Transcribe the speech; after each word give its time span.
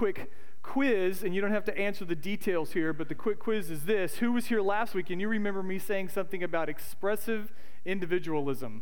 quick 0.00 0.30
quiz, 0.62 1.22
and 1.22 1.34
you 1.34 1.42
don't 1.42 1.50
have 1.50 1.64
to 1.66 1.76
answer 1.76 2.06
the 2.06 2.14
details 2.14 2.72
here, 2.72 2.90
but 2.94 3.10
the 3.10 3.14
quick 3.14 3.38
quiz 3.38 3.70
is 3.70 3.84
this 3.84 4.14
Who 4.16 4.32
was 4.32 4.46
here 4.46 4.62
last 4.62 4.94
week 4.94 5.10
and 5.10 5.20
you 5.20 5.28
remember 5.28 5.62
me 5.62 5.78
saying 5.78 6.08
something 6.08 6.42
about 6.42 6.70
expressive 6.70 7.52
individualism? 7.84 8.80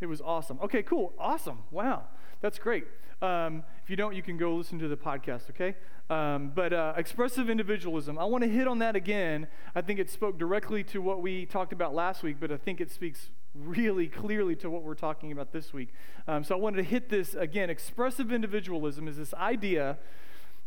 It 0.00 0.06
was 0.06 0.22
awesome. 0.22 0.58
Okay, 0.62 0.82
cool. 0.82 1.12
Awesome. 1.18 1.64
Wow. 1.70 2.04
That's 2.40 2.58
great. 2.58 2.86
Um, 3.20 3.62
if 3.84 3.90
you 3.90 3.96
don't, 3.96 4.14
you 4.14 4.22
can 4.22 4.38
go 4.38 4.54
listen 4.54 4.78
to 4.78 4.88
the 4.88 4.96
podcast, 4.96 5.50
okay? 5.50 5.76
Um, 6.08 6.50
but 6.54 6.72
uh, 6.72 6.94
expressive 6.96 7.50
individualism, 7.50 8.18
I 8.18 8.24
want 8.24 8.42
to 8.42 8.48
hit 8.48 8.66
on 8.66 8.78
that 8.78 8.96
again. 8.96 9.48
I 9.74 9.82
think 9.82 9.98
it 9.98 10.08
spoke 10.08 10.38
directly 10.38 10.82
to 10.84 11.02
what 11.02 11.20
we 11.20 11.44
talked 11.44 11.74
about 11.74 11.94
last 11.94 12.22
week, 12.22 12.36
but 12.40 12.50
I 12.50 12.56
think 12.56 12.80
it 12.80 12.90
speaks 12.90 13.28
really 13.54 14.06
clearly 14.06 14.56
to 14.56 14.70
what 14.70 14.82
we're 14.82 14.94
talking 14.94 15.30
about 15.30 15.52
this 15.52 15.74
week. 15.74 15.90
Um, 16.26 16.42
so 16.42 16.54
I 16.54 16.58
wanted 16.58 16.78
to 16.78 16.84
hit 16.84 17.10
this 17.10 17.34
again. 17.34 17.68
Expressive 17.68 18.32
individualism 18.32 19.08
is 19.08 19.18
this 19.18 19.34
idea 19.34 19.98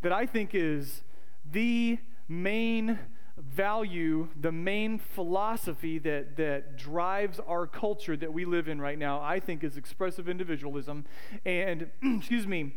that 0.02 0.12
I 0.12 0.26
think 0.26 0.52
is 0.54 1.04
the 1.50 2.00
main 2.28 3.00
value, 3.38 4.28
the 4.40 4.52
main 4.52 5.00
philosophy 5.00 5.98
that, 6.00 6.36
that 6.38 6.78
drives 6.78 7.40
our 7.40 7.66
culture 7.66 8.16
that 8.18 8.34
we 8.34 8.46
live 8.46 8.68
in 8.68 8.80
right 8.80 8.98
now, 8.98 9.22
I 9.22 9.40
think 9.40 9.64
is 9.64 9.78
expressive 9.78 10.30
individualism. 10.30 11.06
And, 11.46 11.90
excuse 12.04 12.48
me, 12.48 12.76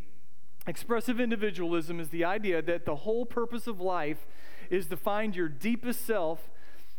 expressive 0.67 1.19
individualism 1.19 1.99
is 1.99 2.09
the 2.09 2.25
idea 2.25 2.61
that 2.61 2.85
the 2.85 2.95
whole 2.97 3.25
purpose 3.25 3.67
of 3.67 3.79
life 3.79 4.25
is 4.69 4.87
to 4.87 4.97
find 4.97 5.35
your 5.35 5.47
deepest 5.47 6.05
self 6.05 6.49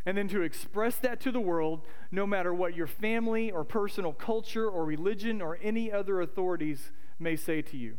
and 0.05 0.17
then 0.17 0.29
to 0.29 0.43
express 0.43 0.97
that 0.99 1.21
to 1.21 1.33
the 1.33 1.41
world, 1.41 1.83
no 2.13 2.27
matter 2.27 2.55
what 2.55 2.77
your 2.77 2.87
family 2.87 3.51
or 3.51 3.65
personal 3.65 4.13
culture 4.13 4.69
or 4.69 4.85
religion 4.85 5.43
or 5.43 5.59
any 5.61 5.91
other 5.91 6.21
authorities 6.21 6.93
may 7.19 7.35
say 7.35 7.61
to 7.61 7.77
you. 7.77 7.97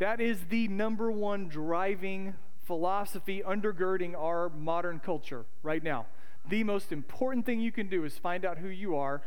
That 0.00 0.18
is 0.18 0.44
the 0.48 0.66
number 0.66 1.12
one 1.12 1.48
driving 1.48 2.32
philosophy 2.62 3.42
undergirding 3.46 4.14
our 4.16 4.48
modern 4.48 4.98
culture 4.98 5.44
right 5.62 5.82
now. 5.82 6.06
The 6.48 6.64
most 6.64 6.90
important 6.90 7.44
thing 7.44 7.60
you 7.60 7.70
can 7.70 7.90
do 7.90 8.06
is 8.06 8.16
find 8.16 8.46
out 8.46 8.56
who 8.56 8.68
you 8.68 8.96
are 8.96 9.20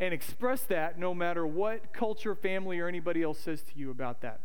and 0.00 0.12
express 0.12 0.62
that 0.62 0.98
no 0.98 1.14
matter 1.14 1.46
what 1.46 1.92
culture, 1.92 2.34
family, 2.34 2.80
or 2.80 2.88
anybody 2.88 3.22
else 3.22 3.38
says 3.38 3.62
to 3.62 3.70
you 3.76 3.88
about 3.92 4.20
that. 4.22 4.40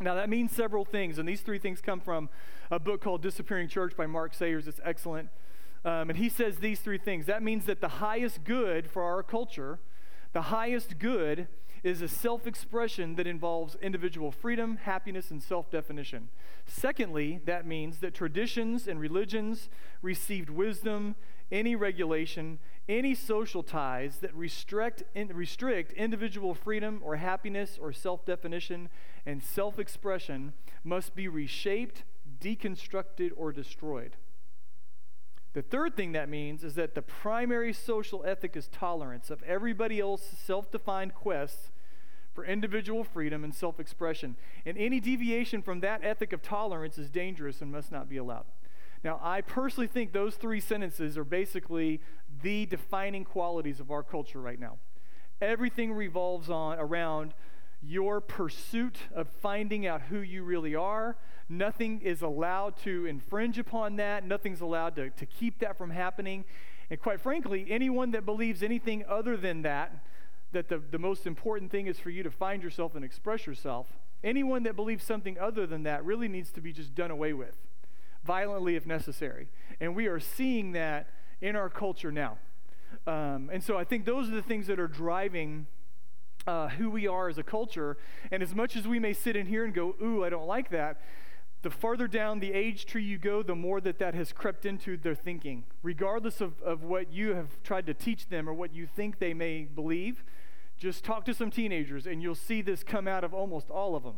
Now, 0.00 0.14
that 0.16 0.28
means 0.28 0.52
several 0.52 0.84
things, 0.84 1.18
and 1.18 1.26
these 1.26 1.40
three 1.40 1.58
things 1.58 1.80
come 1.80 2.00
from 2.00 2.28
a 2.70 2.78
book 2.78 3.00
called 3.00 3.22
Disappearing 3.22 3.68
Church 3.68 3.96
by 3.96 4.04
Mark 4.04 4.34
Sayers. 4.34 4.68
It's 4.68 4.80
excellent. 4.84 5.30
Um, 5.82 6.10
and 6.10 6.18
he 6.18 6.28
says 6.28 6.58
these 6.58 6.80
three 6.80 6.98
things. 6.98 7.24
That 7.24 7.42
means 7.42 7.64
that 7.64 7.80
the 7.80 7.88
highest 7.88 8.44
good 8.44 8.90
for 8.90 9.02
our 9.02 9.22
culture, 9.22 9.78
the 10.34 10.42
highest 10.42 10.98
good 10.98 11.48
is 11.84 12.00
a 12.00 12.08
self 12.08 12.46
expression 12.46 13.14
that 13.16 13.26
involves 13.26 13.76
individual 13.82 14.32
freedom, 14.32 14.78
happiness, 14.78 15.30
and 15.30 15.42
self 15.42 15.70
definition. 15.70 16.30
Secondly, 16.66 17.40
that 17.44 17.66
means 17.66 17.98
that 17.98 18.14
traditions 18.14 18.88
and 18.88 18.98
religions 18.98 19.68
received 20.00 20.48
wisdom, 20.48 21.14
any 21.52 21.76
regulation, 21.76 22.58
any 22.88 23.14
social 23.14 23.62
ties 23.62 24.16
that 24.18 24.34
restrict, 24.34 25.02
restrict 25.14 25.92
individual 25.92 26.54
freedom 26.54 27.00
or 27.04 27.16
happiness 27.16 27.78
or 27.80 27.92
self 27.92 28.24
definition 28.24 28.88
and 29.26 29.42
self 29.42 29.78
expression 29.78 30.54
must 30.82 31.14
be 31.14 31.28
reshaped, 31.28 32.02
deconstructed, 32.40 33.30
or 33.36 33.52
destroyed. 33.52 34.16
The 35.52 35.62
third 35.62 35.96
thing 35.96 36.12
that 36.12 36.28
means 36.28 36.64
is 36.64 36.74
that 36.74 36.94
the 36.94 37.02
primary 37.02 37.72
social 37.72 38.24
ethic 38.26 38.56
is 38.56 38.68
tolerance 38.68 39.30
of 39.30 39.42
everybody 39.44 40.00
else's 40.00 40.38
self 40.38 40.70
defined 40.72 41.14
quests 41.14 41.70
for 42.34 42.44
individual 42.44 43.04
freedom 43.04 43.44
and 43.44 43.54
self 43.54 43.78
expression. 43.78 44.36
And 44.66 44.76
any 44.76 45.00
deviation 45.00 45.62
from 45.62 45.80
that 45.80 46.04
ethic 46.04 46.32
of 46.32 46.42
tolerance 46.42 46.98
is 46.98 47.10
dangerous 47.10 47.60
and 47.60 47.70
must 47.70 47.92
not 47.92 48.08
be 48.08 48.16
allowed. 48.16 48.44
Now, 49.02 49.20
I 49.22 49.42
personally 49.42 49.86
think 49.86 50.12
those 50.12 50.34
three 50.36 50.60
sentences 50.60 51.18
are 51.18 51.24
basically 51.24 52.00
the 52.42 52.66
defining 52.66 53.24
qualities 53.24 53.78
of 53.78 53.90
our 53.90 54.02
culture 54.02 54.40
right 54.40 54.58
now. 54.58 54.78
Everything 55.40 55.92
revolves 55.92 56.48
on 56.48 56.78
around 56.78 57.34
your 57.82 58.20
pursuit 58.20 58.98
of 59.14 59.28
finding 59.28 59.86
out 59.86 60.02
who 60.02 60.20
you 60.20 60.42
really 60.42 60.74
are. 60.74 61.16
Nothing 61.50 62.00
is 62.00 62.22
allowed 62.22 62.78
to 62.78 63.04
infringe 63.04 63.58
upon 63.58 63.96
that. 63.96 64.24
Nothing's 64.26 64.62
allowed 64.62 64.96
to, 64.96 65.10
to 65.10 65.26
keep 65.26 65.58
that 65.58 65.76
from 65.76 65.90
happening. 65.90 66.44
And 66.88 66.98
quite 67.00 67.20
frankly, 67.20 67.66
anyone 67.68 68.12
that 68.12 68.24
believes 68.24 68.62
anything 68.62 69.04
other 69.06 69.36
than 69.36 69.62
that 69.62 70.02
that 70.54 70.68
the, 70.68 70.78
the 70.90 70.98
most 70.98 71.26
important 71.26 71.70
thing 71.70 71.86
is 71.86 71.98
for 71.98 72.10
you 72.10 72.22
to 72.22 72.30
find 72.30 72.62
yourself 72.62 72.94
and 72.94 73.04
express 73.04 73.46
yourself, 73.46 73.86
anyone 74.24 74.62
that 74.62 74.74
believes 74.74 75.04
something 75.04 75.38
other 75.38 75.66
than 75.66 75.82
that 75.82 76.04
really 76.04 76.28
needs 76.28 76.50
to 76.52 76.60
be 76.60 76.72
just 76.72 76.94
done 76.94 77.10
away 77.10 77.32
with, 77.32 77.56
violently 78.24 78.74
if 78.74 78.86
necessary. 78.86 79.48
And 79.80 79.94
we 79.94 80.06
are 80.06 80.18
seeing 80.18 80.72
that 80.72 81.10
in 81.40 81.54
our 81.54 81.68
culture 81.68 82.10
now. 82.10 82.38
Um, 83.06 83.50
and 83.52 83.62
so 83.62 83.76
I 83.76 83.84
think 83.84 84.06
those 84.06 84.28
are 84.28 84.34
the 84.34 84.42
things 84.42 84.66
that 84.68 84.80
are 84.80 84.88
driving 84.88 85.66
uh, 86.46 86.68
who 86.68 86.90
we 86.90 87.06
are 87.06 87.28
as 87.28 87.38
a 87.38 87.42
culture. 87.42 87.96
And 88.30 88.42
as 88.42 88.54
much 88.54 88.76
as 88.76 88.86
we 88.86 88.98
may 88.98 89.12
sit 89.12 89.36
in 89.36 89.46
here 89.46 89.64
and 89.64 89.74
go, 89.74 89.94
ooh, 90.02 90.24
I 90.24 90.30
don't 90.30 90.46
like 90.46 90.70
that, 90.70 91.00
the 91.62 91.70
farther 91.70 92.06
down 92.06 92.40
the 92.40 92.52
age 92.52 92.84
tree 92.84 93.02
you 93.02 93.16
go, 93.16 93.42
the 93.42 93.54
more 93.54 93.80
that 93.80 93.98
that 93.98 94.14
has 94.14 94.32
crept 94.32 94.66
into 94.66 94.98
their 94.98 95.14
thinking. 95.14 95.64
Regardless 95.82 96.42
of, 96.42 96.60
of 96.62 96.82
what 96.82 97.10
you 97.10 97.34
have 97.34 97.62
tried 97.62 97.86
to 97.86 97.94
teach 97.94 98.28
them 98.28 98.48
or 98.48 98.52
what 98.52 98.74
you 98.74 98.86
think 98.86 99.18
they 99.18 99.32
may 99.32 99.62
believe, 99.62 100.22
just 100.78 101.04
talk 101.04 101.24
to 101.24 101.34
some 101.34 101.50
teenagers 101.50 102.06
and 102.06 102.22
you'll 102.22 102.34
see 102.34 102.62
this 102.62 102.82
come 102.82 103.06
out 103.08 103.24
of 103.24 103.32
almost 103.32 103.70
all 103.70 103.96
of 103.96 104.02
them 104.02 104.16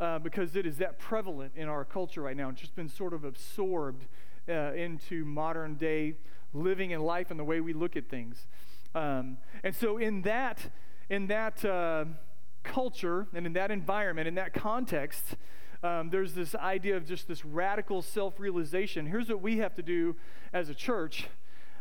uh, 0.00 0.18
because 0.18 0.56
it 0.56 0.66
is 0.66 0.78
that 0.78 0.98
prevalent 0.98 1.52
in 1.56 1.68
our 1.68 1.84
culture 1.84 2.22
right 2.22 2.36
now. 2.36 2.48
It's 2.50 2.60
just 2.60 2.74
been 2.74 2.88
sort 2.88 3.12
of 3.12 3.24
absorbed 3.24 4.06
uh, 4.48 4.72
into 4.72 5.24
modern 5.24 5.74
day 5.74 6.14
living 6.52 6.92
and 6.92 7.02
life 7.02 7.30
and 7.30 7.38
the 7.38 7.44
way 7.44 7.60
we 7.60 7.72
look 7.72 7.96
at 7.96 8.08
things. 8.08 8.46
Um, 8.94 9.38
and 9.62 9.74
so, 9.74 9.96
in 9.96 10.22
that, 10.22 10.70
in 11.08 11.26
that 11.26 11.64
uh, 11.64 12.04
culture 12.62 13.26
and 13.34 13.46
in 13.46 13.52
that 13.54 13.70
environment, 13.70 14.28
in 14.28 14.34
that 14.36 14.54
context, 14.54 15.36
um, 15.82 16.10
there's 16.10 16.34
this 16.34 16.54
idea 16.54 16.96
of 16.96 17.06
just 17.06 17.28
this 17.28 17.44
radical 17.44 18.02
self 18.02 18.38
realization. 18.38 19.06
Here's 19.06 19.28
what 19.28 19.42
we 19.42 19.58
have 19.58 19.74
to 19.74 19.82
do 19.82 20.16
as 20.52 20.68
a 20.68 20.74
church 20.74 21.26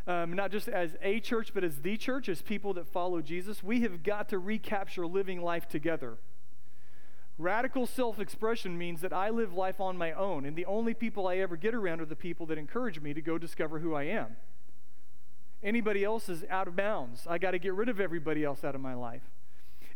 um, 0.06 0.34
not 0.34 0.52
just 0.52 0.68
as 0.68 0.96
a 1.02 1.20
church, 1.20 1.54
but 1.54 1.64
as 1.64 1.78
the 1.78 1.98
church, 1.98 2.28
as 2.28 2.42
people 2.42 2.74
that 2.74 2.88
follow 2.88 3.22
Jesus, 3.22 3.64
we 3.64 3.82
have 3.82 4.04
got 4.04 4.30
to 4.30 4.40
recapture 4.40 5.08
living 5.08 5.42
life 5.42 5.68
together. 5.68 6.18
Radical 7.38 7.88
self 7.88 8.20
expression 8.20 8.78
means 8.78 9.02
that 9.02 9.14
I 9.14 9.30
live 9.30 9.54
life 9.54 9.80
on 9.80 9.98
my 9.98 10.12
own, 10.12 10.46
and 10.46 10.56
the 10.56 10.66
only 10.66 10.94
people 10.94 11.28
I 11.28 11.38
ever 11.38 11.56
get 11.56 11.74
around 11.74 12.02
are 12.02 12.06
the 12.06 12.16
people 12.16 12.46
that 12.48 12.58
encourage 12.58 13.00
me 13.02 13.14
to 13.14 13.22
go 13.22 13.38
discover 13.38 13.80
who 13.80 13.96
I 13.96 14.04
am. 14.04 14.36
Anybody 15.64 16.04
else 16.04 16.28
is 16.28 16.44
out 16.50 16.68
of 16.68 16.76
bounds. 16.76 17.26
I 17.28 17.38
got 17.38 17.52
to 17.52 17.60
get 17.60 17.74
rid 17.74 17.88
of 17.88 18.00
everybody 18.00 18.44
else 18.44 18.64
out 18.64 18.76
of 18.76 18.82
my 18.82 18.94
life. 18.94 19.24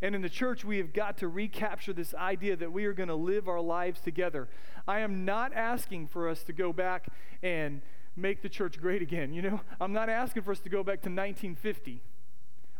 And 0.01 0.15
in 0.15 0.21
the 0.21 0.29
church, 0.29 0.63
we 0.63 0.77
have 0.77 0.93
got 0.93 1.17
to 1.17 1.27
recapture 1.27 1.91
this 1.91 2.13
idea 2.13 2.55
that 2.55 2.71
we 2.71 2.85
are 2.85 2.93
going 2.93 3.09
to 3.09 3.15
live 3.15 3.47
our 3.47 3.59
lives 3.59 3.99
together. 3.99 4.47
I 4.87 4.99
am 4.99 5.25
not 5.25 5.53
asking 5.53 6.07
for 6.07 6.29
us 6.29 6.43
to 6.43 6.53
go 6.53 6.71
back 6.71 7.07
and 7.43 7.81
make 8.17 8.41
the 8.41 8.49
church 8.49 8.81
great 8.81 9.01
again. 9.01 9.33
You 9.33 9.41
know, 9.43 9.61
I'm 9.79 9.93
not 9.93 10.09
asking 10.09 10.43
for 10.43 10.51
us 10.51 10.59
to 10.61 10.69
go 10.69 10.83
back 10.83 11.01
to 11.03 11.09
1950 11.09 12.01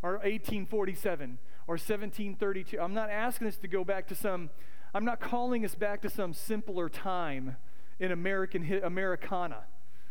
or 0.02 0.14
1847 0.14 1.38
or 1.68 1.74
1732. 1.74 2.80
I'm 2.80 2.94
not 2.94 3.10
asking 3.10 3.48
us 3.48 3.58
to 3.58 3.68
go 3.68 3.84
back 3.84 4.08
to 4.08 4.16
some, 4.16 4.50
I'm 4.94 5.06
not 5.06 5.20
calling 5.20 5.64
us 5.64 5.76
back 5.76 6.02
to 6.02 6.10
some 6.10 6.34
simpler 6.34 6.90
time 6.90 7.58
in 8.00 8.12
American 8.12 8.82
Americana. 8.84 9.66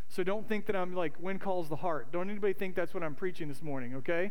So 0.08 0.22
don't 0.22 0.48
think 0.48 0.66
that 0.66 0.76
I'm 0.76 0.94
like, 0.94 1.14
when 1.18 1.38
calls 1.38 1.68
the 1.68 1.76
heart. 1.76 2.12
Don't 2.12 2.30
anybody 2.30 2.52
think 2.52 2.76
that's 2.76 2.94
what 2.94 3.02
I'm 3.02 3.14
preaching 3.14 3.48
this 3.48 3.62
morning, 3.62 3.96
okay? 3.96 4.30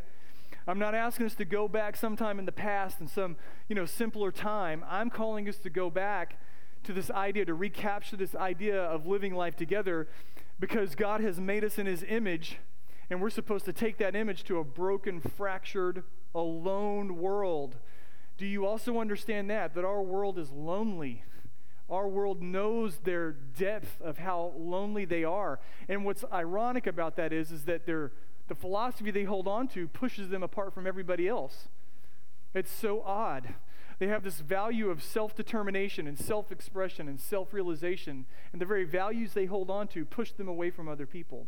I'm 0.67 0.79
not 0.79 0.95
asking 0.95 1.25
us 1.25 1.35
to 1.35 1.45
go 1.45 1.67
back 1.67 1.97
sometime 1.97 2.39
in 2.39 2.45
the 2.45 2.51
past 2.51 3.01
in 3.01 3.07
some, 3.07 3.35
you 3.67 3.75
know, 3.75 3.85
simpler 3.85 4.31
time. 4.31 4.85
I'm 4.89 5.09
calling 5.09 5.49
us 5.49 5.57
to 5.57 5.69
go 5.69 5.89
back 5.89 6.39
to 6.83 6.93
this 6.93 7.11
idea, 7.11 7.45
to 7.45 7.53
recapture 7.53 8.15
this 8.15 8.35
idea 8.35 8.81
of 8.81 9.05
living 9.05 9.35
life 9.35 9.55
together 9.55 10.07
because 10.59 10.95
God 10.95 11.21
has 11.21 11.39
made 11.39 11.63
us 11.63 11.77
in 11.77 11.85
his 11.85 12.03
image, 12.07 12.57
and 13.09 13.21
we're 13.21 13.29
supposed 13.29 13.65
to 13.65 13.73
take 13.73 13.97
that 13.97 14.15
image 14.15 14.43
to 14.45 14.59
a 14.59 14.63
broken, 14.63 15.19
fractured, 15.19 16.03
alone 16.33 17.17
world. 17.17 17.75
Do 18.37 18.45
you 18.45 18.65
also 18.65 18.99
understand 18.99 19.49
that? 19.49 19.75
That 19.75 19.85
our 19.85 20.01
world 20.01 20.37
is 20.37 20.51
lonely. 20.51 21.23
Our 21.89 22.07
world 22.07 22.41
knows 22.41 22.97
their 22.97 23.31
depth 23.31 24.01
of 24.01 24.17
how 24.17 24.53
lonely 24.57 25.05
they 25.05 25.23
are. 25.23 25.59
And 25.87 26.03
what's 26.03 26.25
ironic 26.33 26.87
about 26.87 27.15
that 27.17 27.31
is, 27.31 27.51
is 27.51 27.65
that 27.65 27.85
the 27.85 28.09
philosophy 28.55 29.11
they 29.11 29.23
hold 29.23 29.47
on 29.47 29.67
to 29.69 29.87
pushes 29.87 30.29
them 30.29 30.41
apart 30.41 30.73
from 30.73 30.87
everybody 30.87 31.27
else. 31.27 31.67
It's 32.53 32.71
so 32.71 33.01
odd. 33.03 33.53
They 33.99 34.07
have 34.07 34.23
this 34.23 34.39
value 34.39 34.89
of 34.89 35.01
self 35.01 35.35
determination 35.35 36.07
and 36.07 36.17
self 36.17 36.51
expression 36.51 37.07
and 37.07 37.19
self 37.19 37.53
realization, 37.53 38.25
and 38.51 38.61
the 38.61 38.65
very 38.65 38.83
values 38.83 39.33
they 39.33 39.45
hold 39.45 39.69
on 39.69 39.87
to 39.89 40.05
push 40.05 40.31
them 40.31 40.47
away 40.47 40.69
from 40.69 40.87
other 40.87 41.05
people. 41.05 41.47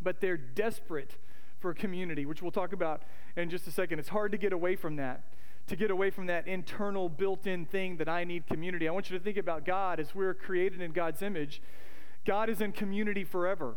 But 0.00 0.20
they're 0.20 0.36
desperate 0.36 1.16
for 1.60 1.72
community, 1.74 2.26
which 2.26 2.42
we'll 2.42 2.50
talk 2.50 2.72
about 2.72 3.02
in 3.36 3.48
just 3.48 3.66
a 3.68 3.70
second. 3.70 4.00
It's 4.00 4.08
hard 4.08 4.32
to 4.32 4.38
get 4.38 4.52
away 4.52 4.74
from 4.76 4.96
that. 4.96 5.22
to 5.68 5.76
get 5.76 5.92
away 5.92 6.10
from 6.10 6.26
that 6.26 6.48
internal 6.48 7.08
built 7.08 7.46
in 7.46 7.64
thing 7.64 7.96
that 7.98 8.08
I 8.08 8.24
need 8.24 8.48
community. 8.48 8.88
I 8.88 8.90
want 8.90 9.08
you 9.08 9.16
to 9.16 9.22
think 9.22 9.36
about 9.36 9.64
God 9.64 10.00
as 10.00 10.12
we're 10.12 10.34
created 10.34 10.80
in 10.80 10.90
God's 10.90 11.22
image. 11.22 11.62
God 12.26 12.50
is 12.50 12.60
in 12.60 12.72
community 12.72 13.22
forever. 13.22 13.76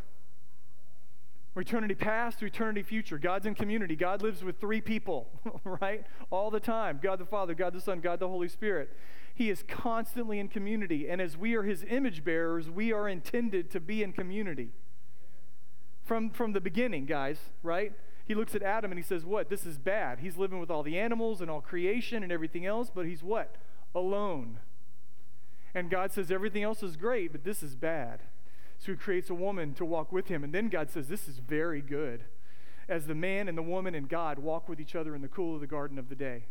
Eternity 1.57 1.95
past 1.95 2.39
to 2.39 2.45
eternity 2.45 2.83
future. 2.83 3.17
God's 3.17 3.45
in 3.45 3.55
community. 3.55 3.95
God 3.95 4.21
lives 4.21 4.43
with 4.43 4.59
three 4.59 4.81
people, 4.81 5.29
right? 5.63 6.05
All 6.29 6.51
the 6.51 6.59
time 6.59 6.99
God 7.01 7.19
the 7.19 7.25
Father, 7.25 7.53
God 7.53 7.73
the 7.73 7.79
Son, 7.79 8.01
God 8.01 8.19
the 8.19 8.27
Holy 8.27 8.49
Spirit. 8.49 8.89
He 9.33 9.49
is 9.49 9.63
constantly 9.67 10.39
in 10.39 10.47
community. 10.47 11.09
And 11.09 11.21
as 11.21 11.37
we 11.37 11.55
are 11.55 11.63
his 11.63 11.85
image 11.89 12.23
bearers, 12.23 12.69
we 12.69 12.91
are 12.91 13.07
intended 13.07 13.69
to 13.71 13.79
be 13.79 14.01
in 14.03 14.13
community. 14.13 14.71
From, 16.03 16.29
from 16.29 16.53
the 16.53 16.61
beginning, 16.61 17.05
guys, 17.05 17.39
right? 17.63 17.93
He 18.25 18.35
looks 18.35 18.55
at 18.55 18.61
Adam 18.61 18.91
and 18.91 18.99
he 18.99 19.03
says, 19.03 19.25
What? 19.25 19.49
This 19.49 19.65
is 19.65 19.77
bad. 19.77 20.19
He's 20.19 20.37
living 20.37 20.59
with 20.59 20.71
all 20.71 20.83
the 20.83 20.99
animals 20.99 21.41
and 21.41 21.49
all 21.49 21.61
creation 21.61 22.23
and 22.23 22.31
everything 22.31 22.65
else, 22.65 22.91
but 22.93 23.05
he's 23.05 23.23
what? 23.23 23.55
Alone. 23.93 24.59
And 25.73 25.89
God 25.89 26.11
says, 26.11 26.31
Everything 26.31 26.63
else 26.63 26.81
is 26.81 26.95
great, 26.95 27.31
but 27.31 27.43
this 27.43 27.61
is 27.61 27.75
bad. 27.75 28.21
So 28.77 28.91
he 28.91 28.97
creates 28.97 29.29
a 29.29 29.35
woman 29.35 29.73
to 29.75 29.85
walk 29.85 30.11
with 30.11 30.27
him. 30.27 30.43
And 30.43 30.53
then 30.53 30.69
God 30.69 30.89
says, 30.89 31.07
This 31.07 31.27
is 31.27 31.39
very 31.39 31.81
good. 31.81 32.23
As 32.87 33.07
the 33.07 33.15
man 33.15 33.47
and 33.47 33.57
the 33.57 33.63
woman 33.63 33.95
and 33.95 34.07
God 34.07 34.37
walk 34.37 34.69
with 34.69 34.79
each 34.79 34.95
other 34.95 35.15
in 35.15 35.21
the 35.21 35.27
cool 35.27 35.55
of 35.55 35.61
the 35.61 35.67
garden 35.67 35.97
of 35.97 36.09
the 36.09 36.15
day. 36.15 36.45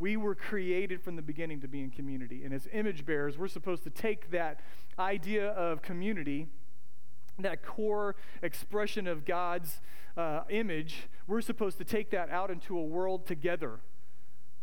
We 0.00 0.16
were 0.16 0.34
created 0.34 1.02
from 1.02 1.16
the 1.16 1.22
beginning 1.22 1.60
to 1.60 1.68
be 1.68 1.82
in 1.82 1.90
community. 1.90 2.42
And 2.42 2.54
as 2.54 2.66
image 2.72 3.04
bearers, 3.04 3.36
we're 3.36 3.48
supposed 3.48 3.84
to 3.84 3.90
take 3.90 4.30
that 4.30 4.60
idea 4.98 5.50
of 5.50 5.82
community, 5.82 6.48
that 7.38 7.62
core 7.62 8.16
expression 8.42 9.06
of 9.06 9.26
God's 9.26 9.80
uh, 10.16 10.42
image, 10.48 11.08
we're 11.26 11.40
supposed 11.40 11.78
to 11.78 11.84
take 11.84 12.10
that 12.10 12.30
out 12.30 12.50
into 12.50 12.78
a 12.78 12.82
world 12.82 13.26
together 13.26 13.80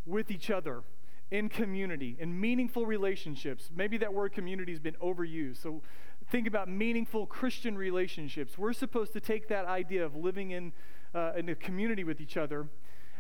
with 0.05 0.31
each 0.31 0.49
other 0.49 0.83
in 1.29 1.49
community, 1.49 2.15
in 2.19 2.39
meaningful 2.39 2.85
relationships. 2.85 3.69
Maybe 3.75 3.97
that 3.97 4.13
word 4.13 4.31
community 4.31 4.71
has 4.71 4.79
been 4.79 4.95
overused. 4.95 5.61
So 5.61 5.81
think 6.29 6.47
about 6.47 6.67
meaningful 6.69 7.25
Christian 7.25 7.77
relationships. 7.77 8.57
We're 8.57 8.73
supposed 8.73 9.13
to 9.13 9.19
take 9.19 9.47
that 9.47 9.65
idea 9.65 10.05
of 10.05 10.15
living 10.15 10.51
in, 10.51 10.73
uh, 11.15 11.33
in 11.37 11.47
a 11.49 11.55
community 11.55 12.03
with 12.03 12.19
each 12.19 12.37
other 12.37 12.67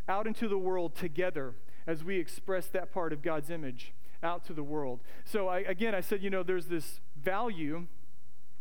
out 0.09 0.27
into 0.27 0.47
the 0.47 0.57
world 0.57 0.95
together 0.95 1.53
as 1.85 2.03
we 2.03 2.17
express 2.17 2.67
that 2.67 2.91
part 2.91 3.13
of 3.13 3.21
God's 3.21 3.49
image 3.49 3.93
out 4.23 4.45
to 4.45 4.53
the 4.53 4.63
world. 4.63 4.99
So, 5.25 5.47
I, 5.47 5.59
again, 5.59 5.95
I 5.95 6.01
said, 6.01 6.21
you 6.21 6.29
know, 6.29 6.43
there's 6.43 6.65
this 6.65 6.99
value 7.21 7.87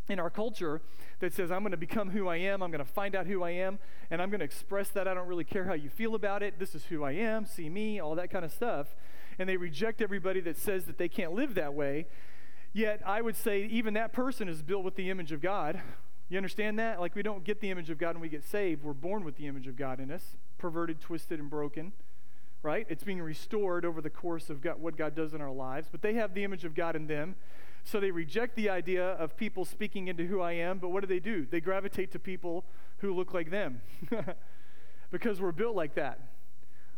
in 0.09 0.19
our 0.19 0.29
culture 0.29 0.81
that 1.19 1.33
says, 1.33 1.51
I'm 1.51 1.61
going 1.61 1.71
to 1.71 1.77
become 1.77 2.11
who 2.11 2.27
I 2.27 2.37
am, 2.37 2.61
I'm 2.61 2.71
going 2.71 2.83
to 2.83 2.89
find 2.89 3.15
out 3.15 3.27
who 3.27 3.43
I 3.43 3.51
am, 3.51 3.79
and 4.09 4.21
I'm 4.21 4.29
going 4.29 4.39
to 4.39 4.45
express 4.45 4.89
that. 4.89 5.07
I 5.07 5.13
don't 5.13 5.27
really 5.27 5.43
care 5.43 5.65
how 5.65 5.73
you 5.73 5.89
feel 5.89 6.15
about 6.15 6.43
it. 6.43 6.59
This 6.59 6.75
is 6.75 6.85
who 6.85 7.03
I 7.03 7.11
am, 7.13 7.45
see 7.45 7.69
me, 7.69 7.99
all 7.99 8.15
that 8.15 8.29
kind 8.29 8.45
of 8.45 8.51
stuff. 8.51 8.95
And 9.39 9.49
they 9.49 9.57
reject 9.57 10.01
everybody 10.01 10.39
that 10.41 10.57
says 10.57 10.85
that 10.85 10.97
they 10.97 11.09
can't 11.09 11.33
live 11.33 11.55
that 11.55 11.73
way. 11.73 12.07
Yet, 12.77 13.01
I 13.03 13.21
would 13.21 13.35
say, 13.35 13.63
even 13.63 13.95
that 13.95 14.13
person 14.13 14.47
is 14.47 14.61
built 14.61 14.83
with 14.83 14.95
the 14.95 15.09
image 15.09 15.31
of 15.31 15.41
God. 15.41 15.81
You 16.29 16.37
understand 16.37 16.77
that? 16.77 16.99
Like, 16.99 17.15
we 17.15 17.23
don't 17.23 17.43
get 17.43 17.59
the 17.59 17.71
image 17.71 17.89
of 17.89 17.97
God 17.97 18.13
when 18.13 18.21
we 18.21 18.29
get 18.29 18.43
saved. 18.43 18.83
We're 18.83 18.93
born 18.93 19.23
with 19.23 19.37
the 19.37 19.47
image 19.47 19.65
of 19.65 19.75
God 19.75 19.99
in 19.99 20.11
us, 20.11 20.35
perverted, 20.57 21.01
twisted, 21.01 21.39
and 21.39 21.49
broken 21.49 21.93
right? 22.63 22.85
It's 22.89 23.03
being 23.03 23.21
restored 23.21 23.85
over 23.85 24.01
the 24.01 24.09
course 24.09 24.49
of 24.49 24.61
God, 24.61 24.81
what 24.81 24.97
God 24.97 25.15
does 25.15 25.33
in 25.33 25.39
our 25.39 25.51
lives. 25.51 25.87
But 25.89 26.01
they 26.01 26.15
have 26.15 26.33
the 26.33 26.43
image 26.43 26.65
of 26.65 26.75
God 26.75 26.95
in 26.97 27.07
them. 27.07 27.35
So 27.83 28.01
they 28.01 28.11
reject 28.11 28.57
the 28.57 28.69
idea 28.69 29.05
of 29.11 29.37
people 29.37 29.63
speaking 29.63 30.09
into 30.09 30.25
who 30.25 30.41
I 30.41 30.53
am. 30.53 30.79
But 30.79 30.89
what 30.89 31.01
do 31.01 31.07
they 31.07 31.19
do? 31.19 31.45
They 31.49 31.61
gravitate 31.61 32.11
to 32.11 32.19
people 32.19 32.65
who 32.97 33.13
look 33.13 33.33
like 33.33 33.51
them 33.51 33.81
because 35.11 35.39
we're 35.39 35.53
built 35.53 35.75
like 35.75 35.95
that. 35.95 36.19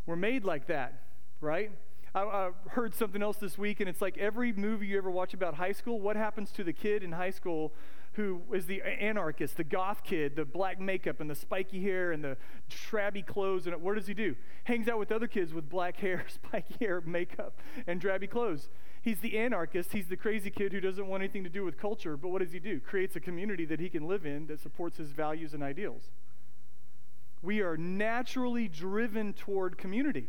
We're 0.08 0.16
made 0.16 0.44
like 0.44 0.66
that, 0.68 1.04
right? 1.42 1.72
I, 2.14 2.22
I, 2.22 2.50
heard 2.70 2.96
something 2.96 3.22
else 3.22 3.38
this 3.38 3.58
week, 3.58 3.80
and 3.80 3.90
it's 3.90 4.02
like 4.02 4.18
every 4.18 4.52
movie 4.52 4.88
you 4.88 4.98
ever 4.98 5.12
watch 5.12 5.34
about 5.34 5.56
high 5.56 5.72
school, 5.72 6.00
what 6.00 6.16
happens 6.16 6.52
to 6.54 6.64
the 6.64 6.74
kid 6.74 7.04
in 7.04 7.12
high 7.12 7.30
school 7.30 7.74
who 8.14 8.42
is 8.54 8.66
the 8.66 8.82
anarchist, 8.82 9.58
the 9.58 9.64
goth 9.64 10.04
kid, 10.04 10.36
the 10.36 10.44
black 10.46 10.80
makeup 10.80 11.22
and 11.22 11.30
the 11.30 11.36
spiky 11.36 11.82
hair 11.82 12.12
and 12.12 12.24
the 12.24 12.36
shabby 12.68 13.22
clothes. 13.22 13.68
And 13.68 13.82
what 13.82 13.96
does 13.96 14.08
he 14.08 14.14
do? 14.14 14.36
Hangs 14.66 14.88
out 14.88 15.00
with 15.00 15.12
other 15.12 15.28
kids 15.28 15.54
with 15.54 15.70
black 15.70 15.98
hair, 16.02 16.26
spiky 16.28 16.76
hair, 16.80 17.02
makeup, 17.02 17.60
and 17.88 18.02
drabby 18.02 18.30
clothes. 18.30 18.70
He's 19.02 19.20
the 19.20 19.38
anarchist. 19.38 19.94
He's 19.94 20.08
the 20.08 20.18
crazy 20.18 20.50
kid 20.50 20.74
who 20.74 20.82
doesn't 20.82 21.08
want 21.08 21.24
anything 21.24 21.44
to 21.46 21.50
do 21.50 21.64
with 21.64 21.78
culture. 21.78 22.18
But 22.18 22.30
what 22.30 22.42
does 22.42 22.52
he 22.52 22.60
do? 22.60 22.80
Creates 22.80 23.16
a 23.16 23.20
community 23.20 23.66
that 23.66 23.80
he 23.80 23.90
can 23.90 24.08
live 24.08 24.26
in 24.26 24.48
that 24.48 24.60
supports 24.60 24.98
his 24.98 25.12
values 25.12 25.54
and 25.54 25.64
ideals. 25.64 26.10
We 27.42 27.62
are 27.62 27.78
naturally 27.78 28.68
driven 28.68 29.34
toward 29.34 29.78
community. 29.78 30.28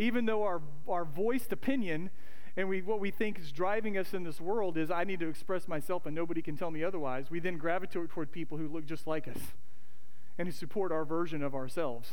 Even 0.00 0.24
though 0.24 0.44
our, 0.44 0.62
our 0.88 1.04
voiced 1.04 1.52
opinion 1.52 2.08
and 2.56 2.70
we, 2.70 2.80
what 2.80 3.00
we 3.00 3.10
think 3.10 3.38
is 3.38 3.52
driving 3.52 3.98
us 3.98 4.14
in 4.14 4.24
this 4.24 4.40
world 4.40 4.78
is 4.78 4.90
I 4.90 5.04
need 5.04 5.20
to 5.20 5.28
express 5.28 5.68
myself 5.68 6.06
and 6.06 6.14
nobody 6.14 6.40
can 6.40 6.56
tell 6.56 6.70
me 6.70 6.82
otherwise. 6.82 7.30
We 7.30 7.38
then 7.38 7.58
gravitate 7.58 8.08
toward 8.08 8.32
people 8.32 8.56
who 8.56 8.66
look 8.66 8.86
just 8.86 9.06
like 9.06 9.28
us 9.28 9.36
and 10.38 10.48
who 10.48 10.52
support 10.52 10.90
our 10.90 11.04
version 11.04 11.42
of 11.42 11.54
ourselves 11.54 12.12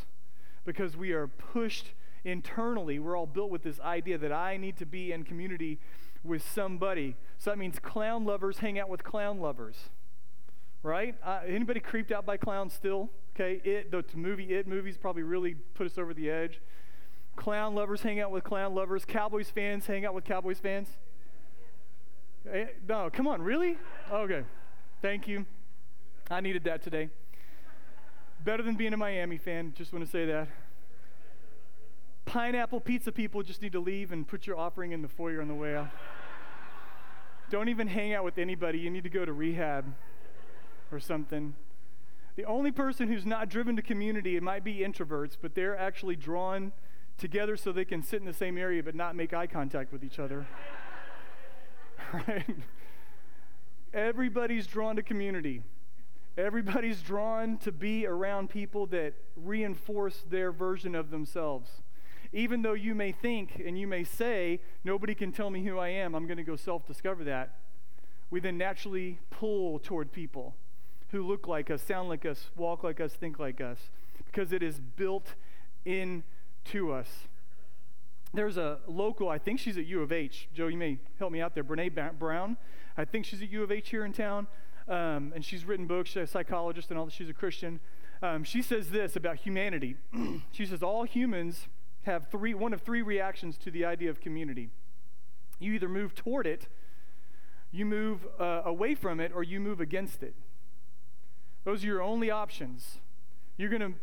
because 0.66 0.98
we 0.98 1.14
are 1.14 1.28
pushed 1.28 1.94
internally. 2.26 3.00
We're 3.00 3.16
all 3.16 3.26
built 3.26 3.50
with 3.50 3.64
this 3.64 3.80
idea 3.80 4.18
that 4.18 4.34
I 4.34 4.58
need 4.58 4.76
to 4.78 4.86
be 4.86 5.14
in 5.14 5.24
community 5.24 5.80
with 6.26 6.46
somebody. 6.46 7.16
So 7.38 7.52
that 7.52 7.58
means 7.58 7.80
clown 7.80 8.26
lovers 8.26 8.58
hang 8.58 8.78
out 8.78 8.90
with 8.90 9.06
clown 9.06 9.40
lovers, 9.40 9.78
right? 10.84 11.16
Uh, 11.24 11.40
anybody 11.48 11.80
creeped 11.80 12.12
out 12.12 12.26
by 12.26 12.36
clowns 12.36 12.74
still? 12.74 13.10
Okay, 13.34 13.62
it 13.64 13.92
the 13.92 14.04
movie 14.16 14.54
It 14.56 14.68
movies 14.68 14.98
probably 14.98 15.24
really 15.24 15.56
put 15.74 15.88
us 15.88 15.98
over 15.98 16.14
the 16.14 16.30
edge. 16.30 16.60
Clown 17.38 17.76
lovers 17.76 18.02
hang 18.02 18.20
out 18.20 18.32
with 18.32 18.44
clown 18.44 18.76
lovers. 18.76 19.06
Cowboys 19.06 19.50
fans 19.50 19.86
hang 19.86 20.06
out 20.06 20.14
with 20.14 20.26
Cowboys 20.26 20.60
fans. 20.60 20.90
Eh, 22.52 22.66
no, 22.90 23.10
come 23.14 23.28
on, 23.28 23.42
really? 23.42 23.78
Okay. 24.12 24.44
Thank 25.02 25.28
you. 25.28 25.46
I 26.30 26.42
needed 26.42 26.66
that 26.66 26.84
today. 26.84 27.10
Better 28.44 28.64
than 28.64 28.76
being 28.76 28.94
a 28.94 28.98
Miami 28.98 29.38
fan, 29.38 29.74
just 29.78 29.94
want 29.94 30.04
to 30.04 30.12
say 30.12 30.26
that. 30.26 30.50
Pineapple 32.26 32.82
pizza 32.82 33.12
people 33.12 33.44
just 33.44 33.62
need 33.62 33.72
to 33.72 33.80
leave 33.80 34.12
and 34.12 34.28
put 34.28 34.48
your 34.48 34.58
offering 34.58 34.92
in 34.92 35.02
the 35.02 35.08
foyer 35.08 35.40
on 35.40 35.48
the 35.48 35.54
way 35.54 35.76
out. 35.76 35.90
Don't 37.50 37.70
even 37.70 37.88
hang 37.88 38.14
out 38.14 38.26
with 38.26 38.38
anybody. 38.38 38.80
You 38.80 38.90
need 38.90 39.04
to 39.04 39.10
go 39.10 39.24
to 39.24 39.32
rehab 39.32 39.86
or 40.92 41.00
something. 41.00 41.56
The 42.36 42.46
only 42.46 42.72
person 42.72 43.08
who's 43.08 43.26
not 43.26 43.48
driven 43.50 43.76
to 43.76 43.82
community, 43.82 44.36
it 44.36 44.44
might 44.44 44.64
be 44.64 44.80
introverts, 44.80 45.38
but 45.40 45.56
they're 45.56 45.78
actually 45.78 46.16
drawn 46.16 46.72
together 47.18 47.58
so 47.58 47.72
they 47.72 47.86
can 47.86 48.04
sit 48.04 48.20
in 48.20 48.26
the 48.26 48.34
same 48.34 48.58
area 48.58 48.84
but 48.84 48.96
not 48.96 49.16
make 49.16 49.34
eye 49.34 49.48
contact 49.48 49.92
with 49.92 50.04
each 50.04 50.20
other. 50.20 50.46
right? 52.14 52.46
Everybody's 53.94 54.68
drawn 54.68 54.96
to 54.96 55.04
community. 55.04 55.64
Everybody's 56.38 57.02
drawn 57.02 57.58
to 57.60 57.72
be 57.72 58.06
around 58.06 58.50
people 58.50 58.86
that 58.88 59.14
reinforce 59.36 60.24
their 60.30 60.52
version 60.52 60.94
of 60.94 61.10
themselves. 61.10 61.70
Even 62.32 62.62
though 62.62 62.74
you 62.74 62.94
may 62.94 63.12
think 63.12 63.62
and 63.66 63.80
you 63.80 63.88
may 63.88 64.04
say, 64.04 64.60
nobody 64.84 65.16
can 65.16 65.32
tell 65.32 65.50
me 65.50 65.64
who 65.64 65.80
I 65.80 65.88
am, 65.90 66.14
I'm 66.14 66.28
going 66.28 66.38
to 66.38 66.44
go 66.44 66.56
self 66.56 66.86
discover 66.86 67.24
that, 67.24 67.56
we 68.30 68.40
then 68.40 68.58
naturally 68.58 69.20
pull 69.32 69.80
toward 69.80 70.12
people 70.12 70.54
who 71.10 71.26
look 71.26 71.48
like 71.48 71.72
us, 71.72 71.82
sound 71.82 72.10
like 72.10 72.26
us, 72.26 72.50
walk 72.56 72.84
like 72.84 73.00
us, 73.00 73.14
think 73.14 73.40
like 73.40 73.62
us, 73.62 73.90
because 74.26 74.52
it 74.52 74.62
is 74.62 74.80
built 74.80 75.36
in 75.86 76.24
to 76.68 76.92
us. 76.92 77.28
There's 78.34 78.58
a 78.58 78.80
local, 78.88 79.30
I 79.30 79.38
think 79.38 79.60
she's 79.60 79.78
at 79.78 79.86
U 79.86 80.02
of 80.02 80.12
H. 80.12 80.50
Joe, 80.54 80.68
you 80.68 80.78
may 80.78 81.00
help 81.18 81.32
me 81.32 81.42
out 81.42 81.56
there. 81.56 81.64
Brene 81.64 82.20
Brown. 82.20 82.58
I 82.98 83.06
think 83.06 83.26
she's 83.26 83.42
at 83.42 83.50
U 83.50 83.64
of 83.64 83.72
H 83.72 83.90
here 83.90 84.06
in 84.06 84.14
town. 84.14 84.48
Um, 84.88 85.34
and 85.36 85.44
she's 85.44 85.66
written 85.66 85.86
books, 85.86 86.12
she's 86.12 86.24
a 86.24 86.28
psychologist 86.28 86.90
and 86.90 87.00
all 87.00 87.06
that. 87.06 87.14
She's 87.14 87.30
a 87.30 87.34
Christian. 87.34 87.80
Um, 88.22 88.44
she 88.44 88.62
says 88.62 88.90
this 88.90 89.16
about 89.16 89.38
humanity. 89.38 89.98
she 90.52 90.66
says, 90.66 90.82
All 90.82 91.04
humans 91.04 91.68
have 92.04 92.28
three, 92.30 92.54
one 92.54 92.74
of 92.74 92.82
three 92.82 93.02
reactions 93.02 93.58
to 93.60 93.72
the 93.72 93.86
idea 93.86 94.10
of 94.10 94.22
community. 94.22 94.70
You 95.60 95.74
either 95.74 95.90
move 95.90 96.16
toward 96.16 96.48
it, 96.48 96.68
you 97.72 97.86
move 97.86 98.26
uh, 98.40 98.62
away 98.66 98.96
from 98.96 99.20
it, 99.20 99.32
or 99.36 99.44
you 99.44 99.60
move 99.60 99.82
against 99.82 100.24
it. 100.24 100.36
Those 101.66 101.84
are 101.84 101.88
your 101.88 102.02
only 102.02 102.32
options. 102.32 103.00
You're 103.58 103.70
going 103.70 103.82
to 103.82 103.94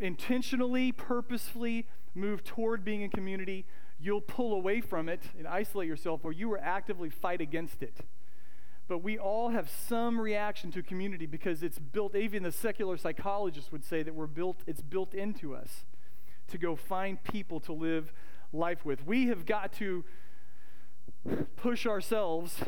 intentionally, 0.00 0.92
purposefully 0.92 1.86
move 2.14 2.44
toward 2.44 2.84
being 2.84 3.02
in 3.02 3.10
community, 3.10 3.64
you'll 3.98 4.20
pull 4.20 4.52
away 4.52 4.80
from 4.80 5.08
it 5.08 5.22
and 5.38 5.46
isolate 5.46 5.88
yourself, 5.88 6.20
or 6.24 6.32
you 6.32 6.48
will 6.48 6.58
actively 6.60 7.10
fight 7.10 7.40
against 7.40 7.82
it. 7.82 7.98
But 8.88 8.98
we 8.98 9.18
all 9.18 9.50
have 9.50 9.70
some 9.70 10.20
reaction 10.20 10.70
to 10.72 10.82
community 10.82 11.26
because 11.26 11.62
it's 11.62 11.78
built, 11.78 12.14
even 12.14 12.42
the 12.42 12.52
secular 12.52 12.96
psychologists 12.96 13.70
would 13.72 13.84
say 13.84 14.02
that 14.02 14.14
we're 14.14 14.26
built, 14.26 14.60
it's 14.66 14.82
built 14.82 15.14
into 15.14 15.54
us 15.54 15.84
to 16.48 16.58
go 16.58 16.76
find 16.76 17.22
people 17.22 17.60
to 17.60 17.72
live 17.72 18.12
life 18.52 18.84
with. 18.84 19.06
We 19.06 19.28
have 19.28 19.46
got 19.46 19.72
to 19.74 20.04
push 21.56 21.86
ourselves 21.86 22.60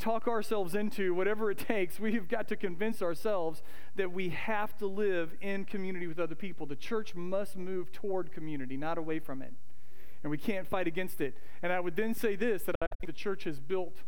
talk 0.00 0.26
ourselves 0.26 0.74
into 0.74 1.14
whatever 1.14 1.50
it 1.50 1.58
takes. 1.68 2.00
We've 2.00 2.28
got 2.28 2.48
to 2.48 2.56
convince 2.56 3.02
ourselves 3.02 3.62
that 3.96 4.12
we 4.12 4.30
have 4.30 4.76
to 4.78 4.86
live 4.86 5.34
in 5.40 5.64
community 5.64 6.06
with 6.06 6.18
other 6.18 6.34
people. 6.34 6.66
The 6.66 6.76
church 6.76 7.14
must 7.14 7.56
move 7.56 7.92
toward 7.92 8.32
community, 8.32 8.76
not 8.76 8.98
away 8.98 9.18
from 9.18 9.42
it. 9.42 9.52
and 10.22 10.30
we 10.30 10.38
can't 10.38 10.66
fight 10.66 10.86
against 10.86 11.20
it. 11.20 11.36
And 11.62 11.72
I 11.72 11.80
would 11.80 11.96
then 11.96 12.14
say 12.14 12.36
this 12.36 12.62
that 12.64 12.74
I 12.80 12.86
think 12.98 13.12
the 13.14 13.18
church 13.18 13.44
has 13.44 13.60
built 13.60 13.98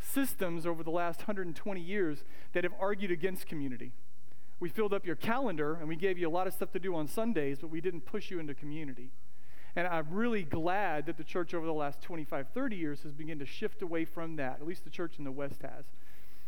systems 0.00 0.66
over 0.66 0.82
the 0.82 0.90
last 0.90 1.20
120 1.20 1.80
years 1.80 2.24
that 2.52 2.64
have 2.64 2.72
argued 2.80 3.10
against 3.10 3.46
community. 3.46 3.92
We 4.60 4.68
filled 4.68 4.92
up 4.92 5.06
your 5.06 5.16
calendar 5.16 5.74
and 5.74 5.88
we 5.88 5.96
gave 5.96 6.18
you 6.18 6.28
a 6.28 6.30
lot 6.30 6.46
of 6.46 6.52
stuff 6.52 6.72
to 6.72 6.78
do 6.78 6.94
on 6.94 7.06
Sundays, 7.08 7.58
but 7.60 7.70
we 7.70 7.80
didn't 7.80 8.02
push 8.02 8.30
you 8.30 8.38
into 8.38 8.54
community. 8.54 9.10
And 9.76 9.86
I'm 9.86 10.06
really 10.10 10.42
glad 10.42 11.06
that 11.06 11.16
the 11.16 11.24
church 11.24 11.54
over 11.54 11.66
the 11.66 11.72
last 11.72 12.00
25, 12.02 12.48
30 12.52 12.76
years 12.76 13.02
has 13.02 13.12
begun 13.12 13.38
to 13.38 13.46
shift 13.46 13.82
away 13.82 14.04
from 14.04 14.36
that. 14.36 14.58
At 14.60 14.66
least 14.66 14.84
the 14.84 14.90
church 14.90 15.14
in 15.18 15.24
the 15.24 15.32
West 15.32 15.62
has. 15.62 15.84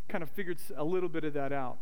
Kind 0.08 0.22
of 0.22 0.30
figured 0.30 0.58
a 0.76 0.84
little 0.84 1.08
bit 1.08 1.24
of 1.24 1.34
that 1.34 1.52
out. 1.52 1.78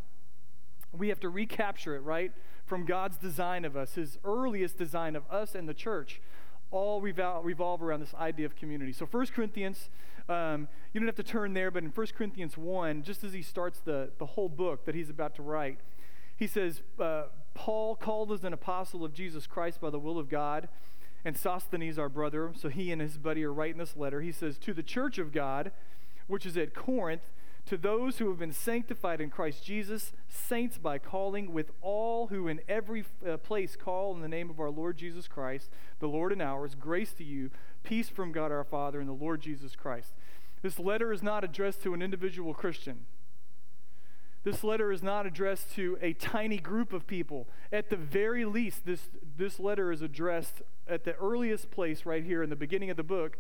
We 0.96 1.08
have 1.08 1.20
to 1.20 1.28
recapture 1.28 1.96
it, 1.96 2.00
right? 2.00 2.32
From 2.66 2.84
God's 2.84 3.16
design 3.16 3.64
of 3.64 3.76
us, 3.76 3.94
His 3.94 4.18
earliest 4.24 4.78
design 4.78 5.16
of 5.16 5.24
us 5.30 5.54
and 5.54 5.68
the 5.68 5.74
church, 5.74 6.20
all 6.70 7.00
revolve, 7.00 7.44
revolve 7.44 7.82
around 7.82 8.00
this 8.00 8.14
idea 8.14 8.46
of 8.46 8.56
community. 8.56 8.92
So 8.92 9.06
1 9.06 9.26
Corinthians, 9.28 9.88
um, 10.28 10.68
you 10.92 11.00
don't 11.00 11.06
have 11.06 11.16
to 11.16 11.22
turn 11.22 11.54
there, 11.54 11.70
but 11.70 11.82
in 11.82 11.90
1 11.90 12.06
Corinthians 12.16 12.58
1, 12.58 13.02
just 13.02 13.24
as 13.24 13.32
he 13.32 13.42
starts 13.42 13.80
the, 13.80 14.10
the 14.18 14.26
whole 14.26 14.48
book 14.48 14.84
that 14.84 14.94
he's 14.94 15.08
about 15.08 15.34
to 15.36 15.42
write, 15.42 15.78
he 16.36 16.46
says, 16.46 16.82
uh, 17.00 17.24
Paul, 17.54 17.96
called 17.96 18.30
as 18.32 18.44
an 18.44 18.52
apostle 18.52 19.04
of 19.04 19.12
Jesus 19.12 19.46
Christ 19.46 19.80
by 19.80 19.90
the 19.90 19.98
will 19.98 20.18
of 20.18 20.28
God, 20.28 20.68
and 21.24 21.36
Sosthenes, 21.36 21.98
our 21.98 22.08
brother, 22.08 22.52
so 22.56 22.68
he 22.68 22.92
and 22.92 23.00
his 23.00 23.18
buddy 23.18 23.44
are 23.44 23.52
writing 23.52 23.78
this 23.78 23.96
letter. 23.96 24.20
He 24.20 24.32
says, 24.32 24.56
To 24.58 24.72
the 24.72 24.82
church 24.82 25.18
of 25.18 25.32
God, 25.32 25.72
which 26.26 26.46
is 26.46 26.56
at 26.56 26.74
Corinth, 26.74 27.32
to 27.66 27.76
those 27.76 28.16
who 28.16 28.28
have 28.28 28.38
been 28.38 28.52
sanctified 28.52 29.20
in 29.20 29.28
Christ 29.28 29.62
Jesus, 29.62 30.12
saints 30.28 30.78
by 30.78 30.96
calling, 30.98 31.52
with 31.52 31.70
all 31.82 32.28
who 32.28 32.48
in 32.48 32.60
every 32.66 33.04
uh, 33.28 33.36
place 33.36 33.76
call 33.76 34.14
in 34.14 34.22
the 34.22 34.28
name 34.28 34.48
of 34.48 34.58
our 34.58 34.70
Lord 34.70 34.96
Jesus 34.96 35.28
Christ, 35.28 35.68
the 35.98 36.08
Lord 36.08 36.32
and 36.32 36.40
ours, 36.40 36.74
grace 36.74 37.12
to 37.14 37.24
you, 37.24 37.50
peace 37.82 38.08
from 38.08 38.32
God 38.32 38.50
our 38.50 38.64
Father 38.64 39.00
and 39.00 39.08
the 39.08 39.12
Lord 39.12 39.42
Jesus 39.42 39.76
Christ. 39.76 40.14
This 40.62 40.78
letter 40.78 41.12
is 41.12 41.22
not 41.22 41.44
addressed 41.44 41.82
to 41.82 41.92
an 41.92 42.00
individual 42.00 42.54
Christian. 42.54 43.04
This 44.44 44.62
letter 44.62 44.92
is 44.92 45.02
not 45.02 45.26
addressed 45.26 45.72
to 45.74 45.98
a 46.00 46.12
tiny 46.12 46.58
group 46.58 46.92
of 46.92 47.06
people. 47.06 47.48
At 47.72 47.90
the 47.90 47.96
very 47.96 48.44
least, 48.44 48.86
this, 48.86 49.08
this 49.36 49.58
letter 49.58 49.90
is 49.92 50.00
addressed 50.00 50.62
at 50.86 51.04
the 51.04 51.14
earliest 51.16 51.70
place 51.70 52.06
right 52.06 52.24
here 52.24 52.42
in 52.42 52.50
the 52.50 52.56
beginning 52.56 52.90
of 52.90 52.96
the 52.96 53.02
book 53.02 53.38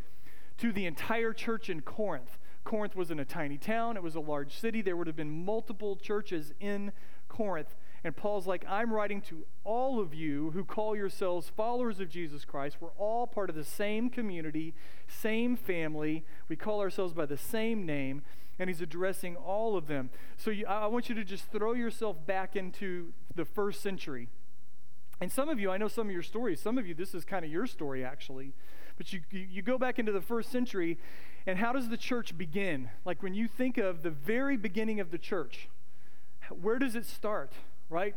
to 0.58 0.72
the 0.72 0.86
entire 0.86 1.32
church 1.32 1.70
in 1.70 1.80
Corinth. 1.80 2.38
Corinth 2.64 2.96
wasn't 2.96 3.20
a 3.20 3.24
tiny 3.24 3.56
town, 3.56 3.96
it 3.96 4.02
was 4.02 4.14
a 4.14 4.20
large 4.20 4.58
city. 4.58 4.82
There 4.82 4.96
would 4.96 5.06
have 5.06 5.16
been 5.16 5.44
multiple 5.44 5.96
churches 5.96 6.52
in 6.60 6.92
Corinth. 7.28 7.74
And 8.04 8.14
Paul's 8.14 8.46
like, 8.46 8.64
I'm 8.68 8.92
writing 8.92 9.20
to 9.22 9.44
all 9.64 9.98
of 10.00 10.14
you 10.14 10.50
who 10.52 10.64
call 10.64 10.94
yourselves 10.94 11.50
followers 11.56 11.98
of 11.98 12.08
Jesus 12.08 12.44
Christ. 12.44 12.76
We're 12.80 12.90
all 12.98 13.26
part 13.26 13.50
of 13.50 13.56
the 13.56 13.64
same 13.64 14.08
community, 14.10 14.74
same 15.08 15.56
family. 15.56 16.24
We 16.48 16.56
call 16.56 16.80
ourselves 16.80 17.12
by 17.12 17.26
the 17.26 17.36
same 17.36 17.86
name. 17.86 18.22
And 18.58 18.68
he's 18.68 18.80
addressing 18.80 19.36
all 19.36 19.76
of 19.76 19.86
them. 19.86 20.10
So 20.36 20.50
you, 20.50 20.66
I 20.66 20.86
want 20.86 21.08
you 21.08 21.14
to 21.14 21.24
just 21.24 21.50
throw 21.52 21.74
yourself 21.74 22.26
back 22.26 22.56
into 22.56 23.12
the 23.34 23.44
first 23.44 23.80
century. 23.80 24.28
And 25.20 25.30
some 25.32 25.48
of 25.48 25.58
you, 25.58 25.70
I 25.70 25.78
know 25.78 25.88
some 25.88 26.08
of 26.08 26.12
your 26.12 26.22
stories. 26.22 26.60
Some 26.60 26.78
of 26.78 26.86
you, 26.86 26.94
this 26.94 27.14
is 27.14 27.24
kind 27.24 27.44
of 27.44 27.50
your 27.50 27.66
story, 27.66 28.04
actually. 28.04 28.52
But 28.96 29.12
you, 29.12 29.20
you, 29.30 29.46
you 29.50 29.62
go 29.62 29.78
back 29.78 29.98
into 29.98 30.12
the 30.12 30.20
first 30.20 30.50
century, 30.50 30.98
and 31.46 31.58
how 31.58 31.72
does 31.72 31.88
the 31.88 31.96
church 31.96 32.36
begin? 32.36 32.90
Like 33.04 33.22
when 33.22 33.34
you 33.34 33.48
think 33.48 33.78
of 33.78 34.02
the 34.02 34.10
very 34.10 34.56
beginning 34.56 35.00
of 35.00 35.10
the 35.10 35.18
church, 35.18 35.68
where 36.50 36.78
does 36.78 36.94
it 36.94 37.06
start, 37.06 37.52
right? 37.88 38.14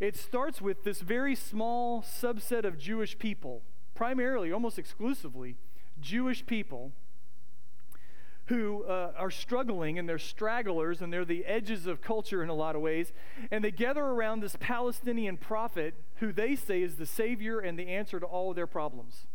It 0.00 0.16
starts 0.16 0.60
with 0.60 0.84
this 0.84 1.00
very 1.00 1.34
small 1.34 2.02
subset 2.02 2.64
of 2.64 2.78
Jewish 2.78 3.18
people, 3.18 3.62
primarily, 3.94 4.52
almost 4.52 4.78
exclusively, 4.78 5.56
Jewish 6.00 6.44
people 6.44 6.92
who 8.52 8.84
uh, 8.84 9.12
are 9.16 9.30
struggling 9.30 9.98
and 9.98 10.06
they're 10.06 10.18
stragglers 10.18 11.00
and 11.00 11.10
they're 11.10 11.24
the 11.24 11.42
edges 11.46 11.86
of 11.86 12.02
culture 12.02 12.42
in 12.42 12.50
a 12.50 12.54
lot 12.54 12.76
of 12.76 12.82
ways. 12.82 13.10
And 13.50 13.64
they 13.64 13.70
gather 13.70 14.04
around 14.04 14.40
this 14.40 14.56
Palestinian 14.60 15.38
prophet 15.38 15.94
who 16.16 16.34
they 16.34 16.54
say 16.54 16.82
is 16.82 16.96
the 16.96 17.06
savior 17.06 17.60
and 17.60 17.78
the 17.78 17.88
answer 17.88 18.20
to 18.20 18.26
all 18.26 18.50
of 18.50 18.56
their 18.56 18.66
problems. 18.66 19.26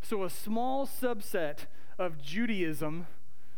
So, 0.00 0.24
a 0.24 0.30
small 0.30 0.86
subset 0.86 1.66
of 1.98 2.22
Judaism, 2.22 3.08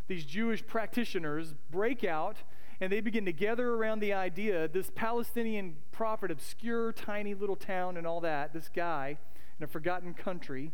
these 0.08 0.24
Jewish 0.24 0.66
practitioners 0.66 1.54
break 1.70 2.02
out 2.02 2.38
and 2.80 2.90
they 2.90 3.00
begin 3.00 3.26
to 3.26 3.32
gather 3.32 3.74
around 3.74 4.00
the 4.00 4.14
idea 4.14 4.66
this 4.66 4.90
Palestinian 4.96 5.76
prophet, 5.92 6.32
obscure, 6.32 6.92
tiny 6.92 7.34
little 7.34 7.54
town 7.54 7.96
and 7.96 8.04
all 8.04 8.20
that, 8.22 8.52
this 8.52 8.68
guy 8.74 9.16
in 9.60 9.64
a 9.64 9.68
forgotten 9.68 10.12
country. 10.12 10.72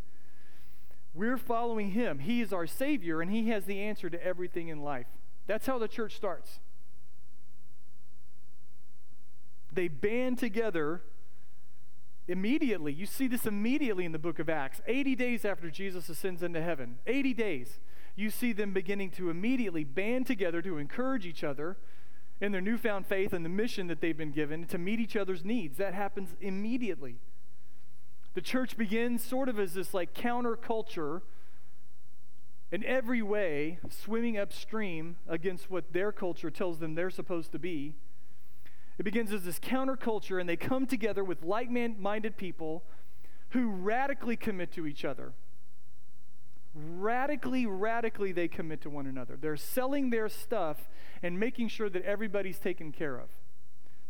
We're 1.16 1.38
following 1.38 1.92
him. 1.92 2.20
He 2.20 2.40
is 2.40 2.52
our 2.52 2.66
Savior, 2.66 3.20
and 3.20 3.30
he 3.30 3.48
has 3.48 3.64
the 3.64 3.80
answer 3.80 4.10
to 4.10 4.22
everything 4.22 4.68
in 4.68 4.82
life. 4.82 5.06
That's 5.46 5.66
how 5.66 5.78
the 5.78 5.88
church 5.88 6.14
starts. 6.14 6.60
They 9.72 9.88
band 9.88 10.38
together 10.38 11.02
Immediately, 12.28 12.92
you 12.92 13.06
see 13.06 13.28
this 13.28 13.46
immediately 13.46 14.04
in 14.04 14.10
the 14.10 14.18
book 14.18 14.40
of 14.40 14.48
Acts. 14.48 14.80
80 14.86 15.14
days 15.14 15.44
after 15.44 15.70
Jesus 15.70 16.08
ascends 16.08 16.42
into 16.42 16.60
heaven, 16.60 16.98
80 17.06 17.34
days, 17.34 17.78
you 18.16 18.30
see 18.30 18.52
them 18.52 18.72
beginning 18.72 19.10
to 19.12 19.30
immediately 19.30 19.84
band 19.84 20.26
together 20.26 20.60
to 20.62 20.78
encourage 20.78 21.24
each 21.24 21.44
other 21.44 21.76
in 22.40 22.50
their 22.50 22.60
newfound 22.60 23.06
faith 23.06 23.32
and 23.32 23.44
the 23.44 23.50
mission 23.50 23.86
that 23.86 24.00
they've 24.00 24.16
been 24.16 24.32
given 24.32 24.66
to 24.66 24.76
meet 24.76 24.98
each 24.98 25.14
other's 25.14 25.44
needs. 25.44 25.78
That 25.78 25.94
happens 25.94 26.34
immediately. 26.40 27.18
The 28.36 28.42
church 28.42 28.76
begins 28.76 29.24
sort 29.24 29.48
of 29.48 29.58
as 29.58 29.74
this 29.74 29.92
like 29.92 30.14
counterculture 30.14 31.22
in 32.70 32.84
every 32.84 33.22
way, 33.22 33.80
swimming 33.90 34.38
upstream 34.38 35.16
against 35.26 35.70
what 35.70 35.92
their 35.92 36.12
culture 36.12 36.50
tells 36.50 36.78
them 36.78 36.94
they're 36.94 37.10
supposed 37.10 37.50
to 37.50 37.58
be 37.58 37.96
it 38.98 39.02
begins 39.02 39.32
as 39.32 39.44
this 39.44 39.58
counterculture, 39.58 40.40
and 40.40 40.48
they 40.48 40.56
come 40.56 40.86
together 40.86 41.22
with 41.22 41.42
like 41.42 41.70
minded 41.70 42.36
people 42.36 42.82
who 43.50 43.68
radically 43.68 44.36
commit 44.36 44.72
to 44.72 44.86
each 44.86 45.04
other. 45.04 45.32
Radically, 46.74 47.66
radically, 47.66 48.32
they 48.32 48.48
commit 48.48 48.80
to 48.82 48.90
one 48.90 49.06
another. 49.06 49.36
They're 49.36 49.56
selling 49.56 50.10
their 50.10 50.28
stuff 50.28 50.88
and 51.22 51.38
making 51.38 51.68
sure 51.68 51.88
that 51.90 52.02
everybody's 52.02 52.58
taken 52.58 52.90
care 52.92 53.16
of. 53.16 53.28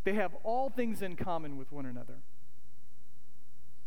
They 0.05 0.15
have 0.15 0.35
all 0.45 0.69
things 0.71 1.03
in 1.03 1.17
common 1.17 1.57
with 1.57 1.73
one 1.73 1.87
another. 1.87 2.19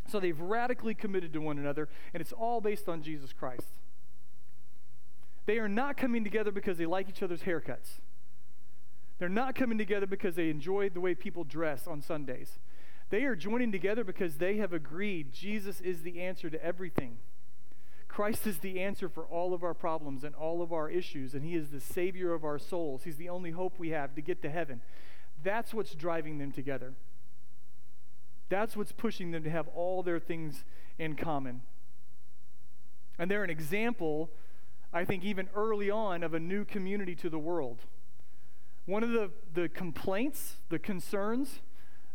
So 0.10 0.20
they've 0.20 0.40
radically 0.40 0.94
committed 0.94 1.34
to 1.34 1.40
one 1.40 1.58
another, 1.58 1.88
and 2.14 2.22
it's 2.22 2.34
all 2.34 2.62
based 2.62 2.90
on 2.90 3.02
Jesus 3.02 3.32
Christ. 3.32 3.68
They 5.46 5.58
are 5.58 5.70
not 5.70 5.98
coming 5.98 6.24
together 6.24 6.52
because 6.52 6.78
they 6.78 6.86
like 6.86 7.10
each 7.10 7.24
other's 7.24 7.44
haircuts. 7.44 8.02
They're 9.18 9.30
not 9.30 9.56
coming 9.56 9.78
together 9.78 10.08
because 10.08 10.36
they 10.36 10.50
enjoy 10.50 10.90
the 10.90 11.02
way 11.02 11.14
people 11.14 11.44
dress 11.44 11.88
on 11.88 12.02
Sundays. 12.02 12.60
They 13.10 13.24
are 13.24 13.36
joining 13.36 13.72
together 13.72 14.04
because 14.04 14.36
they 14.36 14.58
have 14.58 14.74
agreed 14.74 15.34
Jesus 15.34 15.82
is 15.82 16.04
the 16.04 16.22
answer 16.22 16.50
to 16.50 16.64
everything. 16.64 17.18
Christ 18.08 18.48
is 18.48 18.60
the 18.60 18.80
answer 18.80 19.10
for 19.10 19.26
all 19.26 19.54
of 19.54 19.64
our 19.64 19.74
problems 19.74 20.24
and 20.24 20.36
all 20.36 20.62
of 20.62 20.74
our 20.74 20.90
issues, 20.90 21.34
and 21.34 21.44
He 21.44 21.56
is 21.56 21.70
the 21.70 21.80
Savior 21.80 22.34
of 22.34 22.44
our 22.44 22.60
souls. 22.60 23.04
He's 23.04 23.18
the 23.18 23.30
only 23.30 23.52
hope 23.52 23.74
we 23.78 23.90
have 23.90 24.16
to 24.16 24.22
get 24.22 24.42
to 24.42 24.50
heaven. 24.50 24.82
That's 25.44 25.74
what's 25.74 25.96
driving 25.96 26.38
them 26.38 26.52
together. 26.52 26.94
That's 28.50 28.76
what's 28.76 28.92
pushing 28.92 29.32
them 29.32 29.44
to 29.44 29.50
have 29.50 29.68
all 29.70 30.04
their 30.04 30.20
things 30.20 30.66
in 30.98 31.16
common. 31.16 31.62
And 33.18 33.30
they're 33.30 33.44
an 33.44 33.50
example, 33.50 34.30
I 34.92 35.06
think, 35.06 35.24
even 35.24 35.50
early 35.56 35.90
on, 35.90 36.24
of 36.24 36.34
a 36.34 36.40
new 36.40 36.66
community 36.66 37.16
to 37.16 37.30
the 37.30 37.40
world. 37.40 37.82
One 38.86 39.04
of 39.04 39.12
the, 39.12 39.32
the 39.54 39.70
complaints, 39.70 40.56
the 40.70 40.80
concerns 40.80 41.60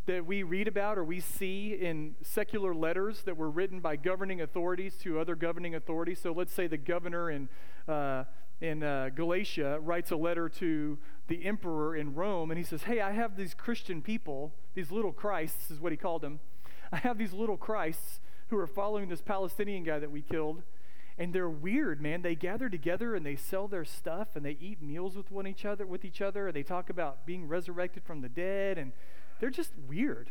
that 0.06 0.26
we 0.26 0.42
read 0.42 0.68
about 0.68 0.98
or 0.98 1.04
we 1.04 1.20
see 1.20 1.72
in 1.72 2.14
secular 2.22 2.74
letters 2.74 3.22
that 3.22 3.36
were 3.36 3.50
written 3.50 3.80
by 3.80 3.96
governing 3.96 4.40
authorities 4.40 4.96
to 4.96 5.18
other 5.18 5.34
governing 5.34 5.74
authorities. 5.74 6.20
So 6.20 6.32
let's 6.32 6.52
say 6.52 6.66
the 6.66 6.76
governor 6.76 7.30
in, 7.30 7.48
uh, 7.88 8.24
in 8.60 8.82
uh, 8.82 9.10
Galatia 9.14 9.78
writes 9.80 10.10
a 10.10 10.16
letter 10.16 10.48
to 10.48 10.98
the 11.28 11.44
emperor 11.44 11.96
in 11.96 12.14
Rome, 12.14 12.50
and 12.50 12.58
he 12.58 12.64
says, 12.64 12.82
Hey, 12.82 13.00
I 13.00 13.12
have 13.12 13.36
these 13.36 13.54
Christian 13.54 14.02
people, 14.02 14.52
these 14.74 14.90
little 14.90 15.12
Christs, 15.12 15.70
is 15.70 15.80
what 15.80 15.92
he 15.92 15.96
called 15.96 16.22
them. 16.22 16.40
I 16.92 16.96
have 16.98 17.18
these 17.18 17.32
little 17.32 17.56
Christs 17.56 18.20
who 18.48 18.58
are 18.58 18.66
following 18.66 19.08
this 19.08 19.22
Palestinian 19.22 19.84
guy 19.84 19.98
that 19.98 20.10
we 20.10 20.22
killed, 20.22 20.62
and 21.16 21.32
they're 21.32 21.48
weird, 21.48 22.00
man. 22.00 22.22
They 22.22 22.34
gather 22.34 22.68
together 22.68 23.14
and 23.14 23.24
they 23.24 23.36
sell 23.36 23.68
their 23.68 23.84
stuff 23.84 24.34
and 24.34 24.44
they 24.44 24.56
eat 24.60 24.82
meals 24.82 25.16
with 25.16 25.30
one 25.30 25.46
each 25.46 25.64
other 25.64 25.86
with 25.86 26.04
each 26.04 26.20
other. 26.20 26.50
They 26.50 26.64
talk 26.64 26.90
about 26.90 27.24
being 27.24 27.46
resurrected 27.46 28.02
from 28.02 28.20
the 28.20 28.28
dead 28.28 28.78
and 28.78 28.92
they're 29.38 29.50
just 29.50 29.72
weird. 29.88 30.30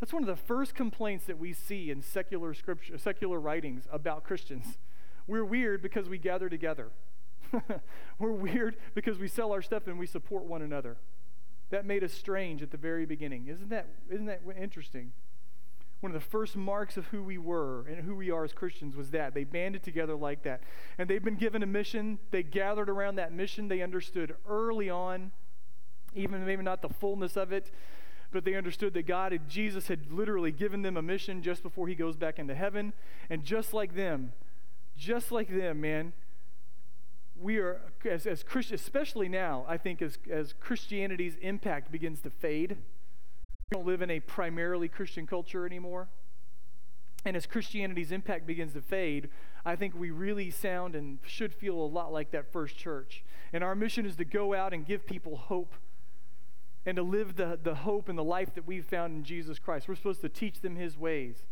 That's 0.00 0.12
one 0.12 0.22
of 0.22 0.26
the 0.26 0.34
first 0.34 0.74
complaints 0.74 1.26
that 1.26 1.38
we 1.38 1.52
see 1.52 1.90
in 1.90 2.02
secular 2.02 2.54
scripture, 2.54 2.98
secular 2.98 3.38
writings 3.38 3.84
about 3.92 4.24
Christians. 4.24 4.78
We're 5.26 5.44
weird 5.44 5.82
because 5.82 6.08
we 6.08 6.18
gather 6.18 6.48
together. 6.48 6.88
We're 8.18 8.32
weird 8.32 8.76
because 8.94 9.18
we 9.18 9.28
sell 9.28 9.52
our 9.52 9.62
stuff 9.62 9.86
and 9.86 9.98
we 9.98 10.06
support 10.06 10.44
one 10.44 10.62
another. 10.62 10.96
That 11.70 11.86
made 11.86 12.02
us 12.04 12.12
strange 12.12 12.62
at 12.62 12.70
the 12.70 12.76
very 12.76 13.06
beginning. 13.06 13.46
Isn't 13.46 13.70
that, 13.70 13.86
isn't 14.10 14.26
that 14.26 14.42
interesting? 14.60 15.12
One 16.00 16.14
of 16.14 16.20
the 16.20 16.28
first 16.28 16.56
marks 16.56 16.96
of 16.96 17.06
who 17.08 17.22
we 17.22 17.36
were 17.36 17.84
and 17.86 18.04
who 18.04 18.16
we 18.16 18.30
are 18.30 18.42
as 18.42 18.52
Christians 18.52 18.96
was 18.96 19.10
that. 19.10 19.34
They 19.34 19.44
banded 19.44 19.82
together 19.82 20.14
like 20.14 20.42
that. 20.44 20.62
And 20.98 21.08
they've 21.08 21.22
been 21.22 21.36
given 21.36 21.62
a 21.62 21.66
mission. 21.66 22.18
They 22.30 22.42
gathered 22.42 22.88
around 22.88 23.16
that 23.16 23.32
mission. 23.32 23.68
They 23.68 23.82
understood 23.82 24.34
early 24.48 24.88
on, 24.88 25.30
even 26.14 26.44
maybe 26.46 26.62
not 26.62 26.80
the 26.80 26.88
fullness 26.88 27.36
of 27.36 27.52
it, 27.52 27.70
but 28.32 28.44
they 28.44 28.54
understood 28.54 28.94
that 28.94 29.06
God, 29.06 29.32
had, 29.32 29.48
Jesus, 29.48 29.88
had 29.88 30.10
literally 30.10 30.52
given 30.52 30.82
them 30.82 30.96
a 30.96 31.02
mission 31.02 31.42
just 31.42 31.62
before 31.62 31.86
he 31.86 31.94
goes 31.94 32.16
back 32.16 32.38
into 32.38 32.54
heaven. 32.54 32.94
And 33.28 33.44
just 33.44 33.74
like 33.74 33.94
them, 33.94 34.32
just 34.96 35.30
like 35.30 35.54
them, 35.54 35.82
man, 35.82 36.14
we 37.40 37.58
are, 37.58 37.80
as, 38.04 38.26
as 38.26 38.42
Christians, 38.42 38.80
especially 38.80 39.28
now, 39.28 39.64
I 39.68 39.76
think 39.76 40.02
as, 40.02 40.18
as 40.30 40.52
Christianity's 40.60 41.36
impact 41.40 41.90
begins 41.90 42.20
to 42.22 42.30
fade, 42.30 42.76
we 43.70 43.76
don't 43.76 43.86
live 43.86 44.02
in 44.02 44.10
a 44.10 44.20
primarily 44.20 44.88
Christian 44.88 45.26
culture 45.26 45.64
anymore. 45.64 46.08
And 47.24 47.36
as 47.36 47.46
Christianity's 47.46 48.12
impact 48.12 48.46
begins 48.46 48.72
to 48.74 48.80
fade, 48.80 49.28
I 49.64 49.76
think 49.76 49.94
we 49.94 50.10
really 50.10 50.50
sound 50.50 50.94
and 50.94 51.18
should 51.26 51.54
feel 51.54 51.74
a 51.74 51.84
lot 51.84 52.12
like 52.12 52.30
that 52.30 52.52
first 52.52 52.76
church. 52.76 53.24
And 53.52 53.62
our 53.62 53.74
mission 53.74 54.06
is 54.06 54.16
to 54.16 54.24
go 54.24 54.54
out 54.54 54.72
and 54.72 54.86
give 54.86 55.06
people 55.06 55.36
hope 55.36 55.74
and 56.86 56.96
to 56.96 57.02
live 57.02 57.36
the, 57.36 57.58
the 57.62 57.74
hope 57.74 58.08
and 58.08 58.18
the 58.18 58.24
life 58.24 58.54
that 58.54 58.66
we've 58.66 58.86
found 58.86 59.14
in 59.14 59.24
Jesus 59.24 59.58
Christ. 59.58 59.86
We're 59.86 59.96
supposed 59.96 60.22
to 60.22 60.28
teach 60.28 60.60
them 60.60 60.76
his 60.76 60.96
ways. 60.96 61.44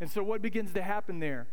And 0.00 0.10
so, 0.10 0.22
what 0.22 0.42
begins 0.42 0.72
to 0.72 0.82
happen 0.82 1.20
there? 1.20 1.46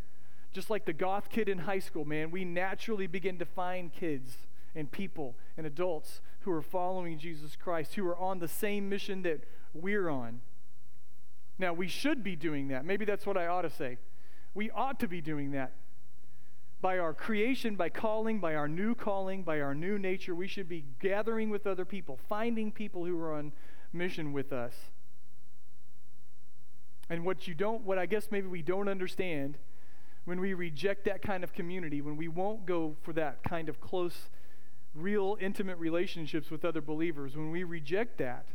Just 0.54 0.70
like 0.70 0.86
the 0.86 0.94
goth 0.94 1.30
kid 1.30 1.50
in 1.50 1.60
high 1.60 1.80
school, 1.80 2.06
man, 2.06 2.32
we 2.32 2.46
naturally 2.46 3.08
begin 3.08 3.40
to 3.40 3.46
find 3.46 3.92
kids 3.92 4.38
and 4.76 4.92
people 4.92 5.36
and 5.58 5.66
adults 5.66 6.22
who 6.42 6.52
are 6.52 6.62
following 6.62 7.18
Jesus 7.18 7.56
Christ, 7.56 7.96
who 7.96 8.08
are 8.08 8.18
on 8.18 8.40
the 8.40 8.48
same 8.48 8.88
mission 8.88 9.24
that 9.24 9.44
we're 9.74 10.10
on. 10.10 10.42
Now, 11.58 11.74
we 11.74 11.88
should 11.88 12.24
be 12.24 12.36
doing 12.36 12.68
that. 12.70 12.86
Maybe 12.86 13.06
that's 13.06 13.26
what 13.26 13.38
I 13.38 13.48
ought 13.48 13.64
to 13.64 13.70
say. 13.70 13.98
We 14.54 14.70
ought 14.72 15.00
to 15.00 15.08
be 15.08 15.22
doing 15.22 15.52
that 15.52 15.74
by 16.84 17.00
our 17.00 17.14
creation, 17.14 17.78
by 17.78 17.88
calling, 17.88 18.42
by 18.42 18.56
our 18.56 18.68
new 18.68 18.94
calling, 18.94 19.42
by 19.42 19.62
our 19.62 19.74
new 19.74 19.98
nature, 19.98 20.36
we 20.36 20.50
should 20.50 20.68
be 20.68 20.84
gathering 21.00 21.50
with 21.50 21.66
other 21.66 21.86
people, 21.86 22.20
finding 22.28 22.74
people 22.74 23.06
who 23.06 23.18
are 23.22 23.34
on 23.34 23.54
mission 23.94 24.34
with 24.34 24.52
us. 24.52 24.74
And 27.10 27.26
what 27.26 27.48
you 27.48 27.54
don't, 27.54 27.84
what 27.84 27.98
I 27.98 28.06
guess 28.06 28.28
maybe 28.32 28.48
we 28.48 28.62
don't 28.62 28.90
understand 28.90 29.58
when 30.26 30.40
we 30.40 30.54
reject 30.54 31.06
that 31.06 31.22
kind 31.22 31.44
of 31.44 31.54
community, 31.54 32.02
when 32.02 32.18
we 32.18 32.28
won't 32.28 32.66
go 32.66 32.96
for 33.02 33.14
that 33.14 33.44
kind 33.44 33.70
of 33.70 33.82
close, 33.82 34.30
real, 34.96 35.38
intimate 35.42 35.78
relationships 35.78 36.50
with 36.50 36.64
other 36.64 36.82
believers, 36.82 37.36
when 37.36 37.52
we 37.52 37.64
reject 37.64 38.18
that, 38.18 38.48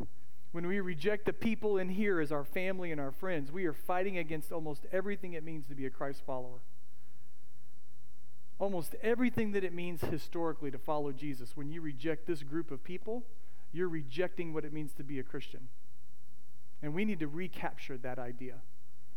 when 0.52 0.66
we 0.66 0.80
reject 0.80 1.26
the 1.26 1.32
people 1.32 1.76
in 1.76 1.90
here 1.90 2.20
as 2.20 2.32
our 2.32 2.44
family 2.44 2.90
and 2.90 3.00
our 3.00 3.12
friends, 3.12 3.52
we 3.52 3.66
are 3.66 3.74
fighting 3.74 4.16
against 4.16 4.50
almost 4.50 4.86
everything 4.90 5.34
it 5.34 5.44
means 5.44 5.66
to 5.66 5.74
be 5.74 5.84
a 5.84 5.90
Christ 5.90 6.22
follower 6.24 6.60
almost 8.58 8.96
everything 9.02 9.52
that 9.52 9.64
it 9.64 9.72
means 9.72 10.00
historically 10.02 10.70
to 10.70 10.78
follow 10.78 11.12
Jesus. 11.12 11.56
When 11.56 11.70
you 11.70 11.80
reject 11.80 12.26
this 12.26 12.42
group 12.42 12.70
of 12.70 12.82
people, 12.82 13.24
you're 13.72 13.88
rejecting 13.88 14.52
what 14.52 14.64
it 14.64 14.72
means 14.72 14.92
to 14.94 15.04
be 15.04 15.18
a 15.18 15.22
Christian. 15.22 15.68
And 16.82 16.94
we 16.94 17.04
need 17.04 17.20
to 17.20 17.28
recapture 17.28 17.96
that 17.98 18.18
idea. 18.18 18.56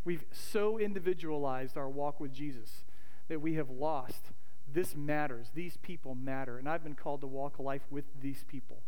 We've 0.04 0.24
so 0.32 0.78
individualized 0.78 1.76
our 1.76 1.88
walk 1.88 2.20
with 2.20 2.32
Jesus 2.32 2.84
that 3.28 3.40
we 3.40 3.54
have 3.54 3.70
lost 3.70 4.32
this 4.72 4.96
matters. 4.96 5.48
These 5.54 5.76
people 5.76 6.14
matter. 6.14 6.58
And 6.58 6.68
I've 6.68 6.82
been 6.82 6.94
called 6.94 7.20
to 7.20 7.26
walk 7.26 7.58
a 7.58 7.62
life 7.62 7.82
with 7.90 8.04
these 8.20 8.44
people, 8.48 8.82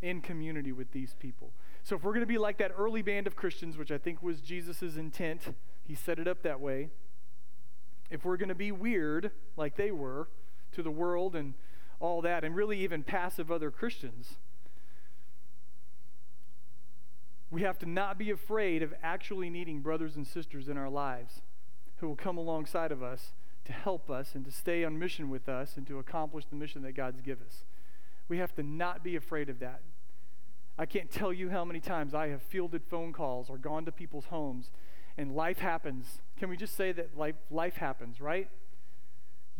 in 0.00 0.20
community 0.22 0.72
with 0.72 0.92
these 0.92 1.14
people. 1.18 1.52
So 1.82 1.96
if 1.96 2.02
we're 2.02 2.12
going 2.12 2.20
to 2.20 2.26
be 2.26 2.38
like 2.38 2.58
that 2.58 2.72
early 2.76 3.02
band 3.02 3.26
of 3.26 3.36
Christians, 3.36 3.76
which 3.76 3.90
I 3.90 3.98
think 3.98 4.22
was 4.22 4.40
Jesus' 4.40 4.96
intent, 4.96 5.54
he 5.86 5.94
set 5.94 6.18
it 6.18 6.26
up 6.26 6.42
that 6.42 6.60
way 6.60 6.88
if 8.10 8.24
we're 8.24 8.36
going 8.36 8.48
to 8.48 8.54
be 8.54 8.72
weird 8.72 9.30
like 9.56 9.76
they 9.76 9.90
were 9.90 10.28
to 10.72 10.82
the 10.82 10.90
world 10.90 11.36
and 11.36 11.54
all 12.00 12.22
that, 12.22 12.44
and 12.44 12.56
really 12.56 12.78
even 12.78 13.02
passive 13.02 13.50
other 13.50 13.70
Christians, 13.70 14.36
we 17.50 17.62
have 17.62 17.78
to 17.80 17.86
not 17.86 18.18
be 18.18 18.30
afraid 18.30 18.82
of 18.82 18.94
actually 19.02 19.50
needing 19.50 19.80
brothers 19.80 20.16
and 20.16 20.26
sisters 20.26 20.68
in 20.68 20.76
our 20.76 20.88
lives 20.88 21.42
who 21.96 22.08
will 22.08 22.16
come 22.16 22.38
alongside 22.38 22.92
of 22.92 23.02
us 23.02 23.32
to 23.64 23.72
help 23.72 24.08
us 24.10 24.34
and 24.34 24.44
to 24.44 24.52
stay 24.52 24.84
on 24.84 24.98
mission 24.98 25.28
with 25.28 25.48
us 25.48 25.76
and 25.76 25.86
to 25.86 25.98
accomplish 25.98 26.44
the 26.46 26.56
mission 26.56 26.82
that 26.82 26.92
God's 26.92 27.20
given 27.20 27.46
us. 27.46 27.64
We 28.28 28.38
have 28.38 28.54
to 28.54 28.62
not 28.62 29.02
be 29.02 29.16
afraid 29.16 29.48
of 29.48 29.58
that. 29.58 29.80
I 30.78 30.86
can't 30.86 31.10
tell 31.10 31.32
you 31.32 31.50
how 31.50 31.64
many 31.64 31.80
times 31.80 32.14
I 32.14 32.28
have 32.28 32.42
fielded 32.42 32.82
phone 32.88 33.12
calls 33.12 33.50
or 33.50 33.58
gone 33.58 33.84
to 33.84 33.92
people's 33.92 34.26
homes 34.26 34.70
and 35.18 35.34
life 35.34 35.58
happens. 35.58 36.20
Can 36.38 36.48
we 36.48 36.56
just 36.56 36.76
say 36.76 36.92
that 36.92 37.18
life, 37.18 37.34
life 37.50 37.76
happens, 37.76 38.20
right? 38.20 38.48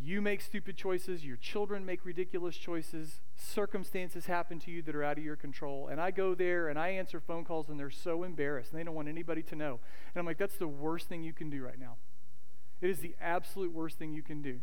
You 0.03 0.19
make 0.19 0.41
stupid 0.41 0.77
choices, 0.77 1.23
your 1.23 1.37
children 1.37 1.85
make 1.85 2.05
ridiculous 2.05 2.57
choices, 2.57 3.19
circumstances 3.35 4.25
happen 4.25 4.57
to 4.61 4.71
you 4.71 4.81
that 4.81 4.95
are 4.95 5.03
out 5.03 5.19
of 5.19 5.23
your 5.23 5.35
control. 5.35 5.89
And 5.89 6.01
I 6.01 6.09
go 6.09 6.33
there 6.33 6.69
and 6.69 6.79
I 6.79 6.89
answer 6.89 7.19
phone 7.19 7.45
calls 7.45 7.69
and 7.69 7.79
they're 7.79 7.91
so 7.91 8.23
embarrassed 8.23 8.71
and 8.71 8.79
they 8.79 8.83
don't 8.83 8.95
want 8.95 9.07
anybody 9.07 9.43
to 9.43 9.55
know. 9.55 9.79
And 10.13 10.19
I'm 10.19 10.25
like, 10.25 10.39
that's 10.39 10.55
the 10.55 10.67
worst 10.67 11.07
thing 11.07 11.21
you 11.21 11.33
can 11.33 11.51
do 11.51 11.63
right 11.63 11.79
now. 11.79 11.97
It 12.81 12.89
is 12.89 12.99
the 12.99 13.13
absolute 13.21 13.71
worst 13.71 13.99
thing 13.99 14.11
you 14.11 14.23
can 14.23 14.41
do. 14.41 14.61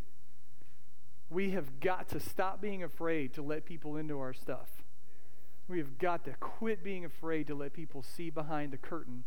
We 1.30 1.52
have 1.52 1.78
got 1.78 2.08
to 2.08 2.18
stop 2.18 2.60
being 2.60 2.82
afraid 2.82 3.32
to 3.34 3.42
let 3.42 3.64
people 3.64 3.96
into 3.96 4.18
our 4.18 4.32
stuff. 4.32 4.82
We 5.68 5.78
have 5.78 5.98
got 5.98 6.24
to 6.24 6.32
quit 6.40 6.82
being 6.82 7.04
afraid 7.04 7.46
to 7.46 7.54
let 7.54 7.74
people 7.74 8.02
see 8.02 8.30
behind 8.30 8.72
the 8.72 8.78
curtain 8.78 9.22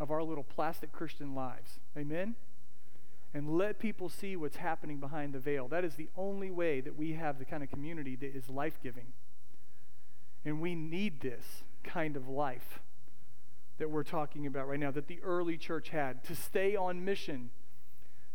of 0.00 0.10
our 0.10 0.24
little 0.24 0.42
plastic 0.42 0.90
Christian 0.90 1.32
lives. 1.32 1.78
Amen? 1.96 2.34
And 3.34 3.58
let 3.58 3.80
people 3.80 4.08
see 4.08 4.36
what's 4.36 4.56
happening 4.56 4.98
behind 4.98 5.32
the 5.32 5.40
veil. 5.40 5.66
That 5.66 5.84
is 5.84 5.96
the 5.96 6.08
only 6.16 6.52
way 6.52 6.80
that 6.80 6.96
we 6.96 7.14
have 7.14 7.40
the 7.40 7.44
kind 7.44 7.64
of 7.64 7.68
community 7.68 8.14
that 8.14 8.34
is 8.34 8.48
life 8.48 8.78
giving. 8.80 9.08
And 10.44 10.60
we 10.60 10.76
need 10.76 11.20
this 11.20 11.64
kind 11.82 12.16
of 12.16 12.28
life 12.28 12.80
that 13.78 13.90
we're 13.90 14.04
talking 14.04 14.46
about 14.46 14.68
right 14.68 14.78
now, 14.78 14.92
that 14.92 15.08
the 15.08 15.20
early 15.22 15.56
church 15.56 15.88
had 15.88 16.22
to 16.24 16.36
stay 16.36 16.76
on 16.76 17.04
mission. 17.04 17.50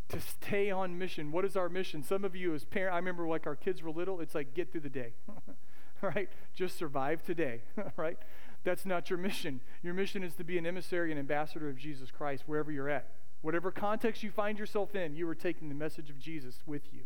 To 0.09 0.19
stay 0.19 0.69
on 0.69 0.97
mission. 0.97 1.31
What 1.31 1.45
is 1.45 1.55
our 1.55 1.69
mission? 1.69 2.03
Some 2.03 2.25
of 2.25 2.35
you, 2.35 2.53
as 2.53 2.65
parents, 2.65 2.93
I 2.93 2.97
remember 2.97 3.25
like 3.25 3.47
our 3.47 3.55
kids 3.55 3.81
were 3.81 3.91
little, 3.91 4.19
it's 4.19 4.35
like 4.35 4.53
get 4.53 4.71
through 4.71 4.81
the 4.81 4.89
day. 4.89 5.13
right? 6.01 6.29
Just 6.53 6.77
survive 6.77 7.23
today, 7.23 7.61
right? 7.95 8.17
That's 8.63 8.85
not 8.85 9.09
your 9.09 9.19
mission. 9.19 9.61
Your 9.81 9.93
mission 9.93 10.23
is 10.23 10.33
to 10.35 10.43
be 10.43 10.57
an 10.57 10.65
emissary 10.65 11.11
and 11.11 11.19
ambassador 11.19 11.69
of 11.69 11.77
Jesus 11.77 12.11
Christ 12.11 12.43
wherever 12.45 12.71
you're 12.71 12.89
at. 12.89 13.09
Whatever 13.41 13.71
context 13.71 14.23
you 14.23 14.31
find 14.31 14.59
yourself 14.59 14.95
in, 14.95 15.15
you 15.15 15.27
are 15.29 15.35
taking 15.35 15.69
the 15.69 15.75
message 15.75 16.09
of 16.09 16.19
Jesus 16.19 16.59
with 16.65 16.93
you. 16.93 17.03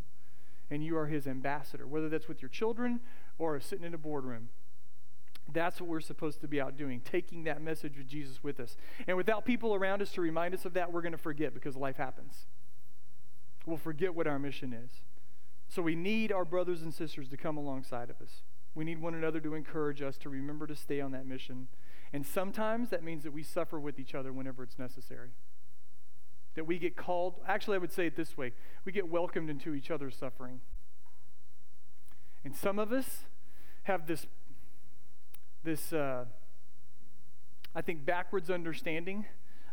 And 0.71 0.83
you 0.83 0.97
are 0.97 1.07
his 1.07 1.27
ambassador, 1.27 1.85
whether 1.85 2.09
that's 2.09 2.27
with 2.27 2.41
your 2.41 2.49
children 2.49 2.99
or 3.37 3.59
sitting 3.59 3.85
in 3.85 3.93
a 3.93 3.97
boardroom. 3.97 4.49
That's 5.51 5.79
what 5.79 5.89
we're 5.89 5.99
supposed 5.99 6.41
to 6.41 6.47
be 6.47 6.61
out 6.61 6.77
doing, 6.77 7.01
taking 7.01 7.43
that 7.43 7.61
message 7.61 7.99
of 7.99 8.07
Jesus 8.07 8.43
with 8.43 8.59
us. 8.59 8.77
And 9.07 9.17
without 9.17 9.45
people 9.45 9.75
around 9.75 10.01
us 10.01 10.11
to 10.13 10.21
remind 10.21 10.53
us 10.53 10.65
of 10.65 10.73
that, 10.73 10.91
we're 10.91 11.01
going 11.01 11.11
to 11.11 11.17
forget 11.17 11.53
because 11.53 11.75
life 11.75 11.97
happens. 11.97 12.47
We'll 13.65 13.77
forget 13.77 14.15
what 14.15 14.25
our 14.25 14.39
mission 14.39 14.73
is. 14.73 14.89
So 15.67 15.81
we 15.81 15.95
need 15.95 16.31
our 16.31 16.45
brothers 16.45 16.81
and 16.81 16.93
sisters 16.93 17.29
to 17.29 17.37
come 17.37 17.57
alongside 17.57 18.09
of 18.09 18.21
us. 18.21 18.43
We 18.73 18.85
need 18.85 19.01
one 19.01 19.13
another 19.13 19.39
to 19.41 19.53
encourage 19.53 20.01
us 20.01 20.17
to 20.19 20.29
remember 20.29 20.65
to 20.67 20.75
stay 20.75 21.01
on 21.01 21.11
that 21.11 21.27
mission. 21.27 21.67
And 22.11 22.25
sometimes 22.25 22.89
that 22.89 23.03
means 23.03 23.23
that 23.23 23.33
we 23.33 23.43
suffer 23.43 23.79
with 23.79 23.99
each 23.99 24.15
other 24.15 24.33
whenever 24.33 24.63
it's 24.63 24.79
necessary. 24.79 25.31
That 26.55 26.67
we 26.67 26.77
get 26.77 26.95
called, 26.95 27.39
actually, 27.47 27.75
I 27.75 27.79
would 27.79 27.91
say 27.91 28.05
it 28.07 28.15
this 28.15 28.37
way 28.37 28.53
we 28.85 28.91
get 28.91 29.09
welcomed 29.09 29.49
into 29.49 29.73
each 29.73 29.89
other's 29.89 30.15
suffering. 30.15 30.61
And 32.43 32.55
some 32.55 32.77
of 32.77 32.91
us 32.91 33.25
have 33.83 34.05
this, 34.05 34.27
this 35.63 35.93
uh, 35.93 36.25
I 37.73 37.81
think, 37.81 38.05
backwards 38.05 38.49
understanding 38.49 39.25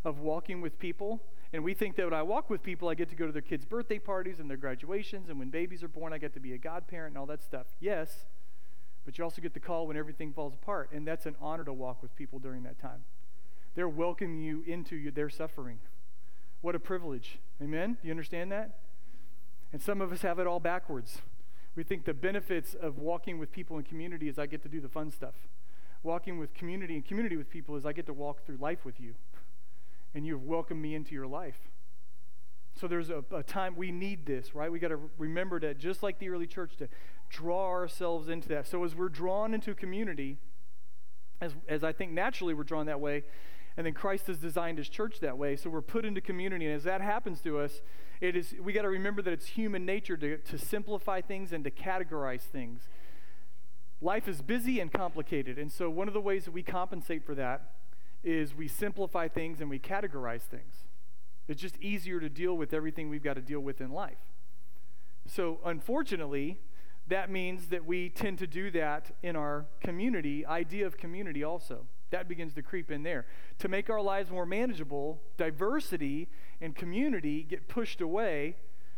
of 0.03 0.19
walking 0.19 0.61
with 0.61 0.79
people. 0.79 1.21
And 1.53 1.63
we 1.63 1.73
think 1.73 1.97
that 1.97 2.05
when 2.05 2.13
I 2.13 2.23
walk 2.23 2.49
with 2.49 2.63
people, 2.63 2.87
I 2.87 2.93
get 2.93 3.09
to 3.09 3.15
go 3.15 3.25
to 3.25 3.31
their 3.31 3.41
kids' 3.41 3.65
birthday 3.65 3.99
parties 3.99 4.39
and 4.39 4.49
their 4.49 4.57
graduations, 4.57 5.29
and 5.29 5.37
when 5.37 5.49
babies 5.49 5.83
are 5.83 5.89
born, 5.89 6.13
I 6.13 6.17
get 6.17 6.33
to 6.35 6.39
be 6.39 6.53
a 6.53 6.57
godparent 6.57 7.11
and 7.11 7.17
all 7.17 7.25
that 7.25 7.43
stuff. 7.43 7.67
Yes, 7.81 8.25
but 9.05 9.17
you 9.17 9.23
also 9.23 9.41
get 9.41 9.53
the 9.53 9.59
call 9.59 9.87
when 9.87 9.97
everything 9.97 10.31
falls 10.31 10.53
apart, 10.53 10.89
and 10.93 11.05
that's 11.05 11.25
an 11.25 11.35
honor 11.41 11.65
to 11.65 11.73
walk 11.73 12.01
with 12.01 12.15
people 12.15 12.39
during 12.39 12.63
that 12.63 12.79
time. 12.79 13.03
They're 13.75 13.89
welcoming 13.89 14.39
you 14.39 14.63
into 14.65 14.95
your, 14.95 15.11
their 15.11 15.29
suffering. 15.29 15.79
What 16.61 16.75
a 16.75 16.79
privilege. 16.79 17.39
Amen? 17.61 17.97
Do 18.01 18.07
you 18.07 18.11
understand 18.11 18.51
that? 18.51 18.77
And 19.73 19.81
some 19.81 20.01
of 20.01 20.11
us 20.11 20.21
have 20.21 20.37
it 20.37 20.45
all 20.45 20.59
backwards. 20.59 21.19
We 21.75 21.83
think 21.83 22.05
the 22.05 22.13
benefits 22.13 22.73
of 22.73 22.97
walking 22.97 23.39
with 23.39 23.51
people 23.51 23.77
in 23.77 23.83
community 23.83 24.27
is 24.27 24.37
I 24.37 24.45
get 24.45 24.61
to 24.63 24.69
do 24.69 24.79
the 24.79 24.89
fun 24.89 25.09
stuff. 25.09 25.35
Walking 26.03 26.37
with 26.37 26.53
community 26.53 26.95
and 26.95 27.05
community 27.05 27.37
with 27.37 27.49
people 27.49 27.75
is 27.75 27.85
I 27.85 27.93
get 27.93 28.05
to 28.07 28.13
walk 28.13 28.45
through 28.45 28.57
life 28.57 28.85
with 28.85 28.99
you. 28.99 29.15
And 30.13 30.25
you 30.25 30.33
have 30.33 30.43
welcomed 30.43 30.81
me 30.81 30.93
into 30.93 31.13
your 31.13 31.27
life. 31.27 31.69
So 32.79 32.87
there's 32.87 33.09
a, 33.09 33.23
a 33.33 33.43
time 33.43 33.75
we 33.75 33.91
need 33.91 34.25
this, 34.25 34.53
right? 34.53 34.71
We 34.71 34.79
got 34.79 34.89
to 34.89 34.99
remember 35.17 35.59
that 35.61 35.77
just 35.77 36.03
like 36.03 36.19
the 36.19 36.29
early 36.29 36.47
church, 36.47 36.75
to 36.77 36.87
draw 37.29 37.69
ourselves 37.69 38.29
into 38.29 38.49
that. 38.49 38.67
So 38.67 38.83
as 38.83 38.95
we're 38.95 39.09
drawn 39.09 39.53
into 39.53 39.73
community, 39.73 40.37
as, 41.39 41.53
as 41.67 41.83
I 41.83 41.91
think 41.91 42.11
naturally 42.11 42.53
we're 42.53 42.63
drawn 42.63 42.85
that 42.85 42.99
way, 42.99 43.23
And 43.77 43.85
then 43.85 43.93
Christ 43.93 44.27
has 44.27 44.37
designed 44.37 44.77
his 44.77 44.89
church 44.89 45.19
that 45.21 45.37
way. 45.37 45.55
So 45.55 45.69
we're 45.69 45.81
put 45.81 46.05
into 46.05 46.21
community. 46.21 46.65
And 46.65 46.75
as 46.75 46.83
that 46.83 47.01
happens 47.01 47.41
to 47.41 47.59
us, 47.59 47.81
it 48.19 48.35
is 48.35 48.53
we 48.61 48.73
got 48.73 48.83
to 48.83 48.89
remember 48.89 49.21
that 49.21 49.33
it's 49.33 49.47
human 49.47 49.85
nature 49.85 50.17
to, 50.17 50.37
to 50.37 50.57
simplify 50.57 51.21
things 51.21 51.53
and 51.53 51.63
to 51.63 51.71
categorize 51.71 52.41
things. 52.41 52.87
Life 54.01 54.27
is 54.27 54.41
busy 54.41 54.79
and 54.79 54.91
complicated. 54.91 55.57
And 55.57 55.71
so 55.71 55.89
one 55.89 56.07
of 56.07 56.13
the 56.13 56.21
ways 56.21 56.45
that 56.45 56.51
we 56.51 56.63
compensate 56.63 57.25
for 57.25 57.35
that 57.35 57.71
is 58.23 58.55
we 58.55 58.67
simplify 58.67 59.27
things 59.27 59.61
and 59.61 59.69
we 59.69 59.79
categorize 59.79 60.41
things. 60.41 60.85
It's 61.47 61.61
just 61.61 61.77
easier 61.79 62.19
to 62.19 62.29
deal 62.29 62.55
with 62.55 62.73
everything 62.73 63.09
we've 63.09 63.23
got 63.23 63.33
to 63.35 63.41
deal 63.41 63.59
with 63.59 63.81
in 63.81 63.91
life. 63.91 64.31
So 65.27 65.59
unfortunately, 65.65 66.59
that 67.07 67.29
means 67.29 67.67
that 67.67 67.85
we 67.85 68.09
tend 68.09 68.39
to 68.39 68.47
do 68.47 68.71
that 68.71 69.11
in 69.21 69.35
our 69.35 69.65
community, 69.81 70.45
idea 70.45 70.85
of 70.85 70.97
community 70.97 71.43
also. 71.43 71.85
That 72.11 72.27
begins 72.27 72.53
to 72.53 72.61
creep 72.61 72.91
in 72.91 73.03
there. 73.03 73.25
To 73.59 73.67
make 73.67 73.89
our 73.89 74.01
lives 74.01 74.29
more 74.29 74.45
manageable, 74.45 75.21
diversity 75.37 76.29
and 76.59 76.75
community 76.75 77.43
get 77.43 77.67
pushed 77.67 78.01
away 78.01 78.57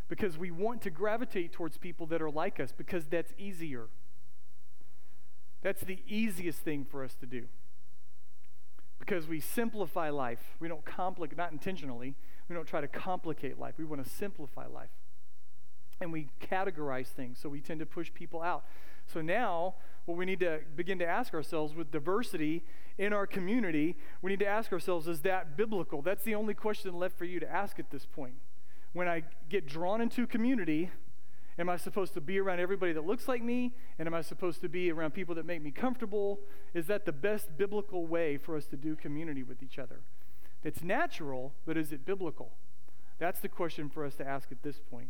because 0.10 0.38
we 0.38 0.52
want 0.52 0.82
to 0.82 0.90
gravitate 0.90 1.54
towards 1.54 1.78
people 1.78 2.06
that 2.08 2.22
are 2.22 2.30
like 2.30 2.60
us 2.60 2.74
because 2.76 3.06
that's 3.06 3.34
easier. 3.38 3.88
That's 5.62 5.82
the 5.82 6.00
easiest 6.08 6.60
thing 6.60 6.86
for 6.86 7.04
us 7.04 7.16
to 7.16 7.26
do. 7.26 7.46
Because 9.00 9.28
we 9.28 9.40
simplify 9.40 10.10
life. 10.10 10.56
We 10.60 10.68
don't 10.68 10.86
complicate, 10.86 11.38
not 11.38 11.52
intentionally, 11.52 12.16
we 12.50 12.56
don't 12.56 12.68
try 12.68 12.82
to 12.82 12.88
complicate 12.88 13.60
life. 13.60 13.76
We 13.78 13.86
want 13.86 14.04
to 14.04 14.10
simplify 14.10 14.66
life 14.68 14.90
and 16.02 16.12
we 16.12 16.28
categorize 16.42 17.08
things, 17.08 17.40
so 17.42 17.50
we 17.50 17.62
tend 17.62 17.80
to 17.80 17.86
push 17.86 18.14
people 18.14 18.42
out. 18.42 18.66
So 19.08 19.22
now, 19.22 19.76
what 20.06 20.18
we 20.18 20.26
need 20.26 20.40
to 20.42 20.60
begin 20.76 21.00
to 21.00 21.08
ask 21.08 21.34
ourselves 21.34 21.74
with 21.76 21.92
diversity 21.92 22.64
in 22.98 23.14
our 23.14 23.26
community, 23.26 23.96
we 24.22 24.32
need 24.32 24.40
to 24.40 24.48
ask 24.48 24.72
ourselves, 24.72 25.08
is 25.08 25.22
that 25.22 25.56
biblical? 25.56 26.02
That's 26.02 26.24
the 26.24 26.36
only 26.36 26.54
question 26.54 26.98
left 26.98 27.18
for 27.18 27.26
you 27.26 27.40
to 27.40 27.50
ask 27.50 27.80
at 27.80 27.90
this 27.90 28.06
point. 28.06 28.36
When 28.92 29.08
I 29.08 29.24
get 29.50 29.66
drawn 29.66 30.02
into 30.02 30.28
community, 30.28 30.92
am 31.58 31.70
I 31.70 31.78
supposed 31.78 32.14
to 32.16 32.22
be 32.22 32.40
around 32.40 32.60
everybody 32.60 32.94
that 32.94 33.06
looks 33.06 33.28
like 33.28 33.42
me? 33.42 33.74
And 33.98 34.08
am 34.08 34.14
I 34.14 34.22
supposed 34.22 34.62
to 34.62 34.70
be 34.70 34.92
around 34.92 35.12
people 35.14 35.36
that 35.36 35.46
make 35.46 35.64
me 35.64 35.72
comfortable? 35.72 36.42
Is 36.74 36.88
that 36.88 37.06
the 37.06 37.12
best 37.12 37.58
biblical 37.58 38.06
way 38.06 38.38
for 38.38 38.56
us 38.56 38.66
to 38.68 38.78
do 38.78 38.96
community 38.96 39.42
with 39.42 39.64
each 39.64 39.80
other? 39.80 40.02
It's 40.64 40.84
natural, 40.84 41.54
but 41.66 41.78
is 41.78 41.92
it 41.92 42.06
biblical? 42.06 42.52
That's 43.20 43.40
the 43.40 43.50
question 43.50 43.90
for 43.90 44.06
us 44.06 44.16
to 44.16 44.28
ask 44.28 44.52
at 44.52 44.64
this 44.64 44.80
point. 44.80 45.10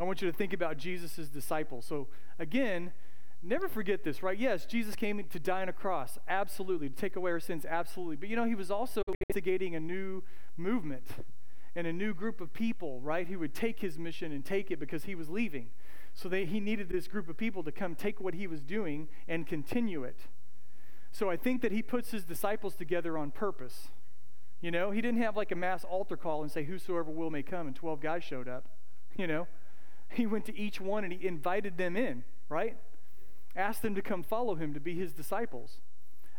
I 0.00 0.04
want 0.04 0.22
you 0.22 0.30
to 0.30 0.36
think 0.36 0.52
about 0.52 0.78
Jesus' 0.78 1.28
disciples. 1.28 1.84
So, 1.84 2.08
again, 2.38 2.92
never 3.42 3.68
forget 3.68 4.04
this, 4.04 4.22
right? 4.22 4.38
Yes, 4.38 4.64
Jesus 4.64 4.94
came 4.94 5.22
to 5.22 5.38
die 5.38 5.62
on 5.62 5.68
a 5.68 5.72
cross, 5.72 6.18
absolutely, 6.28 6.88
to 6.88 6.94
take 6.94 7.16
away 7.16 7.30
our 7.32 7.40
sins, 7.40 7.66
absolutely. 7.68 8.16
But 8.16 8.28
you 8.28 8.36
know, 8.36 8.44
he 8.44 8.54
was 8.54 8.70
also 8.70 9.02
instigating 9.28 9.74
a 9.74 9.80
new 9.80 10.22
movement 10.56 11.06
and 11.74 11.86
a 11.86 11.92
new 11.92 12.14
group 12.14 12.40
of 12.40 12.52
people, 12.52 13.00
right? 13.00 13.26
Who 13.26 13.38
would 13.38 13.54
take 13.54 13.80
his 13.80 13.98
mission 13.98 14.32
and 14.32 14.44
take 14.44 14.70
it 14.70 14.78
because 14.78 15.04
he 15.04 15.14
was 15.14 15.28
leaving. 15.28 15.70
So 16.14 16.28
they, 16.28 16.44
he 16.44 16.60
needed 16.60 16.88
this 16.88 17.08
group 17.08 17.28
of 17.28 17.36
people 17.36 17.62
to 17.62 17.72
come 17.72 17.94
take 17.94 18.20
what 18.20 18.34
he 18.34 18.46
was 18.46 18.60
doing 18.60 19.08
and 19.26 19.46
continue 19.46 20.04
it. 20.04 20.20
So 21.10 21.30
I 21.30 21.36
think 21.36 21.62
that 21.62 21.72
he 21.72 21.82
puts 21.82 22.10
his 22.10 22.24
disciples 22.24 22.74
together 22.74 23.16
on 23.16 23.30
purpose. 23.30 23.88
You 24.60 24.70
know, 24.70 24.90
he 24.90 25.00
didn't 25.00 25.20
have 25.22 25.36
like 25.36 25.50
a 25.50 25.56
mass 25.56 25.84
altar 25.84 26.16
call 26.16 26.42
and 26.42 26.50
say, 26.50 26.64
Whosoever 26.64 27.10
will 27.10 27.30
may 27.30 27.42
come, 27.42 27.66
and 27.66 27.74
12 27.74 28.00
guys 28.00 28.24
showed 28.24 28.48
up. 28.48 28.68
You 29.16 29.26
know, 29.26 29.46
he 30.14 30.26
went 30.26 30.44
to 30.46 30.58
each 30.58 30.80
one 30.80 31.04
and 31.04 31.12
he 31.12 31.26
invited 31.26 31.76
them 31.76 31.96
in, 31.96 32.24
right? 32.48 32.76
Asked 33.56 33.82
them 33.82 33.94
to 33.94 34.02
come 34.02 34.22
follow 34.22 34.54
him 34.54 34.74
to 34.74 34.80
be 34.80 34.94
his 34.94 35.12
disciples. 35.12 35.78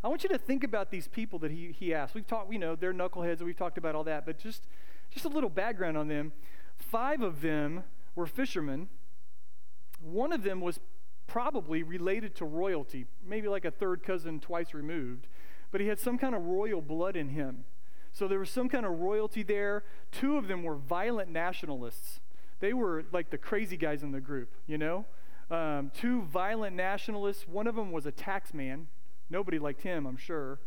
I 0.02 0.08
want 0.08 0.22
you 0.22 0.28
to 0.30 0.38
think 0.38 0.64
about 0.64 0.90
these 0.90 1.08
people 1.08 1.38
that 1.40 1.50
he, 1.50 1.72
he 1.72 1.94
asked. 1.94 2.14
We've 2.14 2.26
talked, 2.26 2.52
you 2.52 2.58
know, 2.58 2.76
they're 2.76 2.92
knuckleheads, 2.92 3.40
we've 3.40 3.56
talked 3.56 3.78
about 3.78 3.94
all 3.94 4.04
that, 4.04 4.26
but 4.26 4.38
just, 4.38 4.64
just 5.10 5.24
a 5.24 5.28
little 5.28 5.48
background 5.48 5.96
on 5.96 6.08
them. 6.08 6.32
Five 6.76 7.22
of 7.22 7.40
them 7.40 7.84
were 8.14 8.26
fishermen. 8.26 8.88
One 10.00 10.32
of 10.32 10.42
them 10.42 10.60
was 10.60 10.78
probably 11.26 11.82
related 11.82 12.34
to 12.36 12.44
royalty, 12.44 13.06
maybe 13.26 13.48
like 13.48 13.64
a 13.64 13.70
third 13.70 14.02
cousin 14.02 14.40
twice 14.40 14.74
removed, 14.74 15.26
but 15.72 15.80
he 15.80 15.86
had 15.86 15.98
some 15.98 16.18
kind 16.18 16.34
of 16.34 16.44
royal 16.44 16.82
blood 16.82 17.16
in 17.16 17.30
him. 17.30 17.64
So 18.12 18.28
there 18.28 18.38
was 18.38 18.50
some 18.50 18.68
kind 18.68 18.84
of 18.86 19.00
royalty 19.00 19.42
there. 19.42 19.84
Two 20.12 20.36
of 20.36 20.46
them 20.46 20.62
were 20.62 20.76
violent 20.76 21.30
nationalists 21.30 22.20
they 22.64 22.72
were 22.72 23.04
like 23.12 23.28
the 23.28 23.36
crazy 23.36 23.76
guys 23.76 24.02
in 24.02 24.10
the 24.10 24.22
group, 24.22 24.48
you 24.66 24.78
know? 24.78 25.04
Um, 25.50 25.90
two 25.94 26.22
violent 26.22 26.74
nationalists. 26.74 27.46
One 27.46 27.66
of 27.66 27.76
them 27.76 27.92
was 27.92 28.06
a 28.06 28.10
tax 28.10 28.54
man. 28.54 28.86
Nobody 29.28 29.58
liked 29.58 29.82
him, 29.82 30.06
I'm 30.06 30.16
sure. 30.16 30.60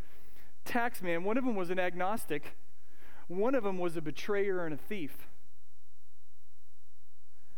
Tax 0.64 1.02
man. 1.02 1.24
One 1.24 1.40
of 1.40 1.44
them 1.44 1.56
was 1.56 1.72
an 1.72 1.80
agnostic. 1.80 2.56
One 3.28 3.56
of 3.56 3.64
them 3.64 3.80
was 3.80 3.98
a 3.98 4.02
betrayer 4.02 4.64
and 4.64 4.76
a 4.76 4.78
thief. 4.78 5.28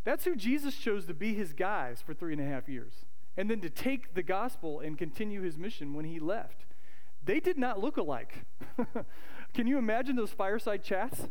That's 0.05 0.23
who 0.23 0.37
Jesus 0.37 0.75
chose 0.77 1.05
to 1.07 1.13
be 1.13 1.33
his 1.33 1.51
guys 1.51 2.01
for 2.01 2.13
three 2.13 2.31
and 2.31 2.41
a 2.41 2.45
half 2.45 2.69
years. 2.69 2.93
And 3.35 3.49
then 3.49 3.59
to 3.59 3.69
take 3.69 4.13
the 4.13 4.23
gospel 4.23 4.79
and 4.79 4.97
continue 4.97 5.41
his 5.41 5.57
mission 5.57 5.93
when 5.93 6.05
he 6.05 6.17
left. 6.17 6.65
They 7.21 7.41
did 7.41 7.57
not 7.57 7.81
look 7.81 7.97
alike. 7.97 8.45
Can 9.53 9.67
you 9.67 9.77
imagine 9.77 10.15
those 10.15 10.31
fireside 10.31 10.81
chats? 10.81 11.27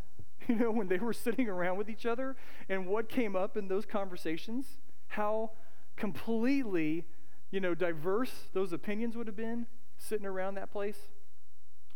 you 0.50 0.56
know, 0.56 0.70
when 0.70 0.88
they 0.88 0.98
were 0.98 1.12
sitting 1.12 1.48
around 1.48 1.76
with 1.76 1.90
each 1.90 2.06
other 2.06 2.34
and 2.68 2.86
what 2.86 3.08
came 3.08 3.36
up 3.36 3.56
in 3.56 3.68
those 3.68 3.84
conversations, 3.84 4.78
how 5.08 5.50
completely, 5.96 7.04
you 7.50 7.60
know, 7.60 7.74
diverse 7.74 8.48
those 8.54 8.72
opinions 8.72 9.16
would 9.16 9.26
have 9.26 9.36
been 9.36 9.66
sitting 9.98 10.26
around 10.26 10.54
that 10.54 10.72
place. 10.72 11.08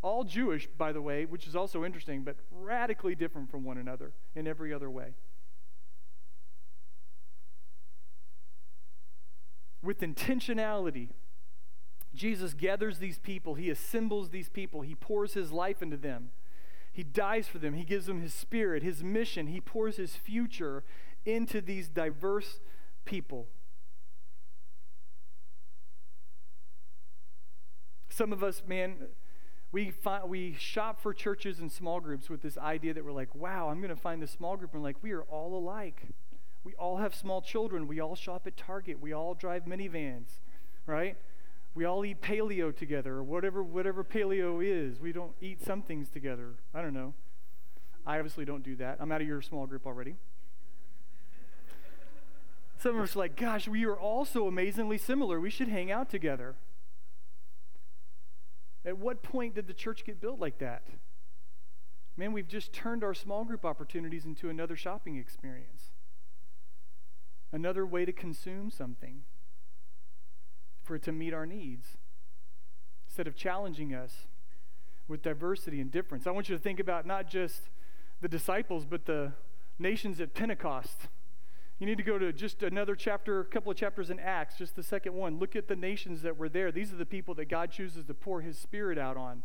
All 0.02 0.24
Jewish, 0.24 0.66
by 0.66 0.92
the 0.92 1.00
way, 1.00 1.24
which 1.24 1.46
is 1.46 1.56
also 1.56 1.84
interesting, 1.84 2.24
but 2.24 2.36
radically 2.50 3.14
different 3.14 3.50
from 3.50 3.64
one 3.64 3.78
another 3.78 4.12
in 4.34 4.46
every 4.46 4.74
other 4.74 4.90
way. 4.90 5.14
With 9.82 10.00
intentionality, 10.00 11.10
Jesus 12.14 12.52
gathers 12.52 12.98
these 12.98 13.18
people, 13.18 13.54
he 13.54 13.70
assembles 13.70 14.28
these 14.28 14.48
people, 14.48 14.82
he 14.82 14.94
pours 14.94 15.34
his 15.34 15.52
life 15.52 15.80
into 15.80 15.96
them. 15.96 16.30
He 16.92 17.02
dies 17.02 17.48
for 17.48 17.58
them. 17.58 17.74
He 17.74 17.84
gives 17.84 18.06
them 18.06 18.20
his 18.20 18.34
spirit, 18.34 18.82
his 18.82 19.02
mission. 19.02 19.46
He 19.46 19.60
pours 19.60 19.96
his 19.96 20.14
future 20.14 20.84
into 21.24 21.60
these 21.60 21.88
diverse 21.88 22.60
people. 23.04 23.48
Some 28.10 28.32
of 28.32 28.44
us, 28.44 28.62
man, 28.66 29.08
we, 29.72 29.90
find, 29.90 30.28
we 30.28 30.54
shop 30.58 31.00
for 31.00 31.14
churches 31.14 31.58
and 31.58 31.72
small 31.72 31.98
groups 31.98 32.28
with 32.28 32.42
this 32.42 32.58
idea 32.58 32.92
that 32.92 33.04
we're 33.04 33.12
like, 33.12 33.34
wow, 33.34 33.70
I'm 33.70 33.78
going 33.78 33.88
to 33.88 33.96
find 33.96 34.22
this 34.22 34.30
small 34.30 34.58
group. 34.58 34.74
And 34.74 34.82
like, 34.82 34.96
we 35.02 35.12
are 35.12 35.22
all 35.22 35.56
alike. 35.56 36.02
We 36.62 36.74
all 36.74 36.98
have 36.98 37.14
small 37.14 37.40
children. 37.40 37.88
We 37.88 37.98
all 38.00 38.14
shop 38.14 38.46
at 38.46 38.56
Target. 38.56 39.00
We 39.00 39.14
all 39.14 39.32
drive 39.34 39.64
minivans, 39.64 40.40
right? 40.86 41.16
We 41.74 41.84
all 41.84 42.04
eat 42.04 42.20
paleo 42.20 42.74
together 42.76 43.14
or 43.14 43.22
whatever 43.22 43.62
whatever 43.62 44.04
paleo 44.04 44.62
is. 44.62 45.00
We 45.00 45.12
don't 45.12 45.32
eat 45.40 45.62
some 45.62 45.82
things 45.82 46.10
together. 46.10 46.54
I 46.74 46.82
don't 46.82 46.94
know. 46.94 47.14
I 48.06 48.18
obviously 48.18 48.44
don't 48.44 48.62
do 48.62 48.76
that. 48.76 48.98
I'm 49.00 49.10
out 49.10 49.20
of 49.20 49.26
your 49.26 49.40
small 49.40 49.66
group 49.66 49.86
already. 49.86 50.16
Some 52.78 52.96
of 52.96 53.02
us 53.02 53.16
are 53.16 53.20
like 53.20 53.36
gosh 53.36 53.68
we 53.68 53.84
are 53.86 53.96
all 53.96 54.24
so 54.24 54.46
amazingly 54.46 54.98
similar. 54.98 55.40
We 55.40 55.50
should 55.50 55.68
hang 55.68 55.90
out 55.90 56.10
together. 56.10 56.56
At 58.84 58.98
what 58.98 59.22
point 59.22 59.54
did 59.54 59.66
the 59.66 59.74
church 59.74 60.04
get 60.04 60.20
built 60.20 60.40
like 60.40 60.58
that? 60.58 60.82
Man 62.16 62.32
we've 62.32 62.48
just 62.48 62.72
turned 62.74 63.02
our 63.02 63.14
small 63.14 63.44
group 63.44 63.64
opportunities 63.64 64.26
into 64.26 64.50
another 64.50 64.76
shopping 64.76 65.16
experience. 65.16 65.92
Another 67.50 67.86
way 67.86 68.04
to 68.04 68.12
consume 68.12 68.70
something 68.70 69.22
for 70.82 70.96
it 70.96 71.02
to 71.02 71.12
meet 71.12 71.32
our 71.32 71.46
needs 71.46 71.96
instead 73.06 73.26
of 73.26 73.36
challenging 73.36 73.94
us 73.94 74.26
with 75.08 75.22
diversity 75.22 75.80
and 75.80 75.90
difference. 75.90 76.26
I 76.26 76.30
want 76.30 76.48
you 76.48 76.56
to 76.56 76.62
think 76.62 76.80
about 76.80 77.06
not 77.06 77.28
just 77.28 77.68
the 78.20 78.28
disciples, 78.28 78.86
but 78.86 79.04
the 79.04 79.32
nations 79.78 80.20
at 80.20 80.34
Pentecost. 80.34 81.08
You 81.78 81.86
need 81.86 81.98
to 81.98 82.04
go 82.04 82.18
to 82.18 82.32
just 82.32 82.62
another 82.62 82.94
chapter, 82.94 83.40
a 83.40 83.44
couple 83.44 83.72
of 83.72 83.76
chapters 83.76 84.08
in 84.08 84.20
Acts, 84.20 84.56
just 84.56 84.76
the 84.76 84.82
second 84.82 85.14
one. 85.14 85.38
Look 85.38 85.56
at 85.56 85.68
the 85.68 85.76
nations 85.76 86.22
that 86.22 86.36
were 86.36 86.48
there. 86.48 86.70
These 86.70 86.92
are 86.92 86.96
the 86.96 87.04
people 87.04 87.34
that 87.34 87.48
God 87.48 87.72
chooses 87.72 88.04
to 88.04 88.14
pour 88.14 88.40
his 88.40 88.56
spirit 88.56 88.98
out 88.98 89.16
on. 89.16 89.42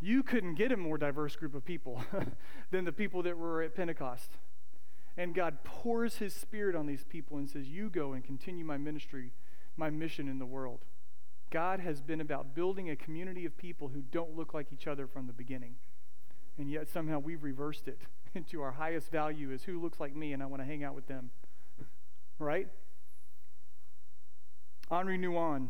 You 0.00 0.22
couldn't 0.22 0.54
get 0.54 0.70
a 0.70 0.76
more 0.76 0.98
diverse 0.98 1.34
group 1.34 1.54
of 1.54 1.64
people 1.64 2.02
than 2.70 2.84
the 2.84 2.92
people 2.92 3.22
that 3.22 3.36
were 3.36 3.62
at 3.62 3.74
Pentecost. 3.74 4.32
And 5.16 5.34
God 5.34 5.64
pours 5.64 6.18
his 6.18 6.34
spirit 6.34 6.76
on 6.76 6.86
these 6.86 7.04
people 7.04 7.38
and 7.38 7.50
says, 7.50 7.68
You 7.68 7.90
go 7.90 8.12
and 8.12 8.22
continue 8.22 8.64
my 8.64 8.76
ministry 8.76 9.32
my 9.78 9.90
mission 9.90 10.28
in 10.28 10.38
the 10.38 10.46
world. 10.46 10.80
God 11.50 11.80
has 11.80 12.00
been 12.00 12.20
about 12.20 12.54
building 12.54 12.90
a 12.90 12.96
community 12.96 13.46
of 13.46 13.56
people 13.56 13.88
who 13.88 14.02
don't 14.02 14.36
look 14.36 14.52
like 14.52 14.72
each 14.72 14.86
other 14.86 15.06
from 15.06 15.26
the 15.26 15.32
beginning. 15.32 15.76
And 16.58 16.70
yet 16.70 16.88
somehow 16.88 17.20
we've 17.20 17.42
reversed 17.42 17.88
it 17.88 18.00
into 18.34 18.60
our 18.60 18.72
highest 18.72 19.10
value 19.10 19.50
is 19.50 19.62
who 19.62 19.80
looks 19.80 20.00
like 20.00 20.14
me 20.14 20.32
and 20.32 20.42
I 20.42 20.46
want 20.46 20.60
to 20.60 20.66
hang 20.66 20.84
out 20.84 20.94
with 20.94 21.06
them. 21.06 21.30
right? 22.38 22.68
Henri 24.90 25.18
Nouwen, 25.18 25.68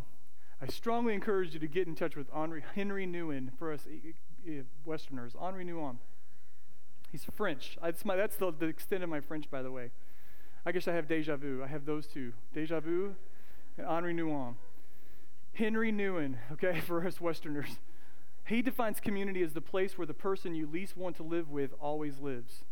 I 0.61 0.67
strongly 0.67 1.15
encourage 1.15 1.55
you 1.55 1.61
to 1.61 1.69
get 1.69 1.87
in 1.87 1.95
touch 1.95 2.17
with 2.17 2.29
Henri, 2.33 2.65
Henry 2.75 3.07
Nouwen 3.07 3.51
for 3.59 3.73
us 3.73 3.87
eh, 3.87 4.13
eh, 4.47 4.51
eh, 4.51 4.63
Westerners. 4.85 5.35
Henri 5.41 5.65
Nouwen. 5.65 5.99
He's 7.13 7.25
French. 7.25 7.79
That's, 7.83 8.05
my, 8.05 8.17
that's 8.17 8.37
the, 8.37 8.53
the 8.53 8.67
extent 8.67 9.03
of 9.03 9.09
my 9.09 9.21
French, 9.21 9.51
by 9.51 9.63
the 9.63 9.71
way. 9.71 9.91
I 10.67 10.73
guess 10.73 10.89
I 10.89 10.93
have 10.93 11.09
deja 11.09 11.37
vu. 11.37 11.63
I 11.63 11.69
have 11.69 11.87
those 11.87 12.07
two 12.07 12.33
deja 12.53 12.81
vu 12.81 13.15
and 13.79 13.87
Henri 13.87 14.15
Nouwen. 14.15 14.57
Henry 15.55 15.93
Nouwen, 15.93 16.37
okay, 16.53 16.81
for 16.87 17.07
us 17.07 17.21
Westerners. 17.21 17.79
He 18.47 18.63
defines 18.63 19.01
community 19.01 19.43
as 19.43 19.53
the 19.53 19.61
place 19.61 19.99
where 19.99 20.07
the 20.07 20.15
person 20.15 20.55
you 20.55 20.67
least 20.67 20.97
want 20.97 21.17
to 21.17 21.23
live 21.23 21.51
with 21.51 21.73
always 21.81 22.19
lives. 22.19 22.65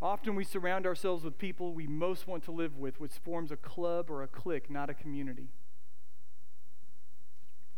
Often 0.00 0.36
we 0.36 0.44
surround 0.44 0.86
ourselves 0.86 1.24
with 1.24 1.38
people 1.38 1.72
we 1.72 1.86
most 1.86 2.26
want 2.26 2.44
to 2.44 2.52
live 2.52 2.76
with, 2.76 3.00
which 3.00 3.12
forms 3.12 3.50
a 3.50 3.56
club 3.56 4.10
or 4.10 4.22
a 4.22 4.28
clique, 4.28 4.70
not 4.70 4.90
a 4.90 4.94
community. 4.94 5.48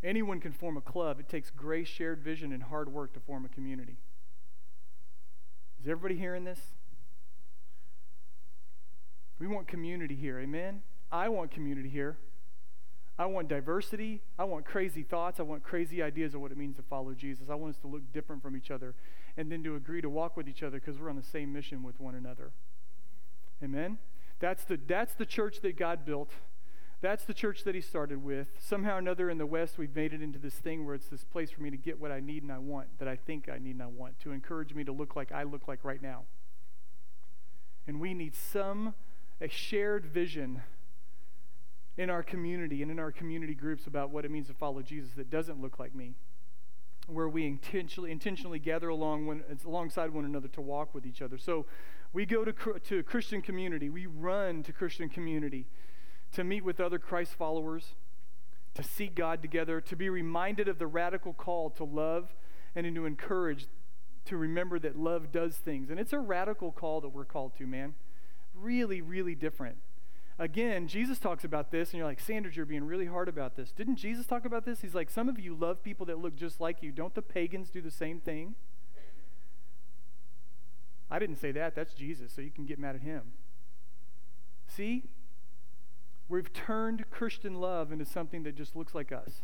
Anyone 0.03 0.39
can 0.39 0.51
form 0.51 0.77
a 0.77 0.81
club. 0.81 1.19
It 1.19 1.27
takes 1.27 1.49
grace, 1.49 1.87
shared 1.87 2.21
vision, 2.21 2.53
and 2.53 2.63
hard 2.63 2.91
work 2.91 3.13
to 3.13 3.19
form 3.19 3.45
a 3.45 3.49
community. 3.49 3.97
Is 5.81 5.87
everybody 5.87 6.17
hearing 6.17 6.45
this? 6.45 6.59
We 9.39 9.47
want 9.47 9.67
community 9.67 10.15
here, 10.15 10.39
amen? 10.39 10.81
I 11.11 11.29
want 11.29 11.51
community 11.51 11.89
here. 11.89 12.17
I 13.17 13.25
want 13.25 13.47
diversity. 13.49 14.21
I 14.37 14.45
want 14.45 14.65
crazy 14.65 15.03
thoughts. 15.03 15.39
I 15.39 15.43
want 15.43 15.63
crazy 15.63 16.01
ideas 16.01 16.35
of 16.35 16.41
what 16.41 16.51
it 16.51 16.57
means 16.57 16.77
to 16.77 16.83
follow 16.83 17.13
Jesus. 17.13 17.49
I 17.49 17.55
want 17.55 17.75
us 17.75 17.81
to 17.81 17.87
look 17.87 18.13
different 18.13 18.41
from 18.41 18.55
each 18.55 18.71
other 18.71 18.95
and 19.35 19.51
then 19.51 19.63
to 19.63 19.75
agree 19.75 20.01
to 20.01 20.09
walk 20.09 20.37
with 20.37 20.47
each 20.47 20.63
other 20.63 20.79
because 20.79 20.99
we're 20.99 21.09
on 21.09 21.17
the 21.17 21.23
same 21.23 21.51
mission 21.51 21.83
with 21.83 21.99
one 21.99 22.15
another. 22.15 22.51
Amen? 23.63 23.97
That's 24.39 24.63
the, 24.63 24.79
that's 24.87 25.13
the 25.15 25.25
church 25.25 25.59
that 25.61 25.77
God 25.77 26.05
built. 26.05 26.31
That's 27.01 27.23
the 27.23 27.33
church 27.33 27.63
that 27.63 27.75
He 27.75 27.81
started 27.81 28.23
with. 28.23 28.47
Somehow 28.57 28.95
or 28.95 28.99
another 28.99 29.29
in 29.29 29.37
the 29.37 29.45
West, 29.45 29.77
we've 29.77 29.95
made 29.95 30.13
it 30.13 30.21
into 30.21 30.39
this 30.39 30.55
thing 30.55 30.85
where 30.85 30.95
it's 30.95 31.07
this 31.07 31.23
place 31.23 31.51
for 31.51 31.61
me 31.61 31.69
to 31.69 31.77
get 31.77 31.99
what 31.99 32.11
I 32.11 32.19
need 32.19 32.43
and 32.43 32.51
I 32.51 32.57
want, 32.57 32.99
that 32.99 33.07
I 33.07 33.15
think 33.15 33.49
I 33.49 33.57
need 33.57 33.75
and 33.75 33.83
I 33.83 33.87
want, 33.87 34.19
to 34.21 34.31
encourage 34.31 34.73
me 34.73 34.83
to 34.83 34.91
look 34.91 35.15
like 35.15 35.31
I 35.31 35.43
look 35.43 35.67
like 35.67 35.83
right 35.83 36.01
now. 36.01 36.23
And 37.87 37.99
we 37.99 38.13
need 38.13 38.35
some, 38.35 38.93
a 39.41 39.47
shared 39.47 40.05
vision 40.05 40.61
in 41.97 42.09
our 42.09 42.23
community 42.23 42.81
and 42.81 42.91
in 42.91 42.99
our 42.99 43.11
community 43.11 43.53
groups 43.53 43.87
about 43.87 44.09
what 44.09 44.25
it 44.25 44.31
means 44.31 44.47
to 44.47 44.53
follow 44.53 44.81
Jesus 44.81 45.11
that 45.15 45.29
doesn't 45.29 45.61
look 45.61 45.79
like 45.79 45.93
me 45.93 46.13
where 47.09 47.27
we 47.27 47.45
intentionally 47.45 48.11
intentionally 48.11 48.59
gather 48.59 48.89
along 48.89 49.25
when, 49.25 49.43
alongside 49.65 50.11
one 50.11 50.25
another 50.25 50.47
to 50.47 50.61
walk 50.61 50.93
with 50.93 51.05
each 51.05 51.21
other. 51.21 51.37
So 51.37 51.65
we 52.13 52.25
go 52.25 52.45
to, 52.45 52.53
to 52.79 53.03
Christian 53.03 53.41
community, 53.41 53.89
we 53.89 54.05
run 54.05 54.63
to 54.63 54.73
Christian 54.73 55.09
community 55.09 55.67
to 56.33 56.43
meet 56.43 56.63
with 56.63 56.79
other 56.79 56.99
Christ 56.99 57.33
followers, 57.33 57.95
to 58.75 58.83
seek 58.83 59.15
God 59.15 59.41
together, 59.41 59.81
to 59.81 59.95
be 59.95 60.09
reminded 60.09 60.67
of 60.67 60.77
the 60.77 60.87
radical 60.87 61.33
call 61.33 61.69
to 61.71 61.83
love 61.83 62.35
and 62.75 62.95
to 62.95 63.05
encourage 63.05 63.67
to 64.25 64.37
remember 64.37 64.77
that 64.77 64.95
love 64.95 65.31
does 65.31 65.55
things. 65.55 65.89
And 65.89 65.99
it's 65.99 66.13
a 66.13 66.19
radical 66.19 66.71
call 66.71 67.01
that 67.01 67.09
we're 67.09 67.25
called 67.25 67.55
to, 67.57 67.65
man. 67.65 67.95
Really, 68.61 69.01
really 69.01 69.35
different. 69.35 69.77
Again, 70.37 70.87
Jesus 70.87 71.19
talks 71.19 71.43
about 71.43 71.69
this, 71.69 71.89
and 71.89 71.97
you're 71.97 72.07
like, 72.07 72.19
Sanders, 72.19 72.55
you're 72.55 72.65
being 72.65 72.85
really 72.85 73.07
hard 73.07 73.27
about 73.27 73.57
this. 73.57 73.71
Didn't 73.71 73.97
Jesus 73.97 74.25
talk 74.25 74.45
about 74.45 74.65
this? 74.65 74.81
He's 74.81 74.95
like, 74.95 75.09
some 75.09 75.27
of 75.27 75.37
you 75.37 75.53
love 75.53 75.83
people 75.83 76.05
that 76.05 76.19
look 76.19 76.35
just 76.35 76.61
like 76.61 76.81
you. 76.81 76.91
Don't 76.91 77.13
the 77.13 77.21
pagans 77.21 77.69
do 77.69 77.81
the 77.81 77.91
same 77.91 78.21
thing? 78.21 78.55
I 81.11 81.19
didn't 81.19 81.37
say 81.37 81.51
that. 81.51 81.75
That's 81.75 81.93
Jesus, 81.93 82.31
so 82.31 82.41
you 82.41 82.51
can 82.51 82.65
get 82.65 82.79
mad 82.79 82.95
at 82.95 83.01
him. 83.01 83.33
See? 84.67 85.03
We've 86.29 86.53
turned 86.53 87.09
Christian 87.09 87.55
love 87.55 87.91
into 87.91 88.05
something 88.05 88.43
that 88.43 88.55
just 88.55 88.75
looks 88.75 88.95
like 88.95 89.11
us. 89.11 89.41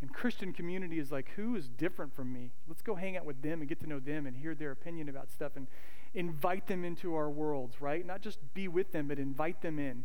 And 0.00 0.12
Christian 0.12 0.52
community 0.52 0.98
is 0.98 1.12
like, 1.12 1.30
who 1.36 1.54
is 1.54 1.68
different 1.68 2.14
from 2.16 2.32
me? 2.32 2.50
Let's 2.66 2.82
go 2.82 2.94
hang 2.94 3.16
out 3.16 3.24
with 3.24 3.42
them 3.42 3.60
and 3.60 3.68
get 3.68 3.80
to 3.80 3.86
know 3.86 4.00
them 4.00 4.26
and 4.26 4.36
hear 4.36 4.54
their 4.54 4.70
opinion 4.70 5.08
about 5.08 5.30
stuff 5.30 5.52
and 5.56 5.68
invite 6.14 6.66
them 6.66 6.84
into 6.84 7.14
our 7.14 7.28
worlds, 7.28 7.80
right? 7.80 8.06
Not 8.06 8.20
just 8.20 8.38
be 8.54 8.68
with 8.68 8.92
them, 8.92 9.08
but 9.08 9.18
invite 9.18 9.62
them 9.62 9.78
in 9.78 10.04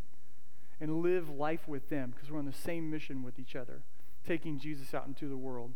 and 0.82 1.02
live 1.02 1.30
life 1.30 1.68
with 1.68 1.90
them 1.90 2.12
because 2.16 2.32
we're 2.32 2.40
on 2.40 2.46
the 2.46 2.54
same 2.54 2.90
mission 2.90 3.22
with 3.22 3.38
each 3.38 3.56
other, 3.56 3.82
taking 4.26 4.60
Jesus 4.60 4.94
out 4.94 5.08
into 5.08 5.28
the 5.28 5.38
world. 5.38 5.72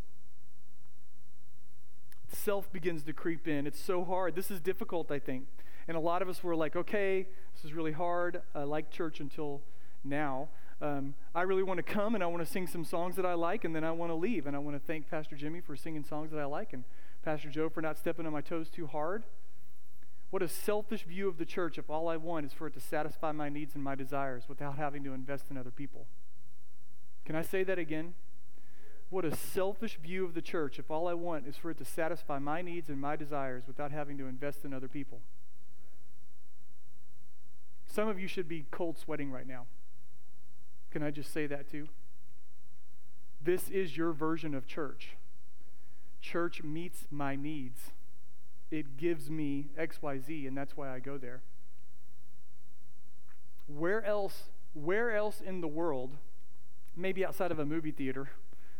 Self 2.31 2.71
begins 2.71 3.03
to 3.03 3.13
creep 3.13 3.47
in. 3.47 3.67
It's 3.67 3.79
so 3.79 4.03
hard. 4.03 4.35
This 4.35 4.49
is 4.49 4.59
difficult, 4.59 5.11
I 5.11 5.19
think. 5.19 5.45
And 5.87 5.95
a 5.95 5.99
lot 5.99 6.21
of 6.21 6.29
us 6.29 6.43
were 6.43 6.55
like, 6.55 6.75
okay, 6.75 7.27
this 7.53 7.65
is 7.65 7.73
really 7.73 7.91
hard. 7.91 8.41
I 8.55 8.63
like 8.63 8.89
church 8.89 9.19
until 9.19 9.61
now. 10.03 10.49
Um, 10.81 11.13
I 11.35 11.43
really 11.43 11.63
want 11.63 11.77
to 11.77 11.83
come 11.83 12.15
and 12.15 12.23
I 12.23 12.27
want 12.27 12.43
to 12.43 12.51
sing 12.51 12.67
some 12.67 12.83
songs 12.83 13.15
that 13.17 13.25
I 13.25 13.35
like, 13.35 13.63
and 13.63 13.75
then 13.75 13.83
I 13.83 13.91
want 13.91 14.09
to 14.09 14.15
leave. 14.15 14.47
And 14.47 14.55
I 14.55 14.59
want 14.59 14.75
to 14.75 14.85
thank 14.85 15.09
Pastor 15.09 15.35
Jimmy 15.35 15.61
for 15.61 15.75
singing 15.75 16.03
songs 16.03 16.31
that 16.31 16.39
I 16.39 16.45
like, 16.45 16.73
and 16.73 16.85
Pastor 17.23 17.49
Joe 17.49 17.69
for 17.69 17.81
not 17.81 17.97
stepping 17.97 18.25
on 18.25 18.33
my 18.33 18.41
toes 18.41 18.69
too 18.69 18.87
hard. 18.87 19.23
What 20.33 20.41
a 20.41 20.47
selfish 20.47 21.03
view 21.03 21.27
of 21.27 21.37
the 21.37 21.45
church 21.45 21.77
if 21.77 21.91
all 21.91 22.09
I 22.09 22.17
want 22.17 22.47
is 22.47 22.53
for 22.53 22.65
it 22.65 22.73
to 22.73 22.79
satisfy 22.79 23.31
my 23.31 23.49
needs 23.49 23.75
and 23.75 23.83
my 23.83 23.93
desires 23.93 24.45
without 24.49 24.77
having 24.77 25.03
to 25.03 25.13
invest 25.13 25.51
in 25.51 25.59
other 25.59 25.69
people. 25.69 26.07
Can 27.23 27.35
I 27.35 27.43
say 27.43 27.63
that 27.63 27.77
again? 27.77 28.15
What 29.11 29.25
a 29.25 29.35
selfish 29.35 29.99
view 30.01 30.25
of 30.25 30.33
the 30.33 30.41
church 30.41 30.79
if 30.79 30.89
all 30.89 31.07
I 31.07 31.13
want 31.13 31.45
is 31.45 31.55
for 31.55 31.69
it 31.69 31.77
to 31.77 31.85
satisfy 31.85 32.39
my 32.39 32.63
needs 32.63 32.89
and 32.89 32.99
my 32.99 33.15
desires 33.15 33.65
without 33.67 33.91
having 33.91 34.17
to 34.17 34.25
invest 34.25 34.65
in 34.65 34.73
other 34.73 34.87
people. 34.87 35.21
Some 37.85 38.07
of 38.07 38.19
you 38.19 38.27
should 38.27 38.47
be 38.47 38.65
cold 38.71 38.97
sweating 38.97 39.29
right 39.29 39.47
now. 39.47 39.67
Can 40.89 41.03
I 41.03 41.11
just 41.11 41.31
say 41.31 41.45
that 41.45 41.69
too? 41.69 41.89
This 43.39 43.69
is 43.69 43.95
your 43.95 44.13
version 44.13 44.55
of 44.55 44.65
church. 44.65 45.09
Church 46.21 46.63
meets 46.63 47.05
my 47.11 47.35
needs 47.35 47.91
it 48.73 48.97
gives 48.97 49.29
me 49.29 49.67
XYZ, 49.77 50.47
and 50.47 50.57
that's 50.57 50.75
why 50.75 50.91
I 50.91 50.97
go 50.97 51.19
there. 51.19 51.43
Where 53.67 54.03
else, 54.03 54.45
where 54.73 55.15
else 55.15 55.41
in 55.41 55.61
the 55.61 55.67
world, 55.67 56.17
maybe 56.95 57.23
outside 57.23 57.51
of 57.51 57.59
a 57.59 57.65
movie 57.65 57.91
theater 57.91 58.31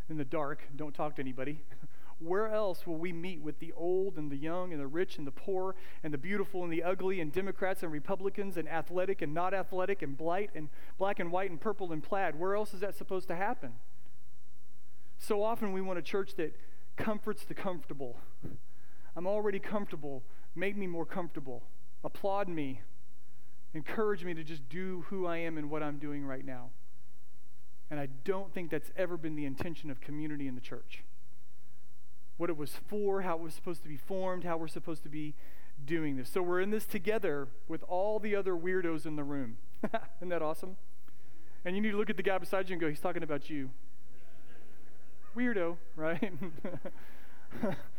in 0.09 0.17
the 0.17 0.25
dark, 0.25 0.63
don't 0.75 0.95
talk 0.95 1.17
to 1.17 1.21
anybody, 1.21 1.61
where 2.19 2.49
else 2.49 2.87
will 2.87 2.97
we 2.97 3.13
meet 3.13 3.41
with 3.41 3.59
the 3.59 3.71
old 3.73 4.17
and 4.17 4.31
the 4.31 4.35
young 4.35 4.71
and 4.71 4.81
the 4.81 4.87
rich 4.87 5.19
and 5.19 5.27
the 5.27 5.31
poor 5.31 5.75
and 6.01 6.11
the 6.11 6.17
beautiful 6.17 6.63
and 6.63 6.73
the 6.73 6.81
ugly 6.81 7.21
and 7.21 7.31
Democrats 7.31 7.83
and 7.83 7.91
Republicans 7.91 8.57
and 8.57 8.67
athletic 8.67 9.21
and 9.21 9.31
not 9.31 9.53
athletic 9.53 10.01
and 10.01 10.17
blight 10.17 10.49
and 10.55 10.69
black 10.97 11.19
and 11.19 11.31
white 11.31 11.51
and 11.51 11.61
purple 11.61 11.91
and 11.91 12.01
plaid? 12.01 12.39
Where 12.39 12.55
else 12.55 12.73
is 12.73 12.79
that 12.79 12.95
supposed 12.95 13.27
to 13.27 13.35
happen? 13.35 13.73
So 15.19 15.43
often 15.43 15.71
we 15.71 15.81
want 15.81 15.99
a 15.99 16.01
church 16.01 16.33
that 16.37 16.55
comforts 16.97 17.43
the 17.43 17.53
comfortable 17.53 18.17
I'm 19.15 19.27
already 19.27 19.59
comfortable. 19.59 20.23
Make 20.55 20.75
me 20.75 20.87
more 20.87 21.05
comfortable. 21.05 21.63
Applaud 22.03 22.47
me. 22.47 22.81
Encourage 23.73 24.23
me 24.23 24.33
to 24.33 24.43
just 24.43 24.67
do 24.69 25.05
who 25.09 25.25
I 25.25 25.37
am 25.37 25.57
and 25.57 25.69
what 25.69 25.81
I'm 25.81 25.97
doing 25.97 26.25
right 26.25 26.45
now. 26.45 26.69
And 27.89 27.99
I 27.99 28.07
don't 28.23 28.53
think 28.53 28.71
that's 28.71 28.91
ever 28.95 29.17
been 29.17 29.35
the 29.35 29.45
intention 29.45 29.91
of 29.91 30.01
community 30.01 30.47
in 30.47 30.55
the 30.55 30.61
church. 30.61 31.03
What 32.37 32.49
it 32.49 32.57
was 32.57 32.77
for, 32.87 33.21
how 33.21 33.35
it 33.35 33.41
was 33.41 33.53
supposed 33.53 33.83
to 33.83 33.89
be 33.89 33.97
formed, 33.97 34.43
how 34.43 34.57
we're 34.57 34.67
supposed 34.67 35.03
to 35.03 35.09
be 35.09 35.35
doing 35.85 36.17
this. 36.17 36.29
So 36.29 36.41
we're 36.41 36.61
in 36.61 36.71
this 36.71 36.85
together 36.85 37.47
with 37.67 37.83
all 37.83 38.19
the 38.19 38.35
other 38.35 38.53
weirdos 38.53 39.05
in 39.05 39.15
the 39.15 39.23
room. 39.23 39.57
Isn't 40.17 40.29
that 40.29 40.41
awesome? 40.41 40.77
And 41.65 41.75
you 41.75 41.81
need 41.81 41.91
to 41.91 41.97
look 41.97 42.09
at 42.09 42.17
the 42.17 42.23
guy 42.23 42.37
beside 42.37 42.69
you 42.69 42.73
and 42.73 42.81
go, 42.81 42.89
he's 42.89 42.99
talking 42.99 43.23
about 43.23 43.49
you. 43.49 43.69
Weirdo, 45.35 45.77
right? 45.95 46.33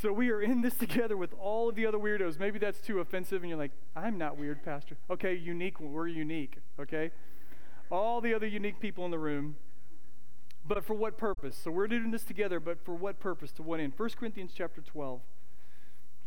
So 0.00 0.12
we 0.12 0.30
are 0.30 0.40
in 0.40 0.62
this 0.62 0.74
together 0.78 1.16
with 1.16 1.34
all 1.34 1.68
of 1.68 1.74
the 1.74 1.86
other 1.86 1.98
weirdos. 1.98 2.38
Maybe 2.38 2.58
that's 2.58 2.80
too 2.80 3.00
offensive, 3.00 3.42
and 3.42 3.48
you're 3.48 3.58
like, 3.58 3.72
I'm 3.96 4.16
not 4.16 4.36
weird, 4.36 4.62
Pastor. 4.62 4.96
Okay, 5.10 5.34
unique. 5.34 5.80
We're 5.80 6.06
unique, 6.06 6.58
okay? 6.78 7.10
All 7.90 8.20
the 8.20 8.34
other 8.34 8.46
unique 8.46 8.80
people 8.80 9.04
in 9.04 9.10
the 9.10 9.18
room. 9.18 9.56
But 10.66 10.84
for 10.84 10.94
what 10.94 11.16
purpose? 11.16 11.56
So 11.56 11.70
we're 11.70 11.88
doing 11.88 12.10
this 12.10 12.24
together, 12.24 12.60
but 12.60 12.84
for 12.84 12.94
what 12.94 13.18
purpose? 13.18 13.50
To 13.52 13.62
what 13.62 13.80
end? 13.80 13.94
1 13.96 14.10
Corinthians 14.10 14.52
chapter 14.54 14.82
12, 14.82 15.20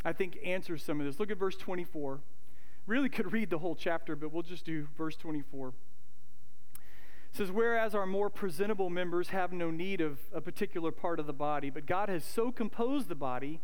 I 0.03 0.13
think, 0.13 0.39
answers 0.43 0.83
some 0.83 0.99
of 0.99 1.05
this. 1.05 1.19
Look 1.19 1.29
at 1.29 1.37
verse 1.37 1.55
24. 1.55 2.19
Really 2.87 3.09
could 3.09 3.31
read 3.31 3.51
the 3.51 3.59
whole 3.59 3.75
chapter, 3.75 4.15
but 4.15 4.33
we'll 4.33 4.43
just 4.43 4.65
do 4.65 4.87
verse 4.97 5.15
24 5.15 5.73
says, 7.31 7.51
Whereas 7.51 7.95
our 7.95 8.05
more 8.05 8.29
presentable 8.29 8.89
members 8.89 9.29
have 9.29 9.53
no 9.53 9.71
need 9.71 10.01
of 10.01 10.19
a 10.33 10.41
particular 10.41 10.91
part 10.91 11.19
of 11.19 11.27
the 11.27 11.33
body, 11.33 11.69
but 11.69 11.85
God 11.85 12.09
has 12.09 12.23
so 12.23 12.51
composed 12.51 13.07
the 13.07 13.15
body, 13.15 13.61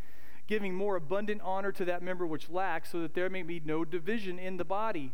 giving 0.48 0.74
more 0.74 0.96
abundant 0.96 1.42
honor 1.44 1.72
to 1.74 1.86
that 1.86 2.02
member 2.02 2.26
which 2.26 2.50
lacks, 2.50 2.92
so 2.92 3.02
that 3.02 3.14
there 3.14 3.30
may 3.30 3.44
be 3.44 3.62
no 3.64 3.84
division 3.84 4.40
in 4.40 4.58
the 4.58 4.66
body, 4.66 5.14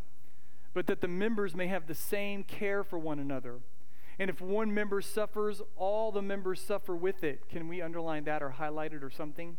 but 0.74 0.88
that 0.88 1.02
the 1.02 1.08
members 1.08 1.56
may 1.56 1.68
have 1.68 1.88
the 1.88 1.96
same 1.96 2.44
care 2.44 2.84
for 2.84 3.00
one 3.00 3.20
another. 3.20 3.60
And 4.20 4.30
if 4.30 4.40
one 4.40 4.72
member 4.72 5.02
suffers, 5.02 5.62
all 5.76 6.12
the 6.12 6.22
members 6.22 6.62
suffer 6.62 6.96
with 6.96 7.24
it. 7.24 7.50
Can 7.50 7.68
we 7.68 7.82
underline 7.82 8.26
that 8.26 8.44
or 8.44 8.52
highlight 8.52 8.94
it 8.94 9.04
or 9.04 9.10
something? 9.10 9.58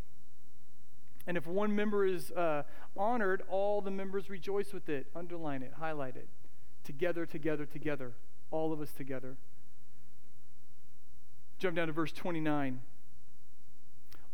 And 1.27 1.37
if 1.37 1.47
one 1.47 1.75
member 1.75 2.07
is 2.07 2.31
uh, 2.31 2.63
honored, 2.97 3.43
all 3.49 3.81
the 3.81 3.91
members 3.91 4.31
rejoice 4.31 4.73
with 4.73 4.89
it. 4.89 5.09
Underline 5.17 5.63
it, 5.63 5.73
highlight 5.81 6.15
it. 6.17 6.29
Together, 6.85 7.27
together, 7.27 7.67
together 7.67 8.15
all 8.55 8.73
of 8.73 8.81
us 8.81 8.93
together. 8.93 9.35
Jump 11.59 11.75
down 11.75 11.89
to 11.89 11.93
verse 11.93 12.13
29. 12.13 12.81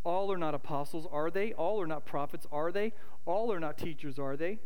All 0.05 0.31
are 0.31 0.37
not 0.37 0.55
apostles, 0.55 1.07
are 1.11 1.31
they? 1.31 1.55
All 1.55 1.81
are 1.81 1.87
not 1.87 2.05
prophets, 2.05 2.47
are 2.53 2.71
they? 2.71 2.93
All 3.25 3.51
are 3.51 3.59
not 3.59 3.79
teachers, 3.79 4.19
are 4.19 4.37
they? 4.37 4.59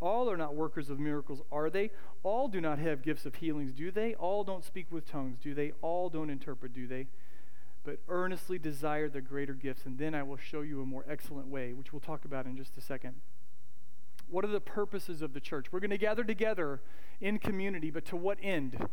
All 0.00 0.30
are 0.30 0.36
not 0.38 0.54
workers 0.54 0.88
of 0.88 0.98
miracles, 0.98 1.42
are 1.52 1.68
they? 1.68 1.90
All 2.22 2.48
do 2.48 2.58
not 2.58 2.78
have 2.78 3.02
gifts 3.02 3.26
of 3.26 3.34
healings, 3.34 3.72
do 3.72 3.90
they? 3.90 4.14
All 4.14 4.44
don't 4.44 4.64
speak 4.64 4.86
with 4.90 5.06
tongues, 5.10 5.36
do 5.42 5.52
they? 5.52 5.72
All 5.82 6.08
don't 6.08 6.30
interpret, 6.30 6.72
do 6.72 6.86
they? 6.86 7.06
But 7.84 7.98
earnestly 8.08 8.58
desire 8.58 9.10
the 9.10 9.20
greater 9.20 9.54
gifts, 9.54 9.84
and 9.84 9.98
then 9.98 10.14
I 10.14 10.22
will 10.22 10.38
show 10.38 10.62
you 10.62 10.80
a 10.80 10.86
more 10.86 11.04
excellent 11.06 11.48
way, 11.48 11.74
which 11.74 11.92
we'll 11.92 12.00
talk 12.00 12.24
about 12.24 12.46
in 12.46 12.56
just 12.56 12.78
a 12.78 12.80
second. 12.80 13.16
What 14.28 14.44
are 14.44 14.48
the 14.48 14.60
purposes 14.60 15.22
of 15.22 15.32
the 15.32 15.40
church? 15.40 15.66
We're 15.70 15.80
going 15.80 15.90
to 15.90 15.98
gather 15.98 16.24
together 16.24 16.80
in 17.20 17.38
community, 17.38 17.90
but 17.90 18.04
to 18.06 18.16
what 18.16 18.38
end? 18.42 18.88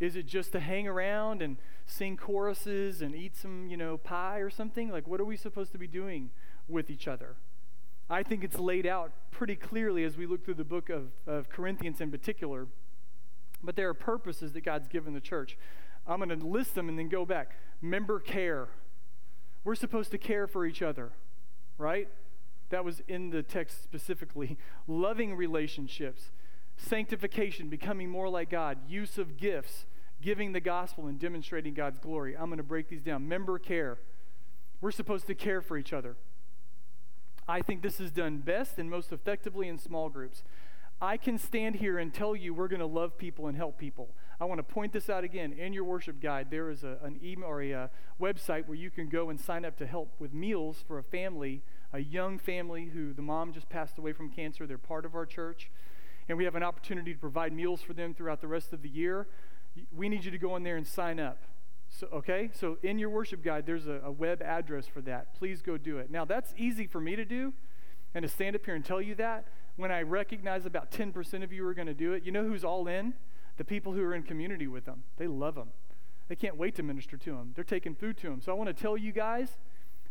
Is 0.00 0.16
it 0.16 0.26
just 0.26 0.52
to 0.52 0.60
hang 0.60 0.88
around 0.88 1.40
and 1.40 1.56
sing 1.86 2.16
choruses 2.16 3.00
and 3.00 3.14
eat 3.14 3.36
some, 3.36 3.68
you 3.68 3.76
know, 3.76 3.96
pie 3.96 4.38
or 4.38 4.50
something? 4.50 4.90
Like, 4.90 5.06
what 5.06 5.20
are 5.20 5.24
we 5.24 5.36
supposed 5.36 5.72
to 5.72 5.78
be 5.78 5.86
doing 5.86 6.30
with 6.68 6.90
each 6.90 7.06
other? 7.06 7.36
I 8.10 8.22
think 8.22 8.44
it's 8.44 8.58
laid 8.58 8.86
out 8.86 9.12
pretty 9.30 9.56
clearly 9.56 10.04
as 10.04 10.16
we 10.16 10.26
look 10.26 10.44
through 10.44 10.54
the 10.54 10.64
book 10.64 10.90
of, 10.90 11.12
of 11.26 11.48
Corinthians 11.48 12.00
in 12.00 12.10
particular. 12.10 12.66
But 13.62 13.76
there 13.76 13.88
are 13.88 13.94
purposes 13.94 14.52
that 14.52 14.64
God's 14.64 14.88
given 14.88 15.14
the 15.14 15.20
church. 15.20 15.56
I'm 16.06 16.18
going 16.18 16.38
to 16.38 16.46
list 16.46 16.74
them 16.74 16.88
and 16.88 16.98
then 16.98 17.08
go 17.08 17.24
back. 17.24 17.56
Member 17.80 18.20
care. 18.20 18.68
We're 19.62 19.74
supposed 19.74 20.10
to 20.10 20.18
care 20.18 20.46
for 20.46 20.66
each 20.66 20.82
other, 20.82 21.12
right? 21.78 22.08
That 22.70 22.84
was 22.84 23.02
in 23.08 23.30
the 23.30 23.42
text 23.42 23.82
specifically. 23.82 24.58
Loving 24.86 25.34
relationships, 25.34 26.30
sanctification, 26.76 27.68
becoming 27.68 28.08
more 28.08 28.28
like 28.28 28.50
God, 28.50 28.78
use 28.88 29.18
of 29.18 29.36
gifts, 29.36 29.86
giving 30.20 30.52
the 30.52 30.60
gospel 30.60 31.06
and 31.06 31.18
demonstrating 31.18 31.74
God's 31.74 31.98
glory. 31.98 32.36
I'm 32.36 32.46
going 32.46 32.56
to 32.56 32.62
break 32.62 32.88
these 32.88 33.02
down. 33.02 33.28
Member 33.28 33.58
care. 33.58 33.98
We're 34.80 34.90
supposed 34.90 35.26
to 35.28 35.34
care 35.34 35.60
for 35.60 35.76
each 35.76 35.92
other. 35.92 36.16
I 37.46 37.60
think 37.60 37.82
this 37.82 38.00
is 38.00 38.10
done 38.10 38.38
best 38.38 38.78
and 38.78 38.88
most 38.88 39.12
effectively 39.12 39.68
in 39.68 39.78
small 39.78 40.08
groups. 40.08 40.42
I 41.00 41.16
can 41.16 41.38
stand 41.38 41.76
here 41.76 41.98
and 41.98 42.14
tell 42.14 42.34
you 42.34 42.54
we're 42.54 42.68
going 42.68 42.80
to 42.80 42.86
love 42.86 43.18
people 43.18 43.46
and 43.46 43.56
help 43.56 43.78
people. 43.78 44.08
I 44.40 44.46
want 44.46 44.58
to 44.58 44.62
point 44.62 44.92
this 44.92 45.10
out 45.10 45.24
again. 45.24 45.52
In 45.52 45.72
your 45.72 45.84
worship 45.84 46.20
guide, 46.20 46.48
there 46.50 46.70
is 46.70 46.84
a, 46.84 46.98
an 47.02 47.20
email 47.22 47.48
or 47.48 47.60
a, 47.60 47.70
a 47.72 47.78
uh, 47.84 47.88
website 48.20 48.66
where 48.66 48.76
you 48.76 48.90
can 48.90 49.08
go 49.08 49.28
and 49.30 49.38
sign 49.38 49.64
up 49.64 49.76
to 49.78 49.86
help 49.86 50.14
with 50.18 50.32
meals 50.32 50.82
for 50.86 50.98
a 50.98 51.02
family, 51.02 51.62
a 51.94 52.00
young 52.00 52.38
family 52.38 52.86
who 52.86 53.12
the 53.12 53.22
mom 53.22 53.52
just 53.52 53.68
passed 53.68 53.98
away 53.98 54.12
from 54.12 54.28
cancer. 54.28 54.66
They're 54.66 54.76
part 54.76 55.04
of 55.04 55.14
our 55.14 55.24
church. 55.24 55.70
And 56.28 56.36
we 56.36 56.44
have 56.44 56.56
an 56.56 56.62
opportunity 56.64 57.14
to 57.14 57.18
provide 57.18 57.52
meals 57.52 57.82
for 57.82 57.92
them 57.92 58.14
throughout 58.14 58.40
the 58.40 58.48
rest 58.48 58.72
of 58.72 58.82
the 58.82 58.88
year. 58.88 59.28
We 59.94 60.08
need 60.08 60.24
you 60.24 60.32
to 60.32 60.38
go 60.38 60.56
in 60.56 60.64
there 60.64 60.76
and 60.76 60.86
sign 60.86 61.20
up. 61.20 61.38
So, 61.88 62.08
okay, 62.12 62.50
so 62.52 62.78
in 62.82 62.98
your 62.98 63.10
worship 63.10 63.44
guide, 63.44 63.64
there's 63.66 63.86
a, 63.86 64.00
a 64.04 64.10
web 64.10 64.42
address 64.42 64.86
for 64.88 65.00
that. 65.02 65.34
Please 65.34 65.62
go 65.62 65.76
do 65.78 65.98
it. 65.98 66.10
Now, 66.10 66.24
that's 66.24 66.52
easy 66.56 66.88
for 66.88 67.00
me 67.00 67.14
to 67.14 67.24
do 67.24 67.52
and 68.12 68.24
to 68.24 68.28
stand 68.28 68.56
up 68.56 68.64
here 68.64 68.74
and 68.74 68.84
tell 68.84 69.00
you 69.00 69.14
that 69.14 69.46
when 69.76 69.92
I 69.92 70.02
recognize 70.02 70.66
about 70.66 70.90
10% 70.90 71.44
of 71.44 71.52
you 71.52 71.64
are 71.66 71.74
going 71.74 71.86
to 71.86 71.94
do 71.94 72.12
it. 72.12 72.24
You 72.24 72.32
know 72.32 72.44
who's 72.44 72.64
all 72.64 72.88
in? 72.88 73.14
The 73.56 73.64
people 73.64 73.92
who 73.92 74.02
are 74.02 74.14
in 74.14 74.24
community 74.24 74.66
with 74.66 74.84
them. 74.84 75.04
They 75.16 75.28
love 75.28 75.54
them. 75.54 75.68
They 76.26 76.34
can't 76.34 76.56
wait 76.56 76.74
to 76.76 76.82
minister 76.82 77.16
to 77.16 77.30
them. 77.32 77.52
They're 77.54 77.62
taking 77.62 77.94
food 77.94 78.16
to 78.18 78.30
them. 78.30 78.40
So 78.40 78.50
I 78.50 78.54
want 78.56 78.74
to 78.74 78.82
tell 78.82 78.96
you 78.96 79.12
guys 79.12 79.58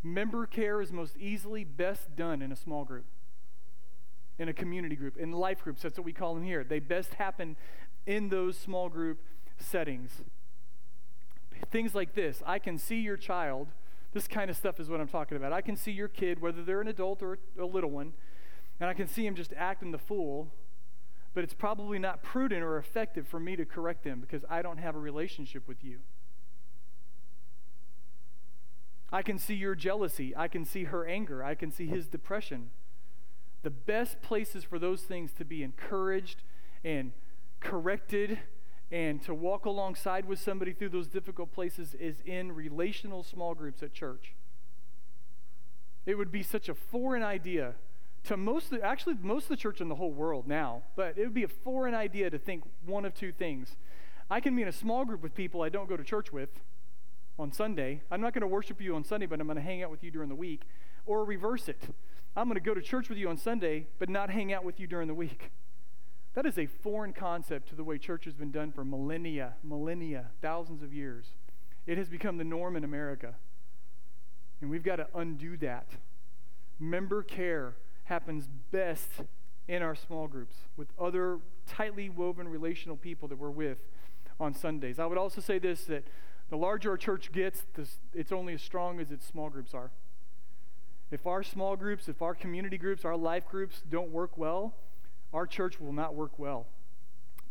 member 0.04 0.46
care 0.46 0.82
is 0.82 0.92
most 0.92 1.18
easily 1.18 1.64
best 1.64 2.16
done 2.16 2.42
in 2.42 2.52
a 2.52 2.56
small 2.56 2.84
group, 2.84 3.06
in 4.38 4.50
a 4.50 4.54
community 4.54 4.96
group, 4.96 5.18
in 5.18 5.32
life 5.32 5.64
groups. 5.64 5.82
That's 5.82 5.98
what 5.98 6.06
we 6.06 6.14
call 6.14 6.36
them 6.36 6.44
here. 6.44 6.64
They 6.64 6.80
best 6.80 7.16
happen 7.16 7.56
in 8.06 8.30
those 8.30 8.58
small 8.58 8.90
group 8.90 9.20
settings 9.58 10.22
things 11.72 11.96
like 11.96 12.14
this 12.14 12.42
I 12.46 12.60
can 12.60 12.78
see 12.78 12.98
your 12.98 13.18
child. 13.18 13.68
This 14.14 14.28
kind 14.28 14.52
of 14.52 14.56
stuff 14.56 14.80
is 14.80 14.90
what 14.90 15.02
I'm 15.02 15.08
talking 15.08 15.36
about. 15.38 15.54
I 15.54 15.62
can 15.62 15.76
see 15.76 15.92
your 15.92 16.08
kid, 16.08 16.40
whether 16.40 16.64
they're 16.64 16.82
an 16.82 16.88
adult 16.88 17.24
or 17.24 17.40
a 17.60 17.66
little 17.66 17.90
one, 17.90 18.14
and 18.80 18.88
I 18.88 18.94
can 18.94 19.08
see 19.08 19.26
him 19.26 19.34
just 19.34 19.54
acting 19.58 19.90
the 19.90 19.98
fool, 19.98 20.50
but 21.34 21.44
it's 21.44 21.56
probably 21.56 21.98
not 21.98 22.22
prudent 22.22 22.62
or 22.62 22.78
effective 22.78 23.28
for 23.28 23.40
me 23.40 23.56
to 23.56 23.66
correct 23.66 24.04
them 24.04 24.22
because 24.22 24.46
I 24.48 24.62
don't 24.62 24.78
have 24.78 24.96
a 24.96 25.00
relationship 25.00 25.68
with 25.68 25.84
you. 25.84 25.98
I 29.14 29.22
can 29.22 29.38
see 29.38 29.54
your 29.54 29.76
jealousy. 29.76 30.34
I 30.36 30.48
can 30.48 30.66
see 30.66 30.86
her 30.86 31.06
anger. 31.06 31.44
I 31.44 31.54
can 31.54 31.72
see 31.72 31.86
his 31.86 32.08
depression. 32.08 32.72
The 33.62 33.70
best 33.70 34.24
places 34.24 34.64
for 34.64 34.80
those 34.80 35.04
things 35.04 35.32
to 35.34 35.46
be 35.46 35.62
encouraged 35.62 36.42
and 36.84 37.12
corrected 37.60 38.40
and 38.92 39.22
to 39.22 39.36
walk 39.36 39.66
alongside 39.66 40.26
with 40.26 40.40
somebody 40.40 40.74
through 40.74 40.90
those 40.90 41.08
difficult 41.08 41.54
places 41.54 41.94
is 41.94 42.22
in 42.26 42.52
relational 42.52 43.22
small 43.22 43.54
groups 43.54 43.84
at 43.84 43.94
church. 43.94 44.34
It 46.08 46.16
would 46.16 46.32
be 46.32 46.42
such 46.42 46.68
a 46.68 46.74
foreign 46.74 47.24
idea 47.24 47.76
to 48.24 48.36
most, 48.36 48.74
actually, 48.82 49.16
most 49.22 49.44
of 49.44 49.50
the 49.50 49.58
church 49.58 49.80
in 49.80 49.90
the 49.90 49.96
whole 49.96 50.12
world 50.12 50.48
now, 50.48 50.82
but 50.96 51.18
it 51.20 51.24
would 51.24 51.34
be 51.36 51.44
a 51.44 51.48
foreign 51.48 51.94
idea 51.94 52.32
to 52.32 52.40
think 52.40 52.64
one 52.84 53.06
of 53.06 53.14
two 53.14 53.32
things. 53.32 53.76
I 54.30 54.40
can 54.40 54.56
be 54.56 54.64
in 54.64 54.68
a 54.68 54.74
small 54.74 55.06
group 55.06 55.22
with 55.22 55.36
people 55.36 55.62
I 55.62 55.70
don't 55.70 55.88
go 55.88 55.98
to 55.98 56.04
church 56.04 56.34
with 56.34 56.50
on 57.38 57.52
Sunday. 57.52 58.02
I'm 58.12 58.22
not 58.22 58.34
going 58.34 58.42
to 58.42 58.48
worship 58.48 58.82
you 58.82 58.96
on 58.96 59.04
Sunday, 59.04 59.26
but 59.26 59.40
I'm 59.40 59.48
going 59.48 59.58
to 59.58 59.64
hang 59.64 59.84
out 59.84 59.92
with 59.92 60.04
you 60.04 60.12
during 60.12 60.30
the 60.30 60.36
week. 60.36 60.64
Or 61.06 61.26
reverse 61.26 61.68
it. 61.68 61.82
I'm 62.36 62.48
going 62.48 62.56
to 62.56 62.62
go 62.62 62.74
to 62.74 62.82
church 62.82 63.10
with 63.10 63.18
you 63.18 63.30
on 63.30 63.38
Sunday, 63.38 63.88
but 64.00 64.10
not 64.10 64.30
hang 64.30 64.54
out 64.54 64.64
with 64.64 64.80
you 64.80 64.88
during 64.88 65.08
the 65.08 65.14
week. 65.14 65.52
That 66.34 66.46
is 66.46 66.58
a 66.58 66.66
foreign 66.66 67.14
concept 67.14 67.70
to 67.70 67.76
the 67.76 67.84
way 67.84 67.98
church 67.98 68.26
has 68.26 68.34
been 68.34 68.52
done 68.52 68.72
for 68.72 68.84
millennia, 68.84 69.54
millennia, 69.64 70.32
thousands 70.42 70.82
of 70.82 70.94
years. 70.94 71.28
It 71.86 71.98
has 71.98 72.10
become 72.10 72.38
the 72.38 72.44
norm 72.44 72.76
in 72.76 72.84
America. 72.84 73.36
And 74.62 74.70
we've 74.70 74.84
got 74.84 74.96
to 74.96 75.08
undo 75.14 75.58
that. 75.58 75.90
Member 76.80 77.22
care 77.22 77.76
happens 78.06 78.48
best 78.72 79.10
in 79.68 79.82
our 79.82 79.96
small 79.96 80.28
groups 80.28 80.56
with 80.76 80.88
other 81.00 81.40
tightly 81.68 82.10
woven 82.10 82.48
relational 82.48 82.98
people 82.98 83.28
that 83.28 83.38
we're 83.38 83.50
with 83.50 83.78
on 84.40 84.54
Sundays. 84.54 85.00
I 85.00 85.06
would 85.06 85.18
also 85.18 85.40
say 85.40 85.60
this 85.60 85.84
that 85.86 86.06
the 86.50 86.58
larger 86.58 86.92
our 86.92 86.98
church 86.98 87.32
gets, 87.32 87.66
it's 88.14 88.32
only 88.32 88.54
as 88.54 88.62
strong 88.62 89.00
as 89.00 89.12
its 89.12 89.26
small 89.26 89.50
groups 89.50 89.74
are. 89.74 89.92
If 91.12 91.28
our 91.28 91.44
small 91.44 91.76
groups, 91.76 92.08
if 92.08 92.22
our 92.22 92.34
community 92.34 92.78
groups, 92.78 93.06
our 93.06 93.16
life 93.16 93.48
groups 93.48 93.82
don't 93.90 94.10
work 94.10 94.38
well, 94.38 94.74
our 95.34 95.48
church 95.48 95.80
will 95.80 95.94
not 95.94 96.16
work 96.16 96.38
well. 96.38 96.68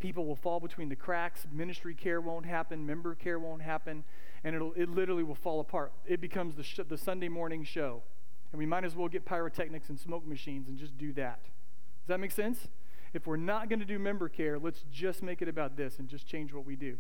People 0.01 0.27
will 0.27 0.37
fall 0.37 0.59
between 0.59 0.89
the 0.89 0.97
cracks. 0.97 1.47
Ministry 1.53 1.95
care 1.95 2.21
won't 2.21 2.45
happen. 2.45 2.85
Member 2.85 3.15
care 3.15 3.39
won't 3.39 3.63
happen. 3.63 4.03
And 4.43 4.57
it'll, 4.57 4.73
it 4.73 4.89
literally 4.89 5.23
will 5.23 5.37
fall 5.37 5.61
apart. 5.61 5.93
It 6.07 6.21
becomes 6.21 6.57
the, 6.57 6.65
sh- 6.65 6.81
the 6.89 6.99
Sunday 6.99 7.29
morning 7.29 7.63
show. 7.63 8.03
And 8.51 8.59
we 8.59 8.67
might 8.67 8.85
as 8.85 8.97
well 8.97 9.09
get 9.09 9.25
pyrotechnics 9.25 9.89
and 9.89 9.99
smoke 9.99 10.27
machines 10.27 10.67
and 10.67 10.77
just 10.77 10.99
do 10.99 11.13
that. 11.13 11.45
Does 11.45 12.09
that 12.09 12.19
make 12.19 12.33
sense? 12.33 12.67
If 13.15 13.29
we're 13.29 13.37
not 13.37 13.69
going 13.69 13.79
to 13.79 13.85
do 13.85 13.99
member 13.99 14.29
care, 14.29 14.59
let's 14.59 14.85
just 14.93 15.23
make 15.23 15.41
it 15.41 15.49
about 15.49 15.77
this 15.77 16.01
and 16.01 16.09
just 16.09 16.27
change 16.27 16.53
what 16.53 16.67
we 16.67 16.75
do. 16.75 16.97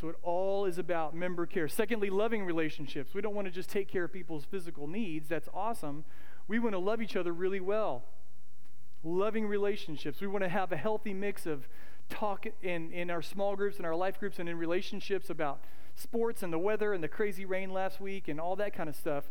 So 0.00 0.08
it 0.08 0.16
all 0.22 0.64
is 0.64 0.78
about 0.78 1.14
member 1.14 1.44
care. 1.44 1.68
Secondly, 1.68 2.08
loving 2.08 2.44
relationships. 2.44 3.12
We 3.12 3.20
don't 3.20 3.34
want 3.34 3.46
to 3.46 3.50
just 3.50 3.68
take 3.68 3.88
care 3.88 4.04
of 4.04 4.12
people's 4.12 4.46
physical 4.46 4.86
needs. 4.86 5.28
That's 5.28 5.48
awesome. 5.52 6.04
We 6.48 6.58
want 6.58 6.74
to 6.74 6.78
love 6.78 7.02
each 7.02 7.16
other 7.16 7.32
really 7.32 7.60
well 7.60 8.04
loving 9.02 9.46
relationships. 9.46 10.20
We 10.20 10.26
want 10.26 10.44
to 10.44 10.48
have 10.50 10.72
a 10.72 10.76
healthy 10.76 11.14
mix 11.14 11.46
of 11.46 11.66
talk 12.10 12.46
in, 12.62 12.92
in 12.92 13.10
our 13.10 13.22
small 13.22 13.56
groups 13.56 13.78
and 13.78 13.86
our 13.86 13.94
life 13.96 14.20
groups 14.20 14.38
and 14.38 14.46
in 14.46 14.58
relationships 14.58 15.30
about 15.30 15.64
sports 15.94 16.42
and 16.42 16.52
the 16.52 16.58
weather 16.58 16.92
and 16.92 17.02
the 17.02 17.08
crazy 17.08 17.46
rain 17.46 17.70
last 17.70 17.98
week 17.98 18.28
and 18.28 18.38
all 18.38 18.56
that 18.56 18.74
kind 18.74 18.90
of 18.90 18.96
stuff. 18.96 19.30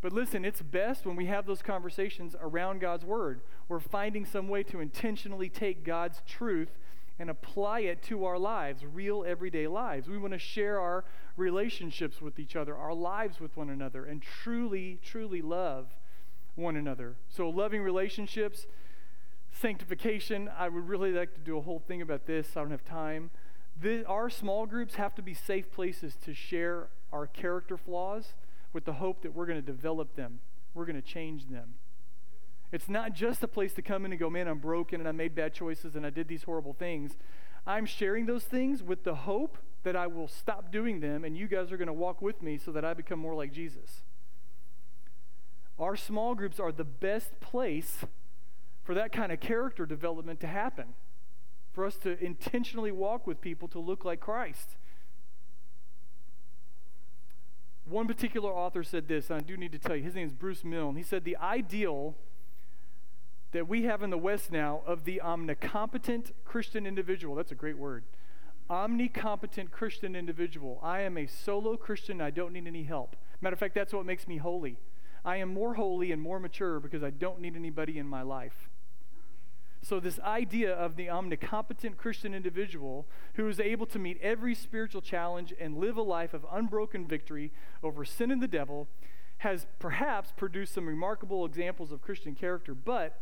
But 0.00 0.14
listen, 0.14 0.46
it's 0.46 0.62
best 0.62 1.04
when 1.04 1.16
we 1.16 1.26
have 1.26 1.46
those 1.46 1.60
conversations 1.60 2.34
around 2.40 2.80
God's 2.80 3.04
Word. 3.04 3.42
We're 3.68 3.80
finding 3.80 4.24
some 4.24 4.48
way 4.48 4.62
to 4.64 4.80
intentionally 4.80 5.50
take 5.50 5.84
God's 5.84 6.22
truth 6.26 6.78
and 7.20 7.28
apply 7.28 7.80
it 7.80 8.02
to 8.02 8.24
our 8.24 8.38
lives, 8.38 8.82
real 8.82 9.24
everyday 9.26 9.66
lives. 9.66 10.08
We 10.08 10.16
want 10.16 10.32
to 10.32 10.38
share 10.38 10.80
our 10.80 11.04
relationships 11.36 12.22
with 12.22 12.38
each 12.38 12.56
other, 12.56 12.74
our 12.74 12.94
lives 12.94 13.38
with 13.38 13.54
one 13.58 13.68
another, 13.68 14.06
and 14.06 14.22
truly, 14.22 14.98
truly 15.04 15.42
love 15.42 15.88
one 16.54 16.76
another. 16.76 17.16
So, 17.28 17.50
loving 17.50 17.82
relationships 17.82 18.66
sanctification, 19.52 20.48
I 20.58 20.70
would 20.70 20.88
really 20.88 21.12
like 21.12 21.34
to 21.34 21.40
do 21.40 21.58
a 21.58 21.60
whole 21.60 21.82
thing 21.86 22.00
about 22.00 22.24
this. 22.24 22.56
I 22.56 22.60
don't 22.60 22.70
have 22.70 22.86
time. 22.86 23.30
The, 23.78 24.06
our 24.06 24.30
small 24.30 24.64
groups 24.64 24.94
have 24.94 25.14
to 25.16 25.22
be 25.22 25.34
safe 25.34 25.70
places 25.70 26.16
to 26.24 26.32
share 26.32 26.88
our 27.12 27.26
character 27.26 27.76
flaws 27.76 28.32
with 28.72 28.86
the 28.86 28.94
hope 28.94 29.20
that 29.22 29.34
we're 29.34 29.46
going 29.46 29.60
to 29.60 29.66
develop 29.66 30.16
them, 30.16 30.40
we're 30.72 30.86
going 30.86 31.00
to 31.00 31.06
change 31.06 31.48
them. 31.48 31.74
It's 32.72 32.88
not 32.88 33.14
just 33.14 33.42
a 33.42 33.48
place 33.48 33.72
to 33.74 33.82
come 33.82 34.04
in 34.04 34.12
and 34.12 34.20
go, 34.20 34.30
man, 34.30 34.46
I'm 34.46 34.58
broken 34.58 35.00
and 35.00 35.08
I 35.08 35.12
made 35.12 35.34
bad 35.34 35.52
choices 35.54 35.96
and 35.96 36.06
I 36.06 36.10
did 36.10 36.28
these 36.28 36.44
horrible 36.44 36.72
things. 36.72 37.16
I'm 37.66 37.84
sharing 37.84 38.26
those 38.26 38.44
things 38.44 38.82
with 38.82 39.04
the 39.04 39.14
hope 39.14 39.58
that 39.82 39.96
I 39.96 40.06
will 40.06 40.28
stop 40.28 40.70
doing 40.70 41.00
them 41.00 41.24
and 41.24 41.36
you 41.36 41.48
guys 41.48 41.72
are 41.72 41.76
going 41.76 41.88
to 41.88 41.92
walk 41.92 42.22
with 42.22 42.42
me 42.42 42.58
so 42.58 42.70
that 42.72 42.84
I 42.84 42.94
become 42.94 43.18
more 43.18 43.34
like 43.34 43.52
Jesus. 43.52 44.02
Our 45.78 45.96
small 45.96 46.34
groups 46.34 46.60
are 46.60 46.72
the 46.72 46.84
best 46.84 47.40
place 47.40 48.04
for 48.84 48.94
that 48.94 49.12
kind 49.12 49.32
of 49.32 49.40
character 49.40 49.86
development 49.86 50.40
to 50.40 50.46
happen. 50.46 50.94
for 51.72 51.86
us 51.86 51.96
to 51.98 52.22
intentionally 52.22 52.90
walk 52.90 53.26
with 53.26 53.40
people 53.40 53.68
to 53.68 53.78
look 53.78 54.04
like 54.04 54.18
Christ. 54.20 54.76
One 57.84 58.06
particular 58.06 58.50
author 58.50 58.82
said 58.82 59.08
this, 59.08 59.30
and 59.30 59.40
I 59.40 59.42
do 59.44 59.56
need 59.56 59.72
to 59.72 59.78
tell 59.78 59.96
you, 59.96 60.02
his 60.02 60.14
name 60.14 60.26
is 60.26 60.34
Bruce 60.34 60.64
Milne. 60.64 60.96
He 60.96 61.02
said, 61.02 61.24
The 61.24 61.36
ideal 61.36 62.16
that 63.52 63.68
we 63.68 63.82
have 63.82 64.02
in 64.02 64.10
the 64.10 64.18
West 64.18 64.52
now 64.52 64.82
of 64.86 65.04
the 65.04 65.20
omnicompetent 65.24 66.32
Christian 66.44 66.86
individual, 66.86 67.34
that's 67.34 67.52
a 67.52 67.56
great 67.56 67.78
word. 67.78 68.04
Omnicompetent 68.68 69.70
Christian 69.70 70.14
individual. 70.14 70.78
I 70.82 71.00
am 71.00 71.16
a 71.16 71.26
solo 71.26 71.76
Christian, 71.76 72.20
I 72.20 72.30
don't 72.30 72.52
need 72.52 72.66
any 72.66 72.84
help. 72.84 73.16
Matter 73.40 73.54
of 73.54 73.60
fact, 73.60 73.74
that's 73.74 73.92
what 73.92 74.06
makes 74.06 74.28
me 74.28 74.36
holy. 74.36 74.78
I 75.24 75.36
am 75.36 75.52
more 75.52 75.74
holy 75.74 76.12
and 76.12 76.22
more 76.22 76.38
mature 76.38 76.80
because 76.80 77.02
I 77.02 77.10
don't 77.10 77.40
need 77.40 77.56
anybody 77.56 77.98
in 77.98 78.06
my 78.06 78.22
life. 78.22 78.68
So, 79.82 79.98
this 79.98 80.20
idea 80.20 80.72
of 80.72 80.96
the 80.96 81.06
omnicompetent 81.06 81.96
Christian 81.96 82.34
individual 82.34 83.06
who 83.34 83.48
is 83.48 83.58
able 83.58 83.86
to 83.86 83.98
meet 83.98 84.20
every 84.20 84.54
spiritual 84.54 85.00
challenge 85.00 85.54
and 85.58 85.78
live 85.78 85.96
a 85.96 86.02
life 86.02 86.34
of 86.34 86.44
unbroken 86.52 87.06
victory 87.06 87.50
over 87.82 88.04
sin 88.04 88.30
and 88.30 88.42
the 88.42 88.48
devil 88.48 88.88
has 89.38 89.66
perhaps 89.78 90.32
produced 90.36 90.74
some 90.74 90.86
remarkable 90.86 91.46
examples 91.46 91.92
of 91.92 92.02
Christian 92.02 92.34
character. 92.34 92.74
But, 92.74 93.18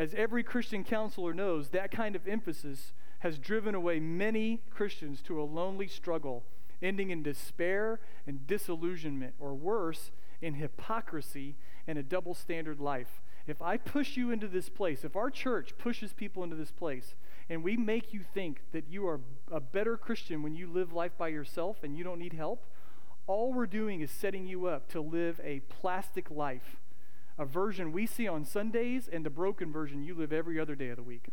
as 0.00 0.14
every 0.14 0.42
Christian 0.42 0.82
counselor 0.82 1.34
knows, 1.34 1.68
that 1.68 1.90
kind 1.90 2.16
of 2.16 2.26
emphasis 2.26 2.94
has 3.18 3.38
driven 3.38 3.74
away 3.74 4.00
many 4.00 4.62
Christians 4.70 5.20
to 5.20 5.38
a 5.38 5.44
lonely 5.44 5.86
struggle, 5.86 6.42
ending 6.80 7.10
in 7.10 7.22
despair 7.22 8.00
and 8.26 8.46
disillusionment, 8.46 9.34
or 9.38 9.52
worse, 9.52 10.10
in 10.40 10.54
hypocrisy 10.54 11.54
and 11.86 11.98
a 11.98 12.02
double 12.02 12.32
standard 12.32 12.80
life. 12.80 13.20
If 13.46 13.60
I 13.60 13.76
push 13.76 14.16
you 14.16 14.30
into 14.30 14.48
this 14.48 14.70
place, 14.70 15.04
if 15.04 15.16
our 15.16 15.28
church 15.28 15.76
pushes 15.76 16.14
people 16.14 16.42
into 16.42 16.56
this 16.56 16.70
place, 16.72 17.14
and 17.50 17.62
we 17.62 17.76
make 17.76 18.14
you 18.14 18.20
think 18.32 18.62
that 18.72 18.88
you 18.88 19.06
are 19.06 19.20
a 19.52 19.60
better 19.60 19.98
Christian 19.98 20.42
when 20.42 20.54
you 20.54 20.66
live 20.66 20.94
life 20.94 21.12
by 21.18 21.28
yourself 21.28 21.82
and 21.82 21.94
you 21.94 22.04
don't 22.04 22.20
need 22.20 22.32
help, 22.32 22.64
all 23.26 23.52
we're 23.52 23.66
doing 23.66 24.00
is 24.00 24.10
setting 24.10 24.46
you 24.46 24.64
up 24.64 24.88
to 24.92 25.02
live 25.02 25.42
a 25.44 25.60
plastic 25.68 26.30
life, 26.30 26.76
a 27.40 27.46
version 27.46 27.90
we 27.90 28.04
see 28.04 28.28
on 28.28 28.44
Sundays 28.44 29.08
and 29.10 29.24
the 29.24 29.30
broken 29.30 29.72
version 29.72 30.02
you 30.02 30.14
live 30.14 30.30
every 30.30 30.60
other 30.60 30.74
day 30.74 30.90
of 30.90 30.96
the 30.96 31.02
week. 31.02 31.28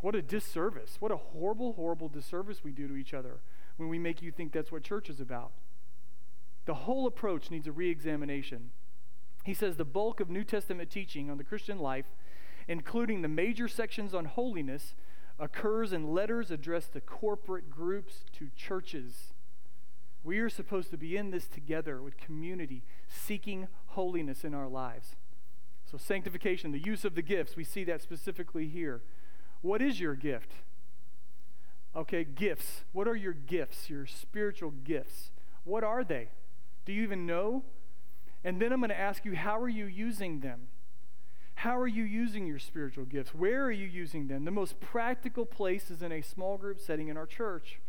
What 0.00 0.14
a 0.14 0.22
disservice. 0.22 0.98
What 1.00 1.10
a 1.10 1.16
horrible, 1.16 1.72
horrible 1.72 2.08
disservice 2.08 2.62
we 2.62 2.70
do 2.70 2.86
to 2.86 2.94
each 2.94 3.12
other 3.12 3.40
when 3.76 3.88
we 3.88 3.98
make 3.98 4.22
you 4.22 4.30
think 4.30 4.52
that's 4.52 4.70
what 4.70 4.84
church 4.84 5.10
is 5.10 5.18
about. 5.18 5.50
The 6.64 6.74
whole 6.74 7.08
approach 7.08 7.50
needs 7.50 7.66
a 7.66 7.72
re 7.72 7.90
examination. 7.90 8.70
He 9.42 9.52
says 9.52 9.76
the 9.76 9.84
bulk 9.84 10.20
of 10.20 10.30
New 10.30 10.44
Testament 10.44 10.90
teaching 10.90 11.28
on 11.28 11.38
the 11.38 11.44
Christian 11.44 11.80
life, 11.80 12.06
including 12.68 13.22
the 13.22 13.28
major 13.28 13.66
sections 13.66 14.14
on 14.14 14.26
holiness, 14.26 14.94
occurs 15.40 15.92
in 15.92 16.14
letters 16.14 16.52
addressed 16.52 16.92
to 16.92 17.00
corporate 17.00 17.68
groups, 17.68 18.24
to 18.38 18.50
churches. 18.54 19.32
We 20.22 20.38
are 20.38 20.48
supposed 20.48 20.90
to 20.90 20.96
be 20.96 21.16
in 21.16 21.30
this 21.30 21.46
together 21.46 22.02
with 22.02 22.16
community, 22.16 22.82
seeking 23.08 23.68
holiness 23.96 24.44
in 24.44 24.54
our 24.54 24.68
lives. 24.68 25.16
So, 25.90 25.96
sanctification, 25.96 26.70
the 26.70 26.78
use 26.78 27.04
of 27.04 27.14
the 27.14 27.22
gifts, 27.22 27.56
we 27.56 27.64
see 27.64 27.82
that 27.84 28.02
specifically 28.02 28.68
here. 28.68 29.02
What 29.62 29.80
is 29.80 29.98
your 29.98 30.14
gift? 30.14 30.52
Okay, 31.94 32.22
gifts. 32.22 32.84
What 32.92 33.08
are 33.08 33.16
your 33.16 33.32
gifts, 33.32 33.88
your 33.88 34.04
spiritual 34.06 34.70
gifts? 34.70 35.30
What 35.64 35.82
are 35.82 36.04
they? 36.04 36.28
Do 36.84 36.92
you 36.92 37.02
even 37.02 37.26
know? 37.26 37.64
And 38.44 38.60
then 38.60 38.70
I'm 38.72 38.80
going 38.80 38.90
to 38.90 38.98
ask 38.98 39.24
you, 39.24 39.34
how 39.34 39.58
are 39.58 39.68
you 39.68 39.86
using 39.86 40.40
them? 40.40 40.68
How 41.54 41.78
are 41.78 41.86
you 41.86 42.04
using 42.04 42.46
your 42.46 42.58
spiritual 42.58 43.06
gifts? 43.06 43.34
Where 43.34 43.64
are 43.64 43.72
you 43.72 43.86
using 43.86 44.26
them? 44.28 44.44
The 44.44 44.50
most 44.50 44.78
practical 44.78 45.46
place 45.46 45.90
is 45.90 46.02
in 46.02 46.12
a 46.12 46.20
small 46.20 46.58
group 46.58 46.78
setting 46.78 47.08
in 47.08 47.16
our 47.16 47.26
church. 47.26 47.80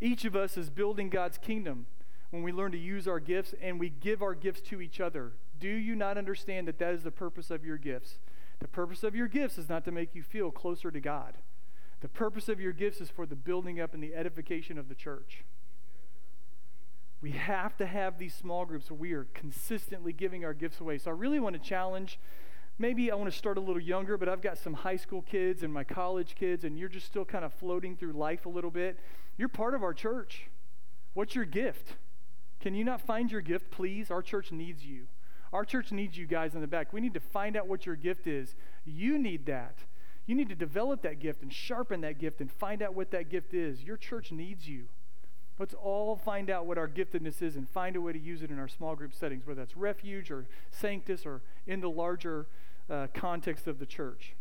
Each 0.00 0.24
of 0.24 0.34
us 0.34 0.56
is 0.56 0.70
building 0.70 1.10
God's 1.10 1.36
kingdom 1.36 1.86
when 2.32 2.42
we 2.42 2.50
learn 2.50 2.72
to 2.72 2.78
use 2.78 3.06
our 3.06 3.20
gifts 3.20 3.54
and 3.60 3.78
we 3.78 3.90
give 3.90 4.22
our 4.22 4.34
gifts 4.34 4.62
to 4.62 4.80
each 4.80 5.00
other. 5.00 5.32
Do 5.60 5.68
you 5.68 5.94
not 5.94 6.16
understand 6.16 6.66
that 6.66 6.78
that 6.78 6.94
is 6.94 7.02
the 7.02 7.10
purpose 7.10 7.50
of 7.50 7.62
your 7.62 7.76
gifts? 7.76 8.18
The 8.58 8.68
purpose 8.68 9.02
of 9.02 9.14
your 9.14 9.28
gifts 9.28 9.58
is 9.58 9.68
not 9.68 9.84
to 9.84 9.92
make 9.92 10.14
you 10.14 10.22
feel 10.22 10.50
closer 10.50 10.90
to 10.90 10.98
God. 10.98 11.34
The 12.00 12.08
purpose 12.08 12.48
of 12.48 12.58
your 12.58 12.72
gifts 12.72 13.02
is 13.02 13.10
for 13.10 13.26
the 13.26 13.36
building 13.36 13.80
up 13.80 13.92
and 13.92 14.02
the 14.02 14.14
edification 14.14 14.78
of 14.78 14.88
the 14.88 14.94
church. 14.94 15.44
We 17.20 17.32
have 17.32 17.76
to 17.76 17.86
have 17.86 18.18
these 18.18 18.34
small 18.34 18.64
groups 18.64 18.90
where 18.90 18.98
we 18.98 19.12
are 19.12 19.26
consistently 19.34 20.14
giving 20.14 20.42
our 20.42 20.54
gifts 20.54 20.80
away. 20.80 20.96
So 20.96 21.10
I 21.10 21.14
really 21.14 21.38
want 21.38 21.54
to 21.54 21.60
challenge. 21.60 22.18
Maybe 22.78 23.12
I 23.12 23.14
want 23.14 23.30
to 23.30 23.36
start 23.36 23.58
a 23.58 23.60
little 23.60 23.82
younger, 23.82 24.16
but 24.16 24.30
I've 24.30 24.40
got 24.40 24.56
some 24.56 24.72
high 24.72 24.96
school 24.96 25.20
kids 25.20 25.62
and 25.62 25.72
my 25.72 25.84
college 25.84 26.34
kids, 26.34 26.64
and 26.64 26.78
you're 26.78 26.88
just 26.88 27.06
still 27.06 27.26
kind 27.26 27.44
of 27.44 27.52
floating 27.52 27.94
through 27.94 28.14
life 28.14 28.46
a 28.46 28.48
little 28.48 28.70
bit. 28.70 28.98
You're 29.36 29.50
part 29.50 29.74
of 29.74 29.82
our 29.82 29.92
church. 29.92 30.48
What's 31.12 31.34
your 31.34 31.44
gift? 31.44 31.96
Can 32.62 32.74
you 32.74 32.84
not 32.84 33.00
find 33.00 33.30
your 33.30 33.40
gift, 33.40 33.72
please? 33.72 34.10
Our 34.10 34.22
church 34.22 34.52
needs 34.52 34.84
you. 34.84 35.08
Our 35.52 35.64
church 35.64 35.90
needs 35.90 36.16
you 36.16 36.26
guys 36.26 36.54
in 36.54 36.60
the 36.60 36.68
back. 36.68 36.92
We 36.92 37.00
need 37.00 37.12
to 37.14 37.20
find 37.20 37.56
out 37.56 37.66
what 37.66 37.84
your 37.84 37.96
gift 37.96 38.26
is. 38.26 38.54
You 38.86 39.18
need 39.18 39.46
that. 39.46 39.78
You 40.26 40.36
need 40.36 40.48
to 40.48 40.54
develop 40.54 41.02
that 41.02 41.18
gift 41.18 41.42
and 41.42 41.52
sharpen 41.52 42.00
that 42.02 42.18
gift 42.18 42.40
and 42.40 42.50
find 42.50 42.80
out 42.80 42.94
what 42.94 43.10
that 43.10 43.28
gift 43.28 43.52
is. 43.52 43.82
Your 43.82 43.96
church 43.96 44.30
needs 44.30 44.68
you. 44.68 44.84
Let's 45.58 45.74
all 45.74 46.16
find 46.16 46.48
out 46.48 46.64
what 46.64 46.78
our 46.78 46.88
giftedness 46.88 47.42
is 47.42 47.56
and 47.56 47.68
find 47.68 47.96
a 47.96 48.00
way 48.00 48.12
to 48.12 48.18
use 48.18 48.42
it 48.42 48.50
in 48.50 48.58
our 48.60 48.68
small 48.68 48.94
group 48.94 49.12
settings, 49.12 49.44
whether 49.44 49.60
that's 49.60 49.76
refuge 49.76 50.30
or 50.30 50.46
sanctus 50.70 51.26
or 51.26 51.42
in 51.66 51.80
the 51.80 51.90
larger 51.90 52.46
uh, 52.88 53.08
context 53.12 53.66
of 53.66 53.80
the 53.80 53.86
church. 53.86 54.34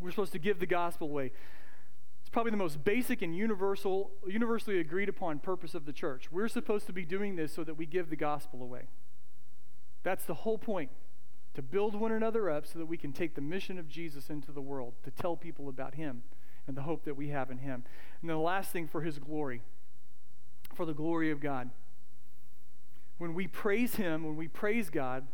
We're 0.00 0.10
supposed 0.10 0.32
to 0.32 0.38
give 0.38 0.58
the 0.58 0.66
gospel 0.66 1.08
away. 1.08 1.32
It's 2.26 2.32
probably 2.32 2.50
the 2.50 2.56
most 2.56 2.82
basic 2.82 3.22
and 3.22 3.36
universal, 3.36 4.10
universally 4.26 4.80
agreed 4.80 5.08
upon 5.08 5.38
purpose 5.38 5.76
of 5.76 5.86
the 5.86 5.92
church. 5.92 6.32
We're 6.32 6.48
supposed 6.48 6.86
to 6.88 6.92
be 6.92 7.04
doing 7.04 7.36
this 7.36 7.54
so 7.54 7.62
that 7.62 7.74
we 7.74 7.86
give 7.86 8.10
the 8.10 8.16
gospel 8.16 8.64
away. 8.64 8.88
That's 10.02 10.24
the 10.24 10.34
whole 10.34 10.58
point 10.58 10.90
to 11.54 11.62
build 11.62 11.94
one 11.94 12.10
another 12.10 12.50
up 12.50 12.66
so 12.66 12.80
that 12.80 12.86
we 12.86 12.96
can 12.96 13.12
take 13.12 13.36
the 13.36 13.40
mission 13.40 13.78
of 13.78 13.88
Jesus 13.88 14.28
into 14.28 14.50
the 14.50 14.60
world, 14.60 14.94
to 15.04 15.12
tell 15.12 15.36
people 15.36 15.68
about 15.68 15.94
Him 15.94 16.24
and 16.66 16.76
the 16.76 16.82
hope 16.82 17.04
that 17.04 17.16
we 17.16 17.28
have 17.28 17.48
in 17.48 17.58
Him. 17.58 17.84
And 18.20 18.28
the 18.28 18.36
last 18.36 18.72
thing 18.72 18.88
for 18.88 19.02
His 19.02 19.20
glory 19.20 19.62
for 20.74 20.84
the 20.84 20.94
glory 20.94 21.30
of 21.30 21.38
God. 21.38 21.70
When 23.18 23.34
we 23.34 23.46
praise 23.46 23.94
Him, 23.94 24.24
when 24.24 24.34
we 24.34 24.48
praise 24.48 24.90
God, 24.90 25.28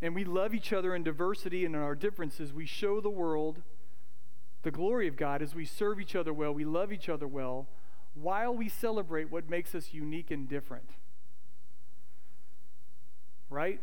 and 0.00 0.14
we 0.14 0.24
love 0.24 0.54
each 0.54 0.72
other 0.72 0.94
in 0.94 1.02
diversity 1.02 1.66
and 1.66 1.74
in 1.74 1.82
our 1.82 1.94
differences, 1.94 2.54
we 2.54 2.64
show 2.64 3.02
the 3.02 3.10
world 3.10 3.60
the 4.66 4.72
glory 4.72 5.06
of 5.06 5.16
God 5.16 5.42
as 5.42 5.54
we 5.54 5.64
serve 5.64 6.00
each 6.00 6.16
other 6.16 6.32
well, 6.32 6.52
we 6.52 6.64
love 6.64 6.92
each 6.92 7.08
other 7.08 7.28
well, 7.28 7.68
while 8.14 8.52
we 8.52 8.68
celebrate 8.68 9.30
what 9.30 9.48
makes 9.48 9.76
us 9.76 9.94
unique 9.94 10.32
and 10.32 10.48
different. 10.48 10.90
Right? 13.48 13.80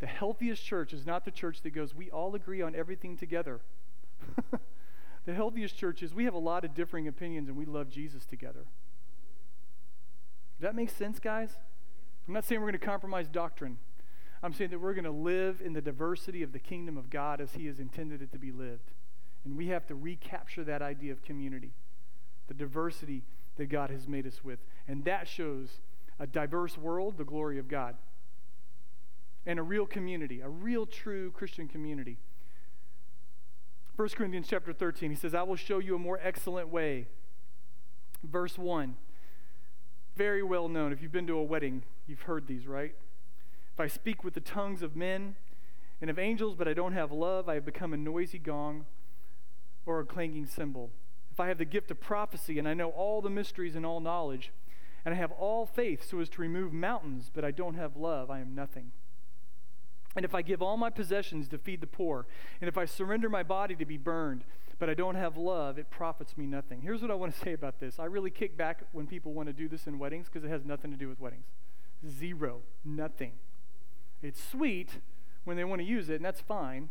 The 0.00 0.08
healthiest 0.08 0.64
church 0.64 0.92
is 0.92 1.06
not 1.06 1.24
the 1.24 1.30
church 1.30 1.60
that 1.62 1.70
goes, 1.70 1.94
we 1.94 2.10
all 2.10 2.34
agree 2.34 2.60
on 2.60 2.74
everything 2.74 3.16
together. 3.16 3.60
the 5.24 5.34
healthiest 5.34 5.76
church 5.76 6.02
is 6.02 6.12
we 6.12 6.24
have 6.24 6.34
a 6.34 6.38
lot 6.38 6.64
of 6.64 6.74
differing 6.74 7.06
opinions 7.06 7.48
and 7.48 7.56
we 7.56 7.64
love 7.64 7.88
Jesus 7.88 8.26
together. 8.26 8.64
Does 10.58 10.62
that 10.62 10.74
make 10.74 10.90
sense, 10.90 11.20
guys? 11.20 11.50
I'm 12.26 12.34
not 12.34 12.44
saying 12.44 12.60
we're 12.60 12.72
going 12.72 12.80
to 12.80 12.84
compromise 12.84 13.28
doctrine. 13.28 13.78
I'm 14.42 14.52
saying 14.52 14.70
that 14.70 14.80
we're 14.80 14.94
going 14.94 15.04
to 15.04 15.12
live 15.12 15.62
in 15.64 15.74
the 15.74 15.80
diversity 15.80 16.42
of 16.42 16.50
the 16.50 16.58
kingdom 16.58 16.98
of 16.98 17.08
God 17.08 17.40
as 17.40 17.52
He 17.52 17.66
has 17.66 17.78
intended 17.78 18.20
it 18.20 18.32
to 18.32 18.38
be 18.40 18.50
lived. 18.50 18.90
And 19.44 19.56
we 19.56 19.68
have 19.68 19.86
to 19.86 19.94
recapture 19.94 20.64
that 20.64 20.82
idea 20.82 21.12
of 21.12 21.22
community, 21.22 21.72
the 22.48 22.54
diversity 22.54 23.22
that 23.56 23.66
God 23.66 23.90
has 23.90 24.08
made 24.08 24.26
us 24.26 24.42
with. 24.42 24.58
And 24.88 25.04
that 25.04 25.28
shows 25.28 25.80
a 26.18 26.26
diverse 26.26 26.78
world, 26.78 27.18
the 27.18 27.24
glory 27.24 27.58
of 27.58 27.68
God, 27.68 27.96
and 29.46 29.58
a 29.58 29.62
real 29.62 29.86
community, 29.86 30.40
a 30.40 30.48
real 30.48 30.86
true 30.86 31.30
Christian 31.32 31.68
community. 31.68 32.16
1 33.96 34.08
Corinthians 34.10 34.46
chapter 34.48 34.72
13, 34.72 35.10
he 35.10 35.16
says, 35.16 35.34
I 35.34 35.42
will 35.42 35.56
show 35.56 35.78
you 35.78 35.94
a 35.94 35.98
more 35.98 36.18
excellent 36.22 36.68
way. 36.68 37.06
Verse 38.22 38.58
1 38.58 38.96
very 40.16 40.42
well 40.42 40.68
known. 40.68 40.92
If 40.92 41.02
you've 41.02 41.12
been 41.12 41.26
to 41.26 41.36
a 41.36 41.42
wedding, 41.42 41.82
you've 42.06 42.22
heard 42.22 42.46
these, 42.46 42.66
right? 42.66 42.94
If 43.72 43.80
I 43.80 43.88
speak 43.88 44.22
with 44.22 44.34
the 44.34 44.40
tongues 44.40 44.82
of 44.82 44.94
men 44.94 45.34
and 46.00 46.08
of 46.08 46.18
angels, 46.18 46.54
but 46.54 46.68
I 46.68 46.74
don't 46.74 46.92
have 46.92 47.10
love, 47.10 47.48
I 47.48 47.54
have 47.54 47.64
become 47.64 47.92
a 47.92 47.96
noisy 47.96 48.38
gong 48.38 48.86
or 49.86 50.00
a 50.00 50.04
clanging 50.04 50.46
cymbal. 50.46 50.90
If 51.32 51.40
I 51.40 51.48
have 51.48 51.58
the 51.58 51.64
gift 51.64 51.90
of 51.90 52.00
prophecy 52.00 52.58
and 52.58 52.68
I 52.68 52.74
know 52.74 52.90
all 52.90 53.20
the 53.20 53.30
mysteries 53.30 53.74
and 53.74 53.84
all 53.84 54.00
knowledge, 54.00 54.52
and 55.04 55.14
I 55.14 55.18
have 55.18 55.32
all 55.32 55.66
faith 55.66 56.08
so 56.08 56.20
as 56.20 56.28
to 56.30 56.42
remove 56.42 56.72
mountains, 56.72 57.30
but 57.32 57.44
I 57.44 57.50
don't 57.50 57.74
have 57.74 57.96
love, 57.96 58.30
I 58.30 58.40
am 58.40 58.54
nothing. 58.54 58.92
And 60.16 60.24
if 60.24 60.34
I 60.34 60.42
give 60.42 60.62
all 60.62 60.76
my 60.76 60.90
possessions 60.90 61.48
to 61.48 61.58
feed 61.58 61.80
the 61.80 61.86
poor, 61.86 62.26
and 62.60 62.68
if 62.68 62.78
I 62.78 62.84
surrender 62.84 63.28
my 63.28 63.42
body 63.42 63.74
to 63.74 63.84
be 63.84 63.96
burned, 63.96 64.44
but 64.78 64.88
I 64.88 64.94
don't 64.94 65.16
have 65.16 65.36
love, 65.36 65.78
it 65.78 65.90
profits 65.90 66.36
me 66.38 66.46
nothing. 66.46 66.82
Here's 66.82 67.02
what 67.02 67.10
I 67.10 67.14
want 67.14 67.34
to 67.34 67.40
say 67.44 67.52
about 67.52 67.80
this. 67.80 67.98
I 67.98 68.04
really 68.04 68.30
kick 68.30 68.56
back 68.56 68.84
when 68.92 69.06
people 69.06 69.32
want 69.32 69.48
to 69.48 69.52
do 69.52 69.68
this 69.68 69.86
in 69.86 69.98
weddings 69.98 70.26
because 70.32 70.44
it 70.44 70.50
has 70.50 70.64
nothing 70.64 70.90
to 70.90 70.96
do 70.96 71.08
with 71.08 71.20
weddings. 71.20 71.46
Zero. 72.08 72.60
Nothing. 72.84 73.32
It's 74.22 74.42
sweet 74.42 75.00
when 75.44 75.56
they 75.56 75.64
want 75.64 75.80
to 75.80 75.86
use 75.86 76.08
it, 76.08 76.16
and 76.16 76.24
that's 76.24 76.40
fine. 76.40 76.90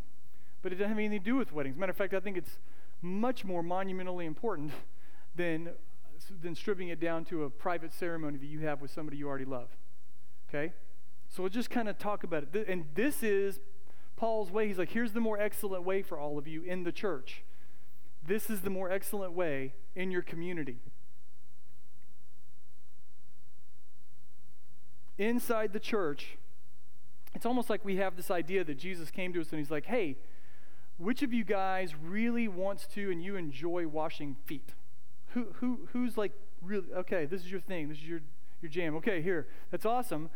but 0.61 0.71
it 0.71 0.75
doesn't 0.75 0.89
have 0.89 0.97
anything 0.97 1.19
to 1.19 1.25
do 1.25 1.35
with 1.35 1.51
weddings. 1.51 1.77
Matter 1.77 1.89
of 1.89 1.97
fact, 1.97 2.13
I 2.13 2.19
think 2.19 2.37
it's 2.37 2.57
much 3.03 3.45
more 3.45 3.61
monumentally 3.61 4.25
important 4.25 4.71
than, 5.35 5.69
than 6.41 6.55
stripping 6.55 6.87
it 6.87 6.99
down 6.99 7.25
to 7.25 7.43
a 7.43 7.49
private 7.49 7.93
ceremony 7.93 8.37
that 8.37 8.47
you 8.47 8.61
have 8.61 8.81
with 8.81 8.89
somebody 8.89 9.17
you 9.17 9.27
already 9.27 9.45
love. 9.45 9.69
Okay? 10.49 10.73
So 11.29 11.43
we'll 11.43 11.49
just 11.49 11.69
kind 11.69 11.89
of 11.89 11.97
talk 11.97 12.23
about 12.23 12.47
it. 12.53 12.67
And 12.67 12.85
this 12.95 13.23
is 13.23 13.59
Paul's 14.15 14.51
way. 14.51 14.67
He's 14.67 14.77
like, 14.77 14.91
here's 14.91 15.13
the 15.13 15.19
more 15.19 15.39
excellent 15.39 15.83
way 15.83 16.01
for 16.01 16.17
all 16.17 16.37
of 16.37 16.47
you 16.47 16.63
in 16.63 16.83
the 16.83 16.91
church. 16.91 17.43
This 18.25 18.49
is 18.49 18.61
the 18.61 18.69
more 18.69 18.89
excellent 18.89 19.33
way 19.33 19.73
in 19.95 20.11
your 20.11 20.21
community. 20.21 20.77
Inside 25.17 25.73
the 25.73 25.79
church, 25.79 26.37
it's 27.35 27.45
almost 27.45 27.69
like 27.69 27.83
we 27.83 27.97
have 27.97 28.15
this 28.15 28.31
idea 28.31 28.63
that 28.63 28.77
Jesus 28.77 29.11
came 29.11 29.33
to 29.33 29.41
us 29.41 29.49
and 29.51 29.59
he's 29.59 29.71
like, 29.71 29.85
hey, 29.85 30.17
which 30.97 31.23
of 31.23 31.33
you 31.33 31.43
guys 31.43 31.93
really 31.95 32.47
wants 32.47 32.87
to 32.87 33.11
and 33.11 33.23
you 33.23 33.35
enjoy 33.35 33.87
washing 33.87 34.35
feet? 34.45 34.73
Who, 35.29 35.47
who, 35.55 35.87
who's 35.91 36.17
like, 36.17 36.33
really, 36.61 36.87
okay, 36.95 37.25
this 37.25 37.41
is 37.41 37.51
your 37.51 37.61
thing, 37.61 37.89
this 37.89 37.97
is 37.97 38.03
your, 38.03 38.21
your 38.61 38.69
jam. 38.69 38.95
Okay, 38.97 39.21
here, 39.21 39.47
that's 39.71 39.85
awesome. 39.85 40.29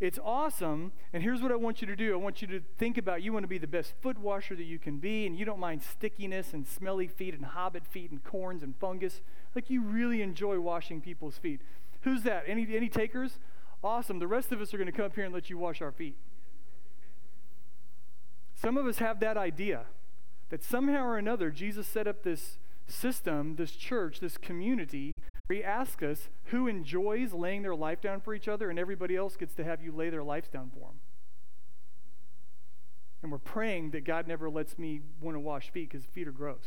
It's 0.00 0.18
awesome. 0.24 0.92
And 1.12 1.22
here's 1.22 1.42
what 1.42 1.50
I 1.50 1.56
want 1.56 1.80
you 1.80 1.86
to 1.88 1.96
do 1.96 2.12
I 2.12 2.16
want 2.16 2.40
you 2.40 2.48
to 2.48 2.60
think 2.78 2.98
about 2.98 3.22
you 3.22 3.32
want 3.32 3.42
to 3.42 3.48
be 3.48 3.58
the 3.58 3.66
best 3.66 3.94
foot 4.00 4.18
washer 4.18 4.54
that 4.54 4.64
you 4.64 4.78
can 4.78 4.98
be, 4.98 5.26
and 5.26 5.36
you 5.36 5.44
don't 5.44 5.58
mind 5.58 5.82
stickiness 5.82 6.52
and 6.52 6.66
smelly 6.66 7.08
feet 7.08 7.34
and 7.34 7.44
hobbit 7.44 7.84
feet 7.84 8.10
and 8.10 8.22
corns 8.22 8.62
and 8.62 8.76
fungus. 8.76 9.22
Like 9.54 9.70
you 9.70 9.82
really 9.82 10.22
enjoy 10.22 10.60
washing 10.60 11.00
people's 11.00 11.36
feet. 11.36 11.60
Who's 12.02 12.22
that? 12.22 12.44
Any, 12.46 12.66
any 12.74 12.88
takers? 12.88 13.40
Awesome. 13.82 14.20
The 14.20 14.26
rest 14.28 14.52
of 14.52 14.60
us 14.60 14.72
are 14.72 14.76
going 14.76 14.86
to 14.86 14.92
come 14.92 15.06
up 15.06 15.14
here 15.14 15.24
and 15.24 15.34
let 15.34 15.50
you 15.50 15.58
wash 15.58 15.82
our 15.82 15.92
feet. 15.92 16.16
Some 18.54 18.76
of 18.76 18.86
us 18.86 18.98
have 18.98 19.20
that 19.20 19.36
idea 19.36 19.84
that 20.50 20.64
somehow 20.64 21.04
or 21.04 21.18
another 21.18 21.50
Jesus 21.50 21.86
set 21.86 22.06
up 22.06 22.22
this 22.22 22.58
system, 22.86 23.56
this 23.56 23.72
church, 23.72 24.20
this 24.20 24.38
community 24.38 25.12
where 25.46 25.58
he 25.58 25.64
asks 25.64 26.02
us 26.02 26.28
who 26.46 26.66
enjoys 26.66 27.32
laying 27.32 27.62
their 27.62 27.74
life 27.74 28.00
down 28.00 28.20
for 28.20 28.34
each 28.34 28.48
other, 28.48 28.70
and 28.70 28.78
everybody 28.78 29.16
else 29.16 29.36
gets 29.36 29.54
to 29.54 29.64
have 29.64 29.82
you 29.82 29.92
lay 29.92 30.10
their 30.10 30.22
lives 30.22 30.48
down 30.48 30.70
for 30.70 30.80
them. 30.80 31.00
And 33.22 33.32
we're 33.32 33.38
praying 33.38 33.90
that 33.90 34.04
God 34.04 34.28
never 34.28 34.48
lets 34.48 34.78
me 34.78 35.00
want 35.20 35.34
to 35.34 35.40
wash 35.40 35.70
feet 35.70 35.90
because 35.90 36.06
feet 36.06 36.28
are 36.28 36.32
gross. 36.32 36.66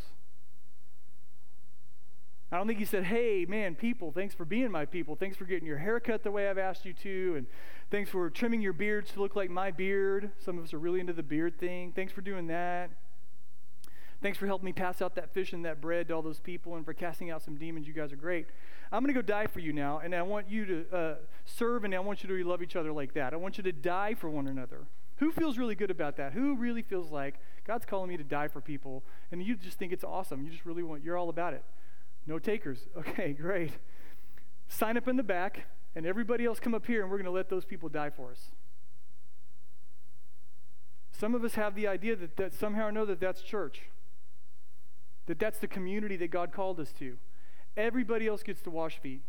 I 2.51 2.57
don't 2.57 2.67
think 2.67 2.79
he 2.79 2.85
said, 2.85 3.05
hey, 3.05 3.45
man, 3.47 3.75
people, 3.75 4.11
thanks 4.11 4.35
for 4.35 4.43
being 4.43 4.71
my 4.71 4.83
people. 4.83 5.15
Thanks 5.15 5.37
for 5.37 5.45
getting 5.45 5.65
your 5.65 5.77
hair 5.77 6.01
cut 6.01 6.23
the 6.23 6.31
way 6.31 6.49
I've 6.49 6.57
asked 6.57 6.83
you 6.83 6.91
to. 6.93 7.35
And 7.37 7.47
thanks 7.89 8.09
for 8.09 8.29
trimming 8.29 8.61
your 8.61 8.73
beards 8.73 9.13
to 9.13 9.21
look 9.21 9.37
like 9.37 9.49
my 9.49 9.71
beard. 9.71 10.31
Some 10.37 10.57
of 10.57 10.65
us 10.65 10.73
are 10.73 10.79
really 10.79 10.99
into 10.99 11.13
the 11.13 11.23
beard 11.23 11.57
thing. 11.57 11.93
Thanks 11.93 12.11
for 12.11 12.19
doing 12.19 12.47
that. 12.47 12.89
Thanks 14.21 14.37
for 14.37 14.45
helping 14.45 14.65
me 14.65 14.73
pass 14.73 15.01
out 15.01 15.15
that 15.15 15.33
fish 15.33 15.51
and 15.51 15.65
that 15.65 15.81
bread 15.81 16.09
to 16.09 16.13
all 16.13 16.21
those 16.21 16.39
people 16.39 16.75
and 16.75 16.85
for 16.85 16.93
casting 16.93 17.31
out 17.31 17.41
some 17.41 17.55
demons. 17.55 17.87
You 17.87 17.93
guys 17.93 18.13
are 18.13 18.17
great. 18.17 18.47
I'm 18.91 19.01
going 19.03 19.13
to 19.13 19.19
go 19.19 19.25
die 19.25 19.47
for 19.47 19.59
you 19.59 19.73
now, 19.73 19.99
and 19.99 20.13
I 20.13 20.21
want 20.21 20.49
you 20.49 20.65
to 20.65 20.95
uh, 20.95 21.15
serve, 21.45 21.85
and 21.85 21.95
I 21.95 21.99
want 21.99 22.23
you 22.23 22.29
to 22.29 22.47
love 22.47 22.61
each 22.61 22.75
other 22.75 22.91
like 22.91 23.13
that. 23.13 23.33
I 23.33 23.37
want 23.37 23.57
you 23.57 23.63
to 23.63 23.71
die 23.71 24.13
for 24.13 24.29
one 24.29 24.47
another. 24.47 24.85
Who 25.17 25.31
feels 25.31 25.57
really 25.57 25.75
good 25.75 25.89
about 25.89 26.17
that? 26.17 26.33
Who 26.33 26.55
really 26.55 26.81
feels 26.81 27.09
like 27.09 27.35
God's 27.65 27.85
calling 27.85 28.09
me 28.09 28.17
to 28.17 28.23
die 28.23 28.47
for 28.47 28.61
people, 28.61 29.03
and 29.31 29.41
you 29.41 29.55
just 29.55 29.79
think 29.79 29.91
it's 29.91 30.03
awesome? 30.03 30.43
You 30.43 30.51
just 30.51 30.65
really 30.65 30.83
want, 30.83 31.03
you're 31.03 31.17
all 31.17 31.29
about 31.29 31.53
it. 31.53 31.63
No 32.27 32.37
takers. 32.37 32.87
Okay, 32.97 33.33
great. 33.33 33.71
Sign 34.67 34.97
up 34.97 35.07
in 35.07 35.15
the 35.15 35.23
back, 35.23 35.65
and 35.95 36.05
everybody 36.05 36.45
else 36.45 36.59
come 36.59 36.75
up 36.75 36.85
here, 36.85 37.01
and 37.01 37.09
we're 37.09 37.17
going 37.17 37.25
to 37.25 37.31
let 37.31 37.49
those 37.49 37.65
people 37.65 37.89
die 37.89 38.09
for 38.09 38.31
us. 38.31 38.51
Some 41.11 41.33
of 41.33 41.43
us 41.43 41.55
have 41.55 41.75
the 41.75 41.87
idea 41.87 42.15
that, 42.15 42.37
that 42.37 42.53
somehow 42.53 42.85
or 42.85 42.89
another 42.89 43.15
that's 43.15 43.41
church, 43.41 43.81
that 45.27 45.39
that's 45.39 45.59
the 45.59 45.67
community 45.67 46.15
that 46.17 46.31
God 46.31 46.51
called 46.51 46.79
us 46.79 46.91
to. 46.99 47.17
Everybody 47.77 48.27
else 48.27 48.43
gets 48.43 48.61
to 48.63 48.69
wash 48.69 48.99
feet. 48.99 49.21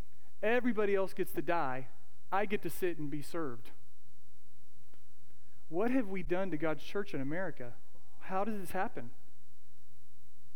Everybody 0.42 0.94
else 0.94 1.12
gets 1.12 1.32
to 1.32 1.42
die. 1.42 1.88
I 2.30 2.46
get 2.46 2.62
to 2.62 2.70
sit 2.70 2.98
and 2.98 3.10
be 3.10 3.22
served. 3.22 3.70
What 5.68 5.90
have 5.90 6.08
we 6.08 6.22
done 6.22 6.50
to 6.50 6.56
God's 6.56 6.82
church 6.82 7.14
in 7.14 7.20
America? 7.20 7.72
How 8.20 8.44
does 8.44 8.60
this 8.60 8.72
happen? 8.72 9.10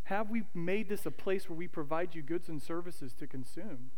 Have 0.04 0.30
we 0.30 0.44
made 0.54 0.88
this 0.88 1.06
a 1.06 1.10
place 1.10 1.48
where 1.48 1.56
we 1.56 1.66
provide 1.66 2.14
you 2.14 2.22
goods 2.22 2.48
and 2.48 2.62
services 2.62 3.12
to 3.14 3.26
consume? 3.26 3.90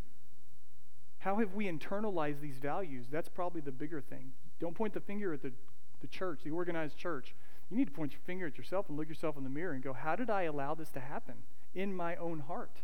How 1.18 1.36
have 1.36 1.54
we 1.54 1.66
internalized 1.66 2.40
these 2.40 2.58
values? 2.58 3.06
That's 3.10 3.28
probably 3.28 3.60
the 3.60 3.72
bigger 3.72 4.00
thing. 4.00 4.32
Don't 4.60 4.74
point 4.74 4.94
the 4.94 5.00
finger 5.00 5.32
at 5.34 5.42
the, 5.42 5.52
the 6.00 6.06
church, 6.06 6.40
the 6.44 6.50
organized 6.50 6.96
church. 6.96 7.34
You 7.70 7.76
need 7.76 7.86
to 7.86 7.92
point 7.92 8.12
your 8.12 8.20
finger 8.26 8.46
at 8.46 8.56
yourself 8.56 8.88
and 8.88 8.96
look 8.96 9.08
yourself 9.08 9.36
in 9.36 9.44
the 9.44 9.50
mirror 9.50 9.72
and 9.72 9.82
go, 9.82 9.92
How 9.92 10.16
did 10.16 10.30
I 10.30 10.42
allow 10.42 10.74
this 10.74 10.90
to 10.90 11.00
happen 11.00 11.34
in 11.74 11.94
my 11.94 12.16
own 12.16 12.40
heart? 12.40 12.80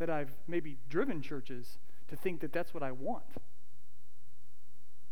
that 0.00 0.10
I've 0.10 0.32
maybe 0.48 0.78
driven 0.88 1.22
churches 1.22 1.78
to 2.08 2.16
think 2.16 2.40
that 2.40 2.52
that's 2.52 2.74
what 2.74 2.82
I 2.82 2.90
want. 2.90 3.26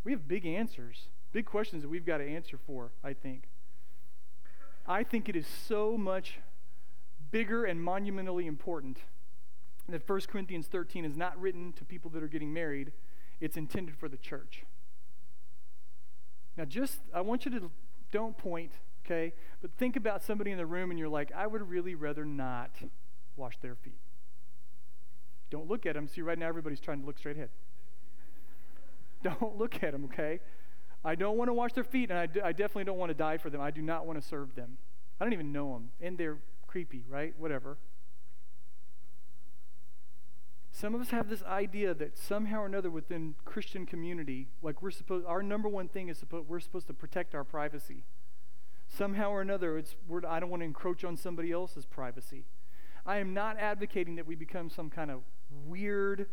We 0.03 0.11
have 0.13 0.27
big 0.27 0.47
answers, 0.47 1.09
big 1.31 1.45
questions 1.45 1.83
that 1.83 1.89
we've 1.89 2.07
got 2.07 2.19
to 2.19 2.25
answer 2.27 2.59
for, 2.67 2.91
I 3.05 3.13
think. 3.13 3.45
I 4.87 5.05
think 5.05 5.29
it 5.29 5.37
is 5.37 5.47
so 5.47 5.97
much 5.99 6.41
bigger 7.31 7.67
and 7.67 7.83
monumentally 7.83 8.47
important 8.47 8.99
that 9.89 10.09
1 10.09 10.21
Corinthians 10.23 10.67
13 10.67 11.05
is 11.05 11.17
not 11.17 11.39
written 11.39 11.73
to 11.75 11.85
people 11.85 12.11
that 12.13 12.23
are 12.23 12.29
getting 12.29 12.53
married, 12.53 12.93
it's 13.41 13.59
intended 13.59 13.97
for 13.97 14.09
the 14.09 14.17
church. 14.17 14.65
Now, 16.57 16.65
just, 16.65 17.01
I 17.15 17.21
want 17.21 17.45
you 17.45 17.51
to 17.53 17.71
don't 18.11 18.37
point, 18.37 18.73
okay? 19.09 19.33
But 19.61 19.73
think 19.79 19.97
about 19.97 20.23
somebody 20.23 20.51
in 20.51 20.59
the 20.59 20.67
room 20.67 20.91
and 20.91 20.99
you're 20.99 21.09
like, 21.09 21.33
I 21.35 21.47
would 21.47 21.69
really 21.69 21.95
rather 21.95 22.25
not 22.25 22.71
wash 23.37 23.59
their 23.61 23.75
feet. 23.75 23.99
Don't 25.51 25.69
look 25.69 25.87
at 25.87 25.95
them. 25.95 26.09
See, 26.09 26.21
right 26.21 26.39
now 26.39 26.49
everybody's 26.49 26.81
trying 26.81 27.01
to 27.01 27.07
look 27.07 27.19
straight 27.19 27.37
ahead. 27.37 27.51
don't 29.23 29.57
look 29.57 29.83
at 29.83 29.93
them, 29.93 30.05
okay? 30.05 30.41
I 31.05 31.15
don't 31.15 31.39
want 31.39 31.49
to 31.49 31.55
wash 31.55 31.73
their 31.73 31.85
feet, 31.85 32.11
and 32.11 32.19
I, 32.19 32.27
d- 32.27 32.41
I 32.41 32.53
definitely 32.53 32.85
don't 32.85 32.99
want 32.99 33.11
to 33.11 33.15
die 33.15 33.39
for 33.39 33.51
them. 33.51 33.61
I 33.61 33.71
do 33.71 33.81
not 33.81 34.05
want 34.05 34.21
to 34.21 34.27
serve 34.27 34.55
them. 34.55 34.77
I 35.21 35.25
don't 35.25 35.33
even 35.33 35.53
know 35.53 35.73
them, 35.73 35.91
and 36.01 36.19
they're 36.19 36.39
creepy, 36.67 37.05
right? 37.09 37.35
Whatever. 37.39 37.79
Some 40.71 40.95
of 40.95 41.01
us 41.01 41.11
have 41.11 41.29
this 41.29 41.43
idea 41.45 41.95
that 41.95 42.19
somehow 42.19 42.61
or 42.61 42.67
another 42.67 42.91
within 42.91 43.35
Christian 43.45 43.87
community, 43.87 44.49
like 44.63 44.83
we're 44.83 44.91
supposed, 44.91 45.27
our 45.27 45.43
number 45.43 45.69
one 45.69 45.89
thing 45.89 46.09
is 46.09 46.19
supposed, 46.19 46.49
we're 46.49 46.61
supposed 46.61 46.87
to 46.89 46.95
protect 46.95 47.35
our 47.35 47.43
privacy. 47.43 48.05
Somehow 48.89 49.31
or 49.31 49.41
another, 49.41 49.77
it's 49.77 49.95
I 50.27 50.41
don't 50.41 50.51
want 50.51 50.63
to 50.63 50.65
encroach 50.65 51.05
on 51.05 51.17
somebody 51.17 51.53
else's 51.53 51.85
privacy. 51.85 52.45
I 53.05 53.19
am 53.19 53.33
not 53.35 53.59
advocating 53.59 54.17
that 54.17 54.27
we 54.27 54.35
become 54.35 54.71
some 54.71 54.91
kind 54.91 55.11
of 55.11 55.21
weird, 55.67 56.27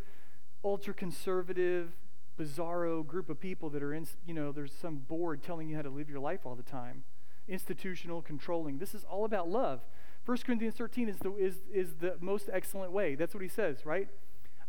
ultra 0.63 0.93
conservative, 0.93 1.91
bizarro 2.39 3.05
group 3.05 3.29
of 3.29 3.39
people 3.39 3.69
that 3.69 3.83
are 3.83 3.93
in, 3.93 4.07
you 4.25 4.33
know, 4.33 4.51
there's 4.51 4.73
some 4.73 4.97
board 4.97 5.41
telling 5.43 5.69
you 5.69 5.75
how 5.75 5.81
to 5.81 5.89
live 5.89 6.09
your 6.09 6.19
life 6.19 6.41
all 6.45 6.55
the 6.55 6.63
time. 6.63 7.03
Institutional, 7.47 8.21
controlling. 8.21 8.79
This 8.79 8.93
is 8.93 9.03
all 9.03 9.25
about 9.25 9.49
love. 9.49 9.81
1 10.25 10.37
Corinthians 10.39 10.75
13 10.75 11.07
is 11.07 11.17
the, 11.19 11.35
is, 11.35 11.55
is 11.71 11.93
the 11.99 12.15
most 12.19 12.49
excellent 12.51 12.91
way. 12.91 13.15
That's 13.15 13.33
what 13.33 13.43
he 13.43 13.49
says, 13.49 13.85
right? 13.85 14.09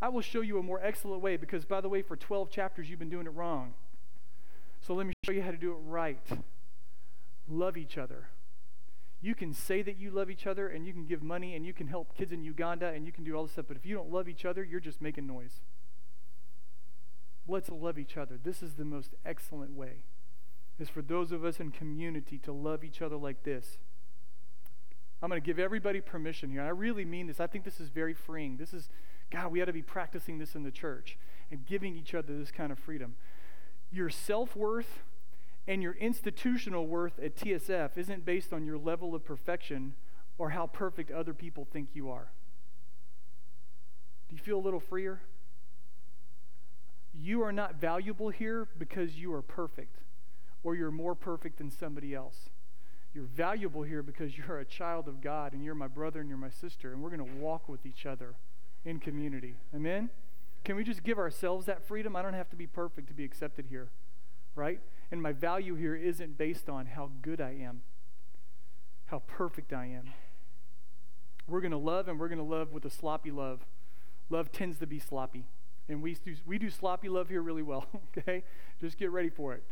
I 0.00 0.10
will 0.10 0.20
show 0.20 0.42
you 0.42 0.58
a 0.58 0.62
more 0.62 0.80
excellent 0.82 1.22
way 1.22 1.36
because, 1.36 1.64
by 1.64 1.80
the 1.80 1.88
way, 1.88 2.02
for 2.02 2.16
12 2.16 2.50
chapters 2.50 2.90
you've 2.90 2.98
been 2.98 3.08
doing 3.08 3.26
it 3.26 3.30
wrong. 3.30 3.74
So 4.80 4.94
let 4.94 5.06
me 5.06 5.14
show 5.24 5.32
you 5.32 5.42
how 5.42 5.50
to 5.50 5.56
do 5.56 5.72
it 5.72 5.78
right. 5.86 6.20
Love 7.48 7.76
each 7.76 7.96
other. 7.96 8.28
You 9.20 9.34
can 9.34 9.54
say 9.54 9.82
that 9.82 9.96
you 9.96 10.10
love 10.10 10.30
each 10.30 10.46
other 10.46 10.68
and 10.68 10.86
you 10.86 10.92
can 10.92 11.06
give 11.06 11.22
money 11.22 11.54
and 11.54 11.64
you 11.64 11.72
can 11.72 11.88
help 11.88 12.16
kids 12.16 12.32
in 12.32 12.44
Uganda 12.44 12.88
and 12.88 13.06
you 13.06 13.12
can 13.12 13.24
do 13.24 13.34
all 13.34 13.44
this 13.44 13.52
stuff, 13.52 13.66
but 13.68 13.76
if 13.76 13.86
you 13.86 13.94
don't 13.94 14.10
love 14.10 14.28
each 14.28 14.44
other, 14.44 14.62
you're 14.62 14.80
just 14.80 15.00
making 15.00 15.26
noise. 15.26 15.60
Let's 17.48 17.70
love 17.70 17.98
each 17.98 18.16
other. 18.16 18.38
This 18.42 18.62
is 18.62 18.74
the 18.74 18.84
most 18.84 19.14
excellent 19.24 19.72
way. 19.72 20.04
Is 20.78 20.88
for 20.88 21.00
those 21.00 21.32
of 21.32 21.44
us 21.44 21.58
in 21.58 21.70
community 21.70 22.38
to 22.38 22.52
love 22.52 22.84
each 22.84 23.00
other 23.00 23.16
like 23.16 23.44
this. 23.44 23.78
I'm 25.22 25.30
going 25.30 25.40
to 25.40 25.46
give 25.46 25.58
everybody 25.58 26.02
permission 26.02 26.50
here. 26.50 26.62
I 26.62 26.68
really 26.68 27.06
mean 27.06 27.26
this. 27.26 27.40
I 27.40 27.46
think 27.46 27.64
this 27.64 27.80
is 27.80 27.88
very 27.88 28.12
freeing. 28.12 28.58
This 28.58 28.74
is, 28.74 28.90
God, 29.30 29.50
we 29.50 29.62
ought 29.62 29.66
to 29.66 29.72
be 29.72 29.80
practicing 29.80 30.38
this 30.38 30.54
in 30.54 30.62
the 30.62 30.70
church 30.70 31.16
and 31.50 31.64
giving 31.64 31.96
each 31.96 32.12
other 32.12 32.36
this 32.36 32.50
kind 32.50 32.70
of 32.70 32.78
freedom. 32.78 33.14
Your 33.90 34.10
self 34.10 34.54
worth 34.54 35.02
and 35.68 35.82
your 35.82 35.94
institutional 35.94 36.86
worth 36.86 37.18
at 37.18 37.36
TSF 37.36 37.96
isn't 37.96 38.24
based 38.24 38.52
on 38.52 38.64
your 38.64 38.78
level 38.78 39.14
of 39.14 39.24
perfection 39.24 39.94
or 40.38 40.50
how 40.50 40.66
perfect 40.66 41.10
other 41.10 41.34
people 41.34 41.66
think 41.70 41.88
you 41.94 42.10
are. 42.10 42.30
Do 44.28 44.36
you 44.36 44.42
feel 44.42 44.58
a 44.58 44.60
little 44.60 44.80
freer? 44.80 45.22
You 47.14 47.42
are 47.42 47.52
not 47.52 47.76
valuable 47.76 48.28
here 48.28 48.68
because 48.78 49.16
you 49.16 49.32
are 49.32 49.42
perfect 49.42 49.98
or 50.62 50.74
you're 50.74 50.90
more 50.90 51.14
perfect 51.14 51.58
than 51.58 51.70
somebody 51.70 52.14
else. 52.14 52.50
You're 53.14 53.24
valuable 53.24 53.82
here 53.82 54.02
because 54.02 54.36
you're 54.38 54.58
a 54.58 54.64
child 54.64 55.08
of 55.08 55.20
God 55.20 55.52
and 55.52 55.64
you're 55.64 55.74
my 55.74 55.88
brother 55.88 56.20
and 56.20 56.28
you're 56.28 56.38
my 56.38 56.50
sister, 56.50 56.92
and 56.92 57.02
we're 57.02 57.10
going 57.10 57.24
to 57.24 57.36
walk 57.36 57.68
with 57.68 57.86
each 57.86 58.04
other 58.04 58.34
in 58.84 59.00
community. 59.00 59.54
Amen? 59.74 60.10
Can 60.64 60.76
we 60.76 60.84
just 60.84 61.02
give 61.02 61.18
ourselves 61.18 61.66
that 61.66 61.86
freedom? 61.86 62.16
I 62.16 62.22
don't 62.22 62.34
have 62.34 62.50
to 62.50 62.56
be 62.56 62.66
perfect 62.66 63.08
to 63.08 63.14
be 63.14 63.24
accepted 63.24 63.66
here, 63.70 63.88
right? 64.54 64.80
And 65.10 65.22
my 65.22 65.32
value 65.32 65.74
here 65.74 65.94
isn't 65.94 66.36
based 66.36 66.68
on 66.68 66.86
how 66.86 67.10
good 67.22 67.40
I 67.40 67.52
am. 67.52 67.82
how 69.06 69.20
perfect 69.20 69.72
I 69.72 69.86
am. 69.86 70.12
We're 71.46 71.60
going 71.60 71.70
to 71.70 71.78
love, 71.78 72.08
and 72.08 72.18
we're 72.18 72.28
going 72.28 72.38
to 72.38 72.44
love 72.44 72.72
with 72.72 72.84
a 72.84 72.90
sloppy 72.90 73.30
love. 73.30 73.64
Love 74.30 74.50
tends 74.50 74.78
to 74.78 74.86
be 74.86 74.98
sloppy. 74.98 75.44
And 75.88 76.02
we 76.02 76.14
do, 76.14 76.34
we 76.44 76.58
do 76.58 76.70
sloppy 76.70 77.08
love 77.08 77.28
here 77.28 77.40
really 77.40 77.62
well, 77.62 77.86
okay? 78.18 78.42
Just 78.80 78.98
get 78.98 79.12
ready 79.12 79.30
for 79.30 79.54
it. 79.54 79.62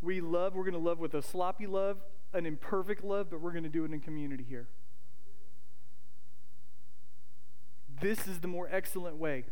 We 0.00 0.20
love, 0.20 0.54
we're 0.54 0.64
going 0.64 0.72
to 0.72 0.80
love 0.80 0.98
with 0.98 1.14
a 1.14 1.22
sloppy 1.22 1.68
love, 1.68 1.98
an 2.32 2.44
imperfect 2.44 3.04
love, 3.04 3.30
but 3.30 3.40
we're 3.40 3.52
going 3.52 3.62
to 3.62 3.70
do 3.70 3.84
it 3.84 3.92
in 3.92 4.00
community 4.00 4.44
here. 4.48 4.66
This 8.00 8.26
is 8.26 8.40
the 8.40 8.48
more 8.48 8.68
excellent 8.72 9.16
way. 9.16 9.44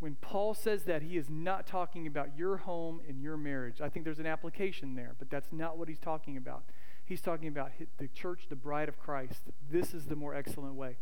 When 0.00 0.14
Paul 0.16 0.54
says 0.54 0.84
that, 0.84 1.02
he 1.02 1.16
is 1.16 1.28
not 1.28 1.66
talking 1.66 2.06
about 2.06 2.36
your 2.36 2.58
home 2.58 3.00
and 3.06 3.20
your 3.20 3.36
marriage. 3.36 3.80
I 3.80 3.88
think 3.88 4.04
there's 4.04 4.18
an 4.18 4.26
application 4.26 4.94
there, 4.94 5.14
but 5.18 5.30
that's 5.30 5.52
not 5.52 5.76
what 5.76 5.88
he's 5.88 5.98
talking 5.98 6.36
about. 6.36 6.64
He's 7.04 7.20
talking 7.20 7.48
about 7.48 7.72
the 7.98 8.08
church, 8.08 8.46
the 8.48 8.56
bride 8.56 8.88
of 8.88 8.98
Christ. 8.98 9.42
This 9.70 9.92
is 9.92 10.06
the 10.06 10.16
more 10.16 10.34
excellent 10.34 10.74
way. 10.74 10.96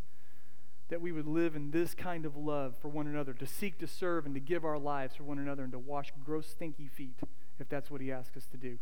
That 0.88 1.00
we 1.00 1.12
would 1.12 1.26
live 1.26 1.54
in 1.54 1.70
this 1.70 1.94
kind 1.94 2.26
of 2.26 2.36
love 2.36 2.74
for 2.80 2.88
one 2.88 3.06
another, 3.06 3.34
to 3.34 3.46
seek 3.46 3.78
to 3.78 3.86
serve 3.86 4.26
and 4.26 4.34
to 4.34 4.40
give 4.40 4.64
our 4.64 4.78
lives 4.78 5.14
for 5.14 5.22
one 5.22 5.38
another, 5.38 5.62
and 5.62 5.72
to 5.72 5.78
wash 5.78 6.12
gross, 6.24 6.48
stinky 6.48 6.88
feet, 6.88 7.18
if 7.60 7.68
that's 7.68 7.90
what 7.90 8.00
he 8.00 8.10
asks 8.10 8.36
us 8.36 8.46
to 8.46 8.56
do, 8.56 8.78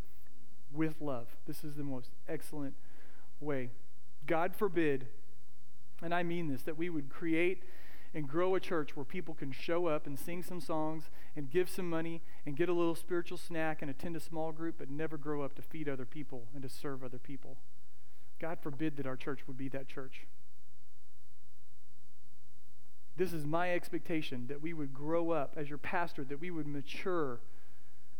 with 0.73 1.01
love. 1.01 1.37
This 1.47 1.63
is 1.63 1.75
the 1.75 1.83
most 1.83 2.11
excellent 2.29 2.75
way. 3.41 3.71
God 4.27 4.55
forbid 4.55 5.09
and 6.03 6.15
I 6.15 6.23
mean 6.23 6.49
this, 6.49 6.63
that 6.63 6.77
we 6.77 6.91
would 6.91 7.09
create 7.09 7.63
and 8.15 8.29
grow 8.29 8.55
a 8.55 8.61
church 8.61 8.97
where 8.97 9.05
people 9.05 9.35
can 9.35 9.53
show 9.53 9.87
up 9.87 10.07
and 10.07 10.19
sing 10.19 10.43
some 10.43 10.61
songs 10.61 11.11
and 11.35 11.51
give 11.51 11.69
some 11.69 11.89
money 11.89 12.23
and 12.45 12.57
get 12.57 12.69
a 12.69 12.73
little 12.73 12.95
spiritual 12.95 13.39
snack 13.39 13.83
and 13.83 13.91
attend 13.91 14.17
a 14.17 14.21
small 14.21 14.53
group, 14.53 14.77
but 14.79 14.91
never 14.91 15.17
grow 15.17 15.43
up 15.43 15.55
to 15.55 15.63
feed 15.63 15.89
other 15.89 16.05
people 16.05 16.47
and 16.55 16.63
to 16.63 16.69
serve 16.69 17.05
other 17.05 17.19
people. 17.19 17.57
God 18.39 18.59
forbid 18.61 18.97
that 18.97 19.07
our 19.07 19.17
church 19.17 19.41
would 19.47 19.57
be 19.57 19.69
that 19.69 19.89
church. 19.89 20.27
This 23.17 23.33
is 23.33 23.47
my 23.47 23.73
expectation 23.73 24.47
that 24.49 24.61
we 24.61 24.75
would 24.75 24.93
grow 24.93 25.31
up 25.31 25.55
as 25.57 25.69
your 25.69 25.79
pastor, 25.79 26.23
that 26.25 26.41
we 26.41 26.51
would 26.51 26.67
mature, 26.67 27.41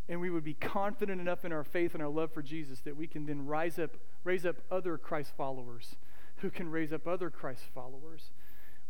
and 0.09 0.21
we 0.21 0.31
would 0.31 0.45
be 0.45 0.55
confident 0.55 1.21
enough 1.21 1.45
in 1.45 1.53
our 1.53 1.65
faith 1.65 1.93
and 1.93 2.03
our 2.03 2.09
love 2.09 2.33
for 2.33 2.43
Jesus 2.43 2.81
that 2.81 2.97
we 2.97 3.07
can 3.07 3.27
then 3.27 3.45
rise 3.45 3.79
up, 3.79 3.91
raise 4.25 4.47
up 4.47 4.57
other 4.71 4.97
Christ 4.97 5.33
followers 5.37 5.97
who 6.37 6.51
can 6.51 6.71
raise 6.71 6.93
up 6.93 7.07
other 7.07 7.31
Christ 7.31 7.65
followers. 7.75 8.31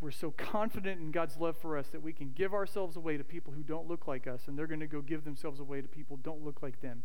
We're 0.01 0.11
so 0.11 0.30
confident 0.30 1.01
in 1.01 1.11
God's 1.11 1.38
love 1.38 1.57
for 1.57 1.76
us 1.78 1.88
that 1.88 2.03
we 2.03 2.12
can 2.12 2.32
give 2.34 2.53
ourselves 2.53 2.97
away 2.97 3.16
to 3.16 3.24
people 3.24 3.53
who 3.53 3.62
don't 3.62 3.88
look 3.88 4.07
like 4.07 4.26
us, 4.26 4.42
and 4.47 4.59
they're 4.59 4.66
going 4.66 4.80
to 4.80 4.86
go 4.86 5.01
give 5.01 5.24
themselves 5.24 5.59
away 5.59 5.80
to 5.80 5.88
people 5.88 6.16
who 6.16 6.22
don't 6.22 6.44
look 6.44 6.62
like 6.62 6.80
them. 6.80 7.03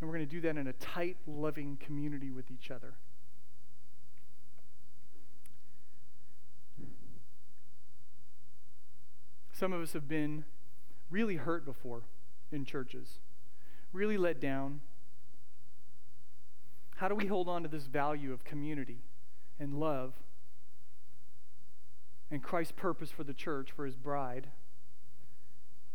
And 0.00 0.08
we're 0.08 0.16
going 0.16 0.28
to 0.28 0.34
do 0.34 0.40
that 0.42 0.56
in 0.56 0.66
a 0.66 0.72
tight, 0.74 1.16
loving 1.26 1.78
community 1.78 2.30
with 2.30 2.50
each 2.50 2.70
other. 2.70 2.94
Some 9.52 9.72
of 9.72 9.80
us 9.80 9.92
have 9.92 10.08
been 10.08 10.44
really 11.10 11.36
hurt 11.36 11.64
before 11.64 12.02
in 12.52 12.64
churches, 12.64 13.20
really 13.92 14.18
let 14.18 14.40
down. 14.40 14.80
How 16.96 17.08
do 17.08 17.14
we 17.14 17.26
hold 17.26 17.48
on 17.48 17.62
to 17.62 17.68
this 17.68 17.84
value 17.84 18.32
of 18.32 18.44
community? 18.44 18.98
and 19.58 19.78
love 19.78 20.14
and 22.34 22.42
Christ's 22.42 22.74
purpose 22.76 23.10
for 23.10 23.24
the 23.24 23.32
church, 23.32 23.70
for 23.70 23.86
his 23.86 23.96
bride, 23.96 24.48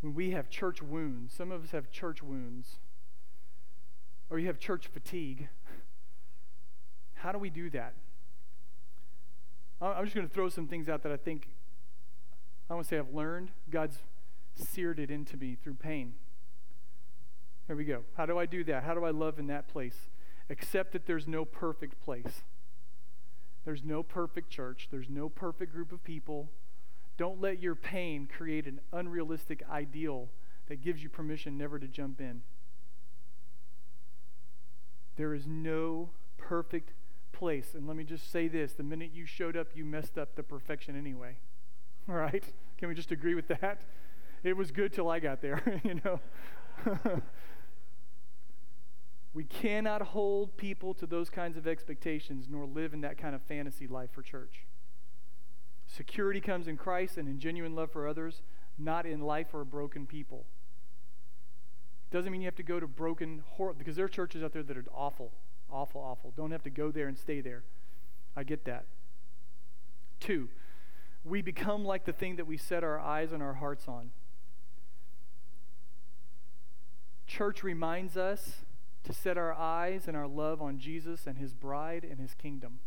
when 0.01 0.15
we 0.15 0.31
have 0.31 0.49
church 0.49 0.81
wounds, 0.81 1.33
some 1.33 1.51
of 1.51 1.63
us 1.63 1.71
have 1.71 1.91
church 1.91 2.23
wounds, 2.23 2.79
or 4.29 4.39
you 4.39 4.47
have 4.47 4.57
church 4.57 4.87
fatigue, 4.87 5.49
how 7.15 7.31
do 7.31 7.37
we 7.37 7.49
do 7.49 7.69
that? 7.71 7.93
I'm 9.81 10.03
just 10.05 10.15
going 10.15 10.27
to 10.27 10.33
throw 10.33 10.49
some 10.49 10.67
things 10.67 10.89
out 10.89 11.03
that 11.03 11.11
I 11.11 11.17
think, 11.17 11.49
I 12.69 12.73
want 12.73 12.85
to 12.85 12.89
say 12.89 12.97
I've 12.97 13.13
learned. 13.13 13.51
God's 13.69 13.97
seared 14.55 14.99
it 14.99 15.11
into 15.11 15.37
me 15.37 15.57
through 15.61 15.75
pain. 15.75 16.13
Here 17.67 17.75
we 17.75 17.85
go. 17.85 18.03
How 18.15 18.25
do 18.25 18.39
I 18.39 18.45
do 18.45 18.63
that? 18.65 18.83
How 18.83 18.93
do 18.93 19.03
I 19.03 19.11
love 19.11 19.39
in 19.39 19.47
that 19.47 19.67
place? 19.67 20.09
Accept 20.49 20.93
that 20.93 21.05
there's 21.05 21.27
no 21.27 21.45
perfect 21.45 22.01
place. 22.01 22.43
There's 23.69 23.83
no 23.83 24.01
perfect 24.01 24.49
church, 24.49 24.87
there's 24.89 25.11
no 25.11 25.29
perfect 25.29 25.71
group 25.71 25.91
of 25.91 26.03
people. 26.03 26.49
Don't 27.17 27.39
let 27.39 27.61
your 27.61 27.75
pain 27.75 28.27
create 28.27 28.65
an 28.65 28.79
unrealistic 28.91 29.61
ideal 29.69 30.29
that 30.69 30.81
gives 30.81 31.03
you 31.03 31.09
permission 31.09 31.55
never 31.55 31.77
to 31.77 31.87
jump 31.87 32.19
in. 32.19 32.41
There 35.17 35.35
is 35.35 35.45
no 35.45 36.09
perfect 36.39 36.93
place. 37.31 37.75
And 37.75 37.85
let 37.85 37.95
me 37.95 38.03
just 38.03 38.31
say 38.31 38.47
this 38.47 38.73
the 38.73 38.81
minute 38.81 39.11
you 39.13 39.27
showed 39.27 39.55
up, 39.55 39.67
you 39.75 39.85
messed 39.85 40.17
up 40.17 40.35
the 40.35 40.41
perfection 40.41 40.97
anyway. 40.97 41.37
All 42.09 42.15
right? 42.15 42.43
Can 42.79 42.87
we 42.87 42.95
just 42.95 43.11
agree 43.11 43.35
with 43.35 43.49
that? 43.49 43.81
It 44.43 44.57
was 44.57 44.71
good 44.71 44.93
till 44.93 45.11
I 45.11 45.19
got 45.19 45.43
there, 45.43 45.79
you 45.83 46.01
know? 46.03 46.19
We 49.39 49.45
cannot 49.45 50.01
hold 50.01 50.57
people 50.57 50.93
to 50.95 51.07
those 51.07 51.29
kinds 51.29 51.55
of 51.55 51.65
expectations 51.65 52.47
nor 52.49 52.65
live 52.65 52.93
in 52.93 52.99
that 52.99 53.17
kind 53.17 53.33
of 53.33 53.41
fantasy 53.43 53.87
life 53.87 54.11
for 54.11 54.21
church. 54.21 54.65
Security 55.87 56.41
comes 56.41 56.67
in 56.67 56.75
Christ 56.75 57.17
and 57.17 57.25
in 57.25 57.39
genuine 57.39 57.73
love 57.73 57.89
for 57.89 58.05
others, 58.05 58.41
not 58.77 59.05
in 59.05 59.21
life 59.21 59.47
for 59.51 59.63
broken 59.63 60.05
people. 60.05 60.45
Doesn't 62.11 62.33
mean 62.33 62.41
you 62.41 62.47
have 62.47 62.55
to 62.57 62.63
go 62.63 62.81
to 62.81 62.85
broken, 62.85 63.43
hor- 63.51 63.73
because 63.73 63.95
there 63.95 64.03
are 64.03 64.09
churches 64.09 64.43
out 64.43 64.51
there 64.51 64.61
that 64.61 64.75
are 64.75 64.83
awful, 64.93 65.31
awful, 65.71 66.01
awful. 66.01 66.33
Don't 66.35 66.51
have 66.51 66.63
to 66.63 66.69
go 66.69 66.91
there 66.91 67.07
and 67.07 67.17
stay 67.17 67.39
there. 67.39 67.63
I 68.35 68.43
get 68.43 68.65
that. 68.65 68.87
Two, 70.19 70.49
we 71.23 71.41
become 71.41 71.85
like 71.85 72.03
the 72.03 72.11
thing 72.11 72.35
that 72.35 72.45
we 72.45 72.57
set 72.57 72.83
our 72.83 72.99
eyes 72.99 73.31
and 73.31 73.41
our 73.41 73.53
hearts 73.53 73.87
on. 73.87 74.11
Church 77.25 77.63
reminds 77.63 78.17
us 78.17 78.65
to 79.09 79.15
set 79.15 79.39
our 79.39 79.53
eyes 79.53 80.07
and 80.07 80.15
our 80.15 80.27
love 80.27 80.61
on 80.61 80.77
Jesus 80.77 81.25
and 81.25 81.39
his 81.39 81.55
bride 81.55 82.05
and 82.07 82.19
his 82.19 82.35
kingdom. 82.35 82.77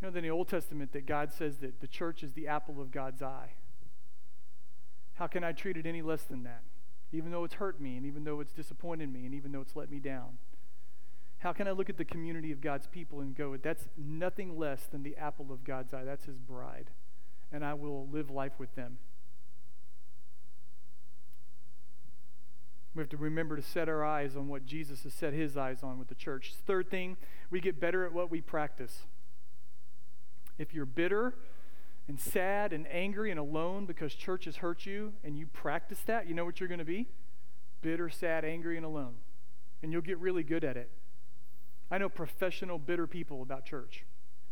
You 0.00 0.10
know, 0.10 0.16
in 0.16 0.22
the 0.22 0.30
Old 0.30 0.48
Testament, 0.48 0.92
that 0.92 1.06
God 1.06 1.32
says 1.32 1.58
that 1.58 1.80
the 1.80 1.86
church 1.86 2.22
is 2.22 2.34
the 2.34 2.46
apple 2.46 2.78
of 2.78 2.90
God's 2.90 3.22
eye. 3.22 3.52
How 5.14 5.26
can 5.26 5.42
I 5.44 5.52
treat 5.52 5.78
it 5.78 5.86
any 5.86 6.02
less 6.02 6.24
than 6.24 6.42
that? 6.42 6.62
Even 7.10 7.30
though 7.30 7.44
it's 7.44 7.54
hurt 7.54 7.80
me, 7.80 7.96
and 7.96 8.04
even 8.04 8.24
though 8.24 8.40
it's 8.40 8.52
disappointed 8.52 9.10
me, 9.10 9.24
and 9.24 9.34
even 9.34 9.50
though 9.50 9.62
it's 9.62 9.76
let 9.76 9.90
me 9.90 9.98
down. 9.98 10.36
How 11.38 11.54
can 11.54 11.66
I 11.66 11.70
look 11.70 11.88
at 11.88 11.96
the 11.96 12.04
community 12.04 12.52
of 12.52 12.60
God's 12.60 12.86
people 12.86 13.20
and 13.20 13.34
go, 13.34 13.56
that's 13.56 13.88
nothing 13.96 14.58
less 14.58 14.82
than 14.92 15.02
the 15.02 15.16
apple 15.16 15.46
of 15.50 15.64
God's 15.64 15.94
eye? 15.94 16.04
That's 16.04 16.26
his 16.26 16.38
bride. 16.38 16.90
And 17.50 17.64
I 17.64 17.72
will 17.72 18.06
live 18.08 18.30
life 18.30 18.58
with 18.58 18.74
them. 18.74 18.98
We 22.94 23.02
have 23.02 23.10
to 23.10 23.16
remember 23.16 23.56
to 23.56 23.62
set 23.62 23.88
our 23.88 24.04
eyes 24.04 24.36
on 24.36 24.48
what 24.48 24.66
Jesus 24.66 25.04
has 25.04 25.14
set 25.14 25.32
his 25.32 25.56
eyes 25.56 25.82
on 25.82 25.98
with 25.98 26.08
the 26.08 26.14
church. 26.14 26.54
Third 26.66 26.90
thing, 26.90 27.16
we 27.48 27.60
get 27.60 27.78
better 27.78 28.04
at 28.04 28.12
what 28.12 28.30
we 28.30 28.40
practice. 28.40 29.02
If 30.58 30.74
you're 30.74 30.86
bitter 30.86 31.34
and 32.08 32.18
sad 32.18 32.72
and 32.72 32.88
angry 32.90 33.30
and 33.30 33.38
alone 33.38 33.86
because 33.86 34.12
church 34.14 34.46
has 34.46 34.56
hurt 34.56 34.86
you 34.86 35.12
and 35.22 35.38
you 35.38 35.46
practice 35.46 36.00
that, 36.06 36.28
you 36.28 36.34
know 36.34 36.44
what 36.44 36.58
you're 36.58 36.68
going 36.68 36.78
to 36.78 36.84
be? 36.84 37.06
Bitter, 37.80 38.08
sad, 38.08 38.44
angry, 38.44 38.76
and 38.76 38.84
alone. 38.84 39.14
And 39.82 39.92
you'll 39.92 40.02
get 40.02 40.18
really 40.18 40.42
good 40.42 40.64
at 40.64 40.76
it. 40.76 40.90
I 41.92 41.98
know 41.98 42.08
professional 42.08 42.78
bitter 42.78 43.06
people 43.06 43.40
about 43.40 43.64
church. 43.64 44.04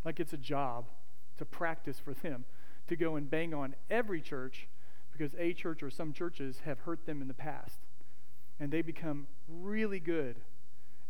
Like 0.05 0.21
it's 0.21 0.33
a 0.33 0.39
job 0.39 0.87
to 1.39 1.45
practice 1.45 1.99
for 1.99 2.15
them 2.15 2.45
to 2.87 2.97
go 2.97 3.17
and 3.17 3.29
bang 3.29 3.53
on 3.53 3.75
every 3.91 4.21
church 4.21 4.69
because 5.13 5.35
a 5.39 5.53
church 5.53 5.83
or 5.83 5.91
some 5.91 6.13
churches 6.13 6.61
have 6.65 6.81
hurt 6.81 7.05
them 7.05 7.21
in 7.21 7.27
the 7.27 7.35
past 7.35 7.81
and 8.61 8.71
they 8.71 8.83
become 8.83 9.27
really 9.49 10.01
good 10.01 10.37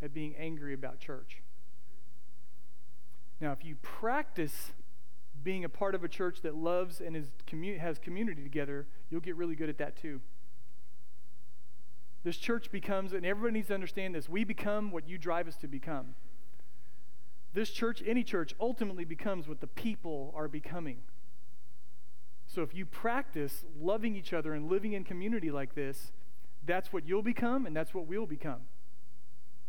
at 0.02 0.14
being 0.14 0.34
angry 0.36 0.74
about 0.74 1.00
church. 1.00 1.42
Now, 3.40 3.52
if 3.52 3.64
you 3.64 3.76
practice 3.76 4.72
being 5.42 5.64
a 5.64 5.68
part 5.68 5.94
of 5.94 6.02
a 6.04 6.08
church 6.08 6.40
that 6.42 6.54
loves 6.54 7.00
and 7.00 7.16
is 7.16 7.30
commu- 7.46 7.78
has 7.78 7.98
community 7.98 8.42
together, 8.42 8.86
you'll 9.10 9.20
get 9.20 9.36
really 9.36 9.54
good 9.54 9.68
at 9.68 9.78
that 9.78 9.96
too. 9.96 10.20
This 12.24 12.36
church 12.36 12.70
becomes, 12.70 13.12
and 13.12 13.24
everybody 13.24 13.54
needs 13.54 13.68
to 13.68 13.74
understand 13.74 14.14
this, 14.14 14.28
we 14.28 14.44
become 14.44 14.90
what 14.90 15.08
you 15.08 15.18
drive 15.18 15.46
us 15.46 15.56
to 15.56 15.68
become. 15.68 16.14
This 17.54 17.70
church, 17.70 18.02
any 18.06 18.24
church, 18.24 18.54
ultimately 18.60 19.04
becomes 19.04 19.48
what 19.48 19.60
the 19.60 19.66
people 19.66 20.32
are 20.36 20.48
becoming. 20.48 20.98
So 22.46 22.62
if 22.62 22.74
you 22.74 22.86
practice 22.86 23.64
loving 23.80 24.16
each 24.16 24.32
other 24.32 24.54
and 24.54 24.68
living 24.68 24.92
in 24.92 25.04
community 25.04 25.50
like 25.50 25.74
this, 25.74 26.12
that's 26.68 26.92
what 26.92 27.08
you'll 27.08 27.22
become, 27.22 27.66
and 27.66 27.74
that's 27.74 27.92
what 27.92 28.06
we'll 28.06 28.26
become. 28.26 28.60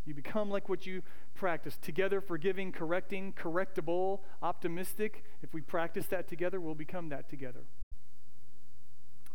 You 0.05 0.13
become 0.13 0.49
like 0.49 0.69
what 0.69 0.85
you 0.85 1.01
practice. 1.35 1.77
Together, 1.81 2.21
forgiving, 2.21 2.71
correcting, 2.71 3.33
correctable, 3.33 4.19
optimistic. 4.41 5.23
If 5.41 5.53
we 5.53 5.61
practice 5.61 6.07
that 6.07 6.27
together, 6.27 6.59
we'll 6.59 6.75
become 6.75 7.09
that 7.09 7.29
together. 7.29 7.61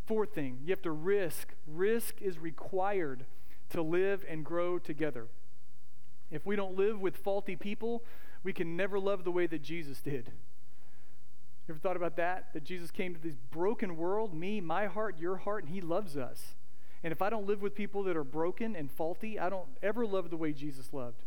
Fourth 0.07 0.35
thing, 0.35 0.59
you 0.65 0.71
have 0.71 0.83
to 0.83 0.91
risk. 0.91 1.55
Risk 1.67 2.21
is 2.21 2.39
required 2.39 3.25
to 3.71 3.83
live 3.83 4.25
and 4.29 4.45
grow 4.45 4.79
together. 4.79 5.29
If 6.31 6.45
we 6.45 6.57
don't 6.57 6.77
live 6.77 7.01
with 7.01 7.17
faulty 7.17 7.57
people, 7.57 8.05
we 8.43 8.53
can 8.53 8.77
never 8.77 8.99
love 8.99 9.25
the 9.25 9.31
way 9.31 9.47
that 9.47 9.63
Jesus 9.63 10.01
did. 10.01 10.33
You 11.67 11.75
ever 11.75 11.79
thought 11.79 11.97
about 11.97 12.17
that? 12.17 12.53
That 12.53 12.65
Jesus 12.65 12.91
came 12.91 13.15
to 13.15 13.21
this 13.21 13.37
broken 13.51 13.97
world, 13.97 14.35
me, 14.35 14.61
my 14.61 14.87
heart, 14.87 15.19
your 15.19 15.37
heart, 15.37 15.65
and 15.65 15.73
he 15.73 15.81
loves 15.81 16.17
us. 16.17 16.55
And 17.05 17.13
if 17.13 17.21
I 17.21 17.29
don't 17.29 17.47
live 17.47 17.61
with 17.61 17.75
people 17.75 18.03
that 18.05 18.17
are 18.17 18.25
broken 18.25 18.75
and 18.75 18.91
faulty, 18.91 19.39
I 19.39 19.51
don't 19.51 19.69
ever 19.83 20.07
love 20.07 20.31
the 20.31 20.39
way 20.39 20.55
Jesus 20.55 20.89
loved. 20.91 21.23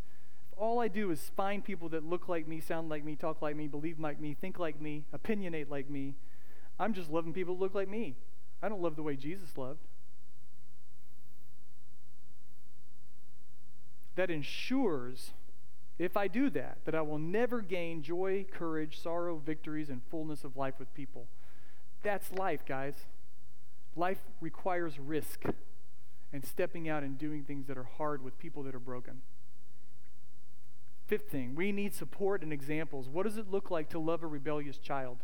If 0.52 0.58
all 0.58 0.80
I 0.80 0.88
do 0.88 1.12
is 1.12 1.32
find 1.38 1.64
people 1.64 1.88
that 1.90 2.04
look 2.04 2.28
like 2.28 2.48
me, 2.48 2.60
sound 2.60 2.90
like 2.90 3.06
me, 3.06 3.16
talk 3.16 3.44
like 3.44 3.56
me, 3.56 3.68
believe 3.68 4.00
like 4.00 4.20
me, 4.20 4.34
think 4.34 4.58
like 4.58 4.82
me, 4.82 5.06
opinionate 5.16 5.70
like 5.70 5.88
me, 5.88 6.16
I'm 6.80 6.94
just 6.94 7.12
loving 7.12 7.32
people 7.32 7.56
that 7.56 7.62
look 7.62 7.76
like 7.76 7.88
me. 7.88 8.16
I 8.62 8.70
don't 8.70 8.82
love 8.82 8.96
the 8.96 9.04
way 9.04 9.16
Jesus 9.16 9.56
loved. 9.56 9.82
That 14.16 14.32
ensures 14.32 15.32
if 16.00 16.18
I 16.18 16.28
do 16.28 16.50
that, 16.52 16.80
that 16.86 16.96
I 16.96 17.02
will 17.02 17.20
never 17.20 17.62
gain 17.62 18.02
joy, 18.02 18.46
courage, 18.52 19.00
sorrow, 19.00 19.38
victories, 19.38 19.90
and 19.90 20.02
fullness 20.10 20.44
of 20.44 20.58
life 20.58 20.76
with 20.80 20.92
people. 20.96 21.28
That's 22.02 22.32
life, 22.32 22.66
guys. 22.66 22.96
Life 23.98 24.22
requires 24.40 25.00
risk 25.00 25.44
and 26.32 26.46
stepping 26.46 26.88
out 26.88 27.02
and 27.02 27.18
doing 27.18 27.44
things 27.44 27.66
that 27.68 27.78
are 27.78 27.88
hard 27.98 28.24
with 28.24 28.38
people 28.38 28.62
that 28.64 28.76
are 28.76 28.80
broken. 28.80 29.22
Fifth 31.08 31.30
thing, 31.30 31.56
we 31.56 31.72
need 31.72 31.96
support 31.96 32.44
and 32.44 32.54
examples. 32.54 33.10
What 33.10 33.24
does 33.24 33.38
it 33.38 33.50
look 33.50 33.72
like 33.72 33.90
to 33.90 34.00
love 34.00 34.22
a 34.22 34.28
rebellious 34.28 34.78
child? 34.78 35.18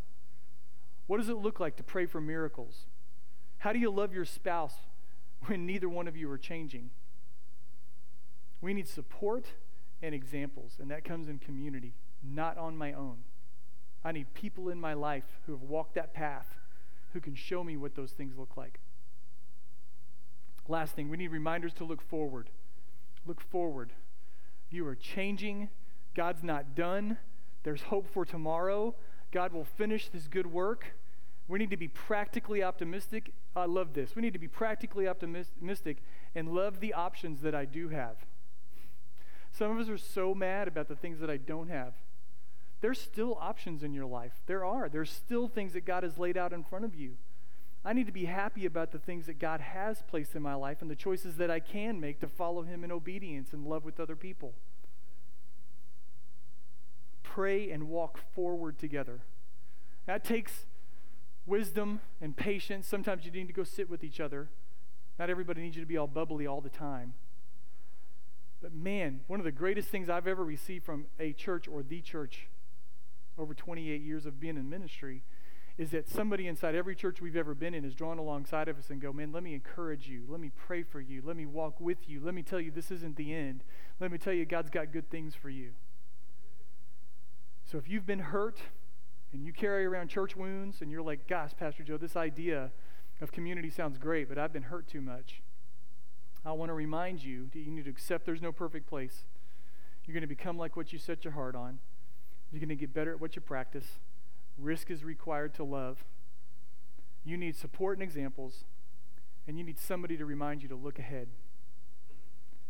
What 1.06 1.18
does 1.18 1.30
it 1.30 1.38
look 1.38 1.60
like 1.60 1.76
to 1.76 1.84
pray 1.84 2.08
for 2.08 2.20
miracles? 2.20 2.86
How 3.60 3.74
do 3.74 3.80
you 3.80 3.92
love 3.92 4.14
your 4.14 4.26
spouse 4.26 4.76
when 5.46 5.66
neither 5.66 5.88
one 5.88 6.08
of 6.08 6.18
you 6.18 6.32
are 6.32 6.38
changing? 6.38 6.90
We 8.60 8.74
need 8.74 8.88
support 8.88 9.46
and 10.02 10.16
examples, 10.16 10.78
and 10.80 10.90
that 10.90 11.04
comes 11.04 11.28
in 11.28 11.38
community, 11.38 11.94
not 12.24 12.58
on 12.58 12.76
my 12.76 12.94
own. 12.94 13.18
I 14.04 14.14
need 14.14 14.34
people 14.34 14.70
in 14.70 14.80
my 14.80 14.94
life 14.94 15.26
who 15.46 15.52
have 15.52 15.62
walked 15.62 15.96
that 15.96 16.14
path 16.14 16.56
who 17.14 17.22
can 17.22 17.36
show 17.36 17.64
me 17.64 17.78
what 17.78 17.96
those 17.96 18.12
things 18.12 18.38
look 18.38 18.58
like. 18.58 18.80
Last 20.68 20.96
thing, 20.96 21.10
we 21.10 21.18
need 21.18 21.30
reminders 21.30 21.74
to 21.74 21.84
look 21.84 22.02
forward. 22.02 22.50
Look 23.26 23.42
forward. 23.42 23.92
You 24.70 24.88
are 24.88 24.96
changing. 24.96 25.70
God's 26.16 26.44
not 26.44 26.76
done. 26.76 27.18
There's 27.64 27.84
hope 27.84 28.08
for 28.12 28.26
tomorrow. 28.26 28.96
God 29.32 29.54
will 29.54 29.66
finish 29.66 30.10
this 30.10 30.28
good 30.28 30.48
work. 30.48 30.96
We 31.48 31.60
need 31.60 31.72
to 31.72 31.78
be 31.78 31.88
practically 31.88 32.64
optimistic. 32.64 33.34
I 33.56 33.66
love 33.66 33.94
this. 33.94 34.16
We 34.16 34.22
need 34.22 34.34
to 34.34 34.40
be 34.40 34.48
practically 34.48 35.08
optimistic 35.08 35.98
and 36.36 36.54
love 36.54 36.80
the 36.80 36.94
options 36.94 37.42
that 37.42 37.54
I 37.54 37.66
do 37.66 37.90
have. 37.90 38.18
Some 39.52 39.72
of 39.72 39.78
us 39.78 39.90
are 39.90 39.98
so 39.98 40.34
mad 40.34 40.68
about 40.68 40.88
the 40.88 40.96
things 40.96 41.20
that 41.20 41.30
I 41.30 41.38
don't 41.38 41.70
have. 41.70 41.94
There's 42.84 43.00
still 43.00 43.38
options 43.40 43.82
in 43.82 43.94
your 43.94 44.06
life. 44.06 44.34
There 44.46 44.66
are. 44.66 44.90
There's 44.90 45.10
still 45.10 45.48
things 45.48 45.72
that 45.72 45.86
God 45.86 46.04
has 46.04 46.18
laid 46.18 46.36
out 46.36 46.52
in 46.52 46.66
front 46.66 46.84
of 46.84 46.94
you. 46.94 47.14
I 47.86 47.94
need 47.94 48.08
to 48.08 48.12
be 48.12 48.26
happy 48.26 48.66
about 48.66 48.92
the 48.92 49.00
things 49.00 49.26
that 49.28 49.40
God 49.40 49.62
has 49.62 50.04
placed 50.06 50.36
in 50.36 50.42
my 50.42 50.56
life 50.56 50.82
and 50.82 50.92
the 50.92 50.96
choices 50.96 51.38
that 51.38 51.50
I 51.50 51.62
can 51.62 52.02
make 52.02 52.20
to 52.20 52.28
follow 52.28 52.64
Him 52.64 52.84
in 52.84 52.92
obedience 52.92 53.54
and 53.54 53.66
love 53.66 53.86
with 53.86 54.02
other 54.02 54.18
people. 54.18 54.54
Pray 57.24 57.72
and 57.72 57.88
walk 57.88 58.20
forward 58.36 58.78
together. 58.78 59.22
That 60.06 60.26
takes 60.26 60.66
wisdom 61.46 62.02
and 62.20 62.36
patience. 62.36 62.86
Sometimes 62.86 63.24
you 63.24 63.32
need 63.32 63.48
to 63.48 63.54
go 63.54 63.64
sit 63.64 63.90
with 63.90 64.04
each 64.04 64.20
other. 64.20 64.50
Not 65.18 65.30
everybody 65.30 65.62
needs 65.62 65.78
you 65.78 65.82
to 65.82 65.88
be 65.88 65.96
all 65.96 66.08
bubbly 66.08 66.46
all 66.46 66.60
the 66.60 66.68
time. 66.68 67.14
But 68.62 68.74
man, 68.74 69.22
one 69.28 69.40
of 69.40 69.46
the 69.46 69.54
greatest 69.54 69.88
things 69.88 70.10
I've 70.10 70.28
ever 70.28 70.44
received 70.44 70.84
from 70.84 71.06
a 71.18 71.32
church 71.32 71.70
or 71.70 71.82
the 71.82 72.02
church 72.02 72.50
over 73.38 73.54
28 73.54 74.02
years 74.02 74.26
of 74.26 74.40
being 74.40 74.58
in 74.58 74.70
ministry 74.70 75.24
is 75.78 75.90
that 75.90 76.08
somebody 76.08 76.48
inside 76.48 76.76
every 76.76 76.96
church 76.96 77.20
we've 77.20 77.36
ever 77.36 77.56
been 77.56 77.74
in 77.74 77.84
is 77.84 77.96
drawn 77.96 78.20
alongside 78.20 78.68
of 78.68 78.78
us 78.78 78.92
and 78.92 79.02
go, 79.02 79.12
man, 79.12 79.32
let 79.32 79.42
me 79.42 79.56
encourage 79.56 80.08
you. 80.08 80.24
Let 80.28 80.40
me 80.40 80.52
pray 80.56 80.84
for 80.84 81.02
you. 81.02 81.24
Let 81.26 81.36
me 81.36 81.48
walk 81.48 81.80
with 81.80 82.08
you. 82.08 82.22
Let 82.24 82.36
me 82.36 82.44
tell 82.44 82.60
you 82.60 82.70
this 82.70 82.92
isn't 82.92 83.16
the 83.16 83.34
end. 83.34 83.64
Let 84.00 84.12
me 84.12 84.20
tell 84.20 84.34
you 84.34 84.46
God's 84.46 84.70
got 84.70 84.92
good 84.92 85.10
things 85.10 85.34
for 85.34 85.50
you. 85.50 85.72
So 87.66 87.80
if 87.80 87.90
you've 87.90 88.06
been 88.06 88.20
hurt 88.20 88.60
and 89.32 89.44
you 89.44 89.52
carry 89.52 89.86
around 89.86 90.10
church 90.10 90.36
wounds 90.36 90.82
and 90.82 90.92
you're 90.92 91.02
like, 91.02 91.28
gosh, 91.28 91.52
Pastor 91.58 91.84
Joe, 91.84 91.98
this 91.98 92.16
idea 92.16 92.70
of 93.20 93.32
community 93.32 93.72
sounds 93.72 93.98
great, 93.98 94.30
but 94.30 94.38
I've 94.38 94.54
been 94.54 94.64
hurt 94.64 94.88
too 94.88 95.02
much. 95.02 95.42
I 96.46 96.52
want 96.52 96.70
to 96.70 96.74
remind 96.74 97.24
you 97.24 97.50
that 97.54 97.60
you 97.60 97.72
need 97.72 97.86
to 97.86 97.90
accept 97.90 98.26
there's 98.26 98.42
no 98.42 98.52
perfect 98.52 98.86
place. 98.86 99.24
You're 100.06 100.14
going 100.14 100.22
to 100.22 100.28
become 100.28 100.58
like 100.58 100.76
what 100.76 100.94
you 100.94 101.00
set 101.00 101.24
your 101.24 101.34
heart 101.34 101.56
on. 101.56 101.80
You're 102.54 102.60
going 102.60 102.70
to 102.70 102.76
get 102.76 102.94
better 102.94 103.12
at 103.12 103.20
what 103.20 103.36
you 103.36 103.42
practice. 103.42 104.00
Risk 104.60 104.92
is 104.92 105.04
required 105.04 105.56
to 105.56 105.64
love. 105.64 106.06
You 107.26 107.36
need 107.36 107.56
support 107.56 107.98
and 107.98 108.04
examples, 108.04 108.64
and 109.48 109.58
you 109.58 109.64
need 109.64 109.80
somebody 109.80 110.18
to 110.18 110.26
remind 110.26 110.62
you 110.62 110.70
to 110.70 110.76
look 110.76 111.00
ahead. 111.00 111.30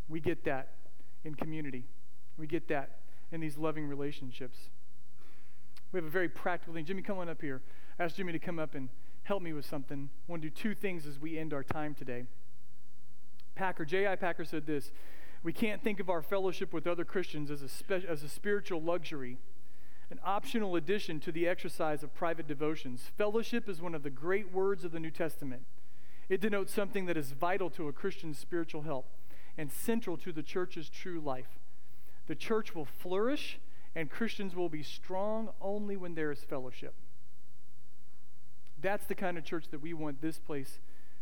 We 0.07 0.21
get 0.21 0.45
that 0.45 0.69
in 1.25 1.35
community, 1.35 1.83
we 2.37 2.47
get 2.47 2.69
that 2.69 2.99
in 3.31 3.41
these 3.41 3.57
loving 3.57 3.85
relationships. 3.85 4.57
We 5.91 5.97
have 5.97 6.05
a 6.05 6.09
very 6.09 6.29
practical 6.29 6.73
thing. 6.73 6.85
Jimmy, 6.85 7.01
come 7.01 7.19
on 7.19 7.29
up 7.29 7.41
here. 7.41 7.61
I 7.99 8.03
asked 8.03 8.15
Jimmy 8.15 8.31
to 8.31 8.39
come 8.39 8.57
up 8.57 8.73
and 8.73 8.89
help 9.23 9.43
me 9.43 9.53
with 9.53 9.65
something. 9.65 10.09
I 10.27 10.31
want 10.31 10.41
to 10.41 10.49
do 10.49 10.55
two 10.55 10.73
things 10.73 11.05
as 11.05 11.19
we 11.19 11.37
end 11.37 11.53
our 11.53 11.63
time 11.63 11.93
today. 11.93 12.25
Packer, 13.55 13.85
J.I. 13.85 14.15
Packer 14.15 14.45
said 14.45 14.65
this 14.65 14.91
We 15.43 15.53
can't 15.53 15.83
think 15.83 15.99
of 15.99 16.09
our 16.09 16.21
fellowship 16.21 16.73
with 16.73 16.87
other 16.87 17.05
Christians 17.05 17.51
as 17.51 17.61
a, 17.61 17.69
spe- 17.69 18.07
as 18.07 18.23
a 18.23 18.29
spiritual 18.29 18.81
luxury, 18.81 19.37
an 20.13 20.19
optional 20.23 20.75
addition 20.75 21.19
to 21.19 21.31
the 21.31 21.47
exercise 21.47 22.03
of 22.03 22.13
private 22.13 22.47
devotions. 22.47 23.09
Fellowship 23.17 23.67
is 23.67 23.81
one 23.81 23.95
of 23.95 24.03
the 24.03 24.11
great 24.11 24.53
words 24.53 24.85
of 24.85 24.91
the 24.91 24.99
New 24.99 25.09
Testament. 25.09 25.63
It 26.29 26.39
denotes 26.39 26.71
something 26.71 27.07
that 27.07 27.17
is 27.17 27.31
vital 27.31 27.71
to 27.71 27.87
a 27.87 27.91
Christian's 27.91 28.37
spiritual 28.37 28.83
health 28.83 29.07
and 29.57 29.71
central 29.71 30.15
to 30.17 30.31
the 30.31 30.43
church's 30.43 30.87
true 30.87 31.19
life. 31.19 31.57
The 32.27 32.35
church 32.35 32.75
will 32.75 32.85
flourish 32.85 33.57
and 33.95 34.07
Christians 34.07 34.55
will 34.55 34.69
be 34.69 34.83
strong 34.83 35.49
only 35.59 35.97
when 35.97 36.13
there 36.13 36.31
is 36.31 36.43
fellowship. 36.43 36.93
That's 38.79 39.07
the 39.07 39.15
kind 39.15 39.39
of 39.39 39.43
church 39.43 39.69
that 39.71 39.81
we 39.81 39.95
want 39.95 40.21
this 40.21 40.37
place 40.37 40.79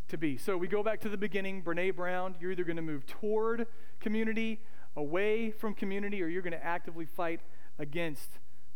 to 0.10 0.18
be. 0.18 0.36
So 0.36 0.58
we 0.58 0.68
go 0.68 0.84
back 0.84 1.00
to 1.02 1.10
the 1.10 1.16
beginning. 1.16 1.64
Brene 1.64 1.96
Brown, 1.96 2.36
you're 2.42 2.52
either 2.52 2.66
going 2.66 2.76
to 2.76 2.82
move 2.82 3.06
toward 3.06 3.68
community, 4.02 4.60
away 4.98 5.50
from 5.50 5.76
community, 5.76 6.22
or 6.22 6.28
you're 6.28 6.42
going 6.42 6.52
to 6.52 6.66
actively 6.66 7.06
fight 7.06 7.40
against 7.80 8.32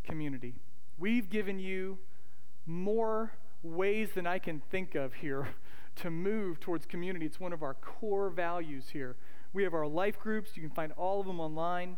community. 0.06 0.56
We've 0.97 1.30
given 1.30 1.60
you 1.60 1.97
more 2.66 3.34
ways 3.64 4.12
than 4.14 4.28
I 4.28 4.39
can 4.39 4.62
think 4.72 4.95
of 4.95 5.16
here 5.16 5.49
to 5.97 6.10
move 6.10 6.60
towards 6.60 6.86
community. 6.86 7.26
It's 7.26 7.39
one 7.39 7.53
of 7.53 7.64
our 7.64 7.74
core 7.74 8.30
values 8.30 8.89
here. 8.89 9.16
We 9.53 9.64
have 9.64 9.74
our 9.74 9.88
life 9.88 10.20
groups. 10.20 10.51
You 10.56 10.62
can 10.62 10.72
find 10.72 10.91
all 10.93 11.20
of 11.20 11.28
them 11.28 11.39
online. 11.39 11.97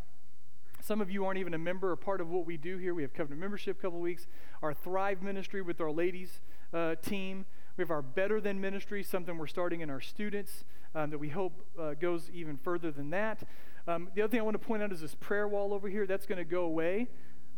Some 0.82 1.01
of 1.01 1.12
you 1.12 1.26
aren't 1.26 1.39
even 1.39 1.53
a 1.53 1.58
member 1.58 1.91
or 1.91 1.95
part 1.95 2.22
of 2.22 2.30
what 2.30 2.45
we 2.45 2.55
do 2.55 2.78
here. 2.78 2.93
We 2.93 3.01
have 3.01 3.14
covenant 3.14 3.41
membership 3.41 3.80
a 3.80 3.82
couple 3.82 3.99
weeks. 3.99 4.28
Our 4.62 4.74
Thrive 4.74 5.22
ministry 5.22 5.62
with 5.62 5.82
our 5.82 5.91
ladies 5.91 6.41
uh, 6.74 6.95
team. 6.95 7.45
We 7.76 7.82
have 7.82 7.91
our 7.91 8.01
Better 8.01 8.39
Than 8.39 8.62
ministry, 8.62 9.03
something 9.03 9.38
we're 9.38 9.47
starting 9.47 9.82
in 9.82 9.89
our 9.89 10.01
students 10.01 10.64
um, 10.95 11.10
that 11.10 11.18
we 11.18 11.30
hope 11.30 11.66
uh, 11.80 11.93
goes 11.93 12.30
even 12.34 12.58
further 12.58 12.91
than 12.91 13.10
that. 13.12 13.43
Um, 13.88 14.10
the 14.16 14.22
other 14.22 14.32
thing 14.32 14.39
I 14.39 14.43
want 14.43 14.60
to 14.60 14.66
point 14.66 14.84
out 14.84 14.91
is 14.91 15.01
this 15.01 15.16
prayer 15.16 15.47
wall 15.47 15.74
over 15.74 15.88
here. 15.88 16.05
That's 16.05 16.26
going 16.26 16.39
to 16.39 16.45
go 16.45 16.64
away. 16.64 17.08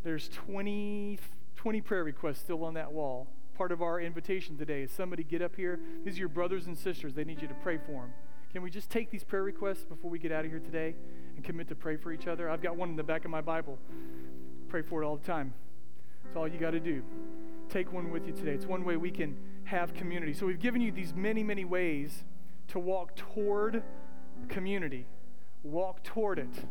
There's 0.03 0.29
20, 0.29 1.19
20 1.55 1.81
prayer 1.81 2.03
requests 2.03 2.39
still 2.39 2.63
on 2.63 2.73
that 2.75 2.91
wall. 2.91 3.27
Part 3.55 3.71
of 3.71 3.81
our 3.81 3.99
invitation 3.99 4.57
today 4.57 4.83
is 4.83 4.91
somebody 4.91 5.23
get 5.23 5.41
up 5.41 5.55
here. 5.55 5.79
These 6.05 6.15
are 6.15 6.19
your 6.19 6.29
brothers 6.29 6.67
and 6.67 6.77
sisters. 6.77 7.13
They 7.13 7.25
need 7.25 7.41
you 7.41 7.47
to 7.49 7.53
pray 7.55 7.77
for 7.77 8.01
them. 8.03 8.13
Can 8.53 8.61
we 8.61 8.69
just 8.69 8.89
take 8.89 9.11
these 9.11 9.23
prayer 9.23 9.43
requests 9.43 9.83
before 9.83 10.09
we 10.09 10.17
get 10.17 10.31
out 10.31 10.45
of 10.45 10.51
here 10.51 10.59
today 10.59 10.95
and 11.35 11.43
commit 11.43 11.67
to 11.67 11.75
pray 11.75 11.97
for 11.97 12.11
each 12.11 12.27
other? 12.27 12.49
I've 12.49 12.61
got 12.61 12.75
one 12.77 12.89
in 12.89 12.95
the 12.95 13.03
back 13.03 13.25
of 13.25 13.31
my 13.31 13.41
Bible. 13.41 13.77
Pray 14.69 14.81
for 14.81 15.03
it 15.03 15.05
all 15.05 15.17
the 15.17 15.27
time. 15.27 15.53
That's 16.23 16.37
all 16.37 16.47
you 16.47 16.57
got 16.57 16.71
to 16.71 16.79
do. 16.79 17.03
Take 17.69 17.91
one 17.91 18.09
with 18.09 18.25
you 18.25 18.33
today. 18.33 18.51
It's 18.51 18.65
one 18.65 18.85
way 18.85 18.97
we 18.97 19.11
can 19.11 19.37
have 19.65 19.93
community. 19.93 20.33
So 20.33 20.45
we've 20.45 20.59
given 20.59 20.81
you 20.81 20.91
these 20.91 21.13
many, 21.13 21.43
many 21.43 21.65
ways 21.65 22.23
to 22.69 22.79
walk 22.79 23.15
toward 23.15 23.83
community. 24.47 25.05
Walk 25.63 26.03
toward 26.03 26.39
it. 26.39 26.65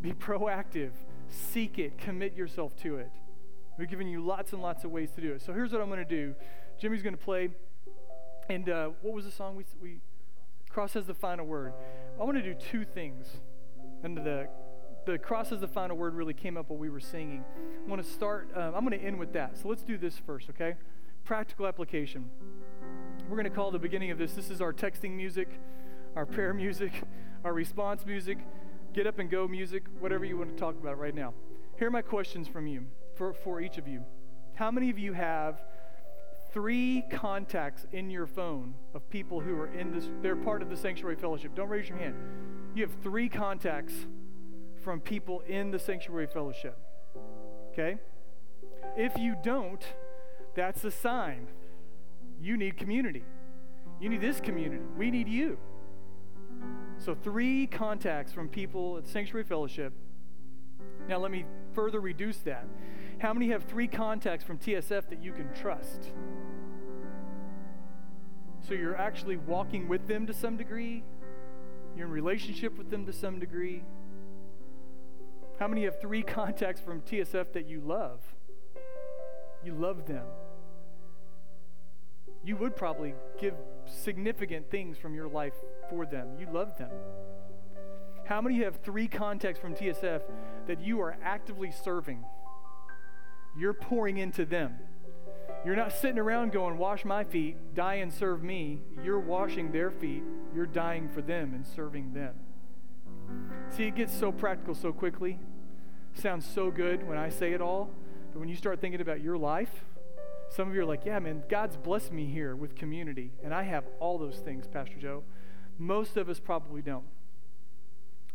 Be 0.00 0.12
proactive. 0.12 0.92
Seek 1.30 1.78
it. 1.78 1.98
Commit 1.98 2.36
yourself 2.36 2.76
to 2.82 2.96
it. 2.96 3.10
We've 3.78 3.88
given 3.88 4.08
you 4.08 4.24
lots 4.24 4.52
and 4.52 4.60
lots 4.60 4.84
of 4.84 4.90
ways 4.90 5.10
to 5.12 5.20
do 5.20 5.32
it. 5.32 5.42
So 5.42 5.52
here's 5.52 5.72
what 5.72 5.80
I'm 5.80 5.88
going 5.88 6.00
to 6.00 6.04
do. 6.04 6.34
Jimmy's 6.78 7.02
going 7.02 7.16
to 7.16 7.22
play. 7.22 7.50
And 8.48 8.68
uh, 8.68 8.90
what 9.00 9.14
was 9.14 9.24
the 9.24 9.30
song 9.30 9.56
we, 9.56 9.64
we 9.80 10.00
cross 10.68 10.94
has 10.94 11.06
the 11.06 11.14
final 11.14 11.46
word? 11.46 11.72
I 12.20 12.24
want 12.24 12.36
to 12.36 12.42
do 12.42 12.54
two 12.54 12.84
things. 12.84 13.26
And 14.02 14.16
the 14.16 14.48
the 15.06 15.18
cross 15.18 15.48
has 15.48 15.60
the 15.60 15.68
final 15.68 15.96
word 15.96 16.14
really 16.14 16.34
came 16.34 16.58
up 16.58 16.68
while 16.68 16.78
we 16.78 16.90
were 16.90 17.00
singing. 17.00 17.42
I 17.86 17.88
want 17.88 18.04
to 18.04 18.08
start. 18.08 18.50
Um, 18.54 18.74
I'm 18.74 18.84
going 18.84 18.98
to 18.98 19.04
end 19.04 19.18
with 19.18 19.32
that. 19.32 19.56
So 19.56 19.68
let's 19.68 19.82
do 19.82 19.96
this 19.96 20.18
first, 20.18 20.50
okay? 20.50 20.74
practical 21.24 21.66
application. 21.66 22.28
We're 23.28 23.36
going 23.36 23.44
to 23.44 23.54
call 23.54 23.70
the 23.70 23.78
beginning 23.78 24.10
of 24.10 24.18
this. 24.18 24.32
This 24.32 24.50
is 24.50 24.60
our 24.60 24.72
texting 24.72 25.12
music, 25.12 25.48
our 26.16 26.26
prayer 26.26 26.52
music, 26.64 27.02
our 27.44 27.52
response 27.52 28.04
music. 28.04 28.38
Get 28.92 29.06
up 29.06 29.18
and 29.18 29.30
go 29.30 29.46
music, 29.46 29.84
whatever 29.98 30.24
you 30.24 30.36
want 30.36 30.50
to 30.50 30.56
talk 30.56 30.74
about 30.76 30.98
right 30.98 31.14
now. 31.14 31.32
Here 31.78 31.88
are 31.88 31.92
my 31.92 32.02
questions 32.02 32.48
from 32.48 32.66
you, 32.66 32.86
for, 33.14 33.32
for 33.32 33.60
each 33.60 33.78
of 33.78 33.86
you. 33.86 34.04
How 34.54 34.70
many 34.70 34.90
of 34.90 34.98
you 34.98 35.12
have 35.12 35.62
three 36.52 37.04
contacts 37.10 37.86
in 37.92 38.10
your 38.10 38.26
phone 38.26 38.74
of 38.94 39.08
people 39.08 39.40
who 39.40 39.58
are 39.58 39.68
in 39.68 39.92
this, 39.92 40.08
they're 40.20 40.36
part 40.36 40.62
of 40.62 40.68
the 40.70 40.76
sanctuary 40.76 41.16
fellowship? 41.16 41.54
Don't 41.54 41.68
raise 41.68 41.88
your 41.88 41.98
hand. 41.98 42.16
You 42.74 42.82
have 42.82 42.92
three 43.02 43.28
contacts 43.28 43.94
from 44.82 45.00
people 45.00 45.40
in 45.46 45.70
the 45.70 45.78
sanctuary 45.78 46.26
fellowship. 46.26 46.78
Okay? 47.72 47.98
If 48.96 49.16
you 49.16 49.36
don't, 49.42 49.84
that's 50.54 50.84
a 50.84 50.90
sign. 50.90 51.46
You 52.40 52.56
need 52.56 52.76
community. 52.76 53.24
You 54.00 54.08
need 54.08 54.20
this 54.20 54.40
community. 54.40 54.82
We 54.96 55.10
need 55.10 55.28
you. 55.28 55.58
So, 57.00 57.14
three 57.14 57.66
contacts 57.66 58.30
from 58.30 58.50
people 58.50 58.98
at 58.98 59.06
Sanctuary 59.06 59.44
Fellowship. 59.44 59.94
Now, 61.08 61.16
let 61.16 61.30
me 61.30 61.46
further 61.72 61.98
reduce 61.98 62.36
that. 62.40 62.66
How 63.20 63.32
many 63.32 63.48
have 63.48 63.64
three 63.64 63.88
contacts 63.88 64.44
from 64.44 64.58
TSF 64.58 65.08
that 65.08 65.22
you 65.22 65.32
can 65.32 65.50
trust? 65.54 66.10
So, 68.68 68.74
you're 68.74 68.98
actually 68.98 69.38
walking 69.38 69.88
with 69.88 70.06
them 70.08 70.26
to 70.26 70.34
some 70.34 70.58
degree, 70.58 71.02
you're 71.96 72.06
in 72.06 72.12
relationship 72.12 72.76
with 72.76 72.90
them 72.90 73.06
to 73.06 73.14
some 73.14 73.38
degree. 73.38 73.82
How 75.58 75.68
many 75.68 75.84
have 75.84 75.98
three 76.02 76.22
contacts 76.38 76.82
from 76.82 77.00
TSF 77.00 77.54
that 77.54 77.66
you 77.66 77.80
love? 77.80 78.20
You 79.64 79.72
love 79.72 80.06
them. 80.06 80.26
You 82.44 82.56
would 82.56 82.76
probably 82.76 83.14
give 83.40 83.54
significant 83.86 84.70
things 84.70 84.98
from 84.98 85.14
your 85.14 85.28
life 85.28 85.54
for 85.90 86.06
them. 86.06 86.28
You 86.38 86.46
love 86.50 86.78
them. 86.78 86.90
How 88.24 88.40
many 88.40 88.62
have 88.62 88.76
three 88.76 89.08
contacts 89.08 89.58
from 89.58 89.74
TSF 89.74 90.22
that 90.68 90.80
you 90.80 91.00
are 91.00 91.16
actively 91.22 91.72
serving? 91.72 92.24
You're 93.58 93.74
pouring 93.74 94.18
into 94.18 94.44
them. 94.44 94.78
You're 95.64 95.76
not 95.76 95.92
sitting 95.92 96.18
around 96.18 96.52
going, 96.52 96.78
Wash 96.78 97.04
my 97.04 97.24
feet, 97.24 97.56
die 97.74 97.96
and 97.96 98.12
serve 98.12 98.42
me. 98.42 98.80
You're 99.04 99.18
washing 99.18 99.72
their 99.72 99.90
feet. 99.90 100.22
You're 100.54 100.66
dying 100.66 101.08
for 101.08 101.20
them 101.20 101.52
and 101.54 101.66
serving 101.66 102.14
them. 102.14 102.34
See, 103.70 103.84
it 103.84 103.96
gets 103.96 104.16
so 104.16 104.32
practical 104.32 104.74
so 104.74 104.92
quickly. 104.92 105.38
Sounds 106.14 106.46
so 106.46 106.70
good 106.70 107.06
when 107.06 107.18
I 107.18 107.28
say 107.28 107.52
it 107.52 107.60
all. 107.60 107.90
But 108.32 108.40
when 108.40 108.48
you 108.48 108.56
start 108.56 108.80
thinking 108.80 109.00
about 109.00 109.20
your 109.20 109.36
life, 109.36 109.84
some 110.50 110.68
of 110.68 110.74
you 110.74 110.80
are 110.82 110.86
like, 110.86 111.04
yeah, 111.04 111.18
man, 111.18 111.42
God's 111.48 111.76
blessed 111.76 112.12
me 112.12 112.26
here 112.26 112.56
with 112.56 112.74
community. 112.74 113.32
And 113.44 113.52
I 113.54 113.62
have 113.64 113.84
all 114.00 114.18
those 114.18 114.36
things, 114.36 114.66
Pastor 114.66 114.96
Joe. 114.98 115.22
Most 115.80 116.18
of 116.18 116.28
us 116.28 116.38
probably 116.38 116.82
don't. 116.82 117.06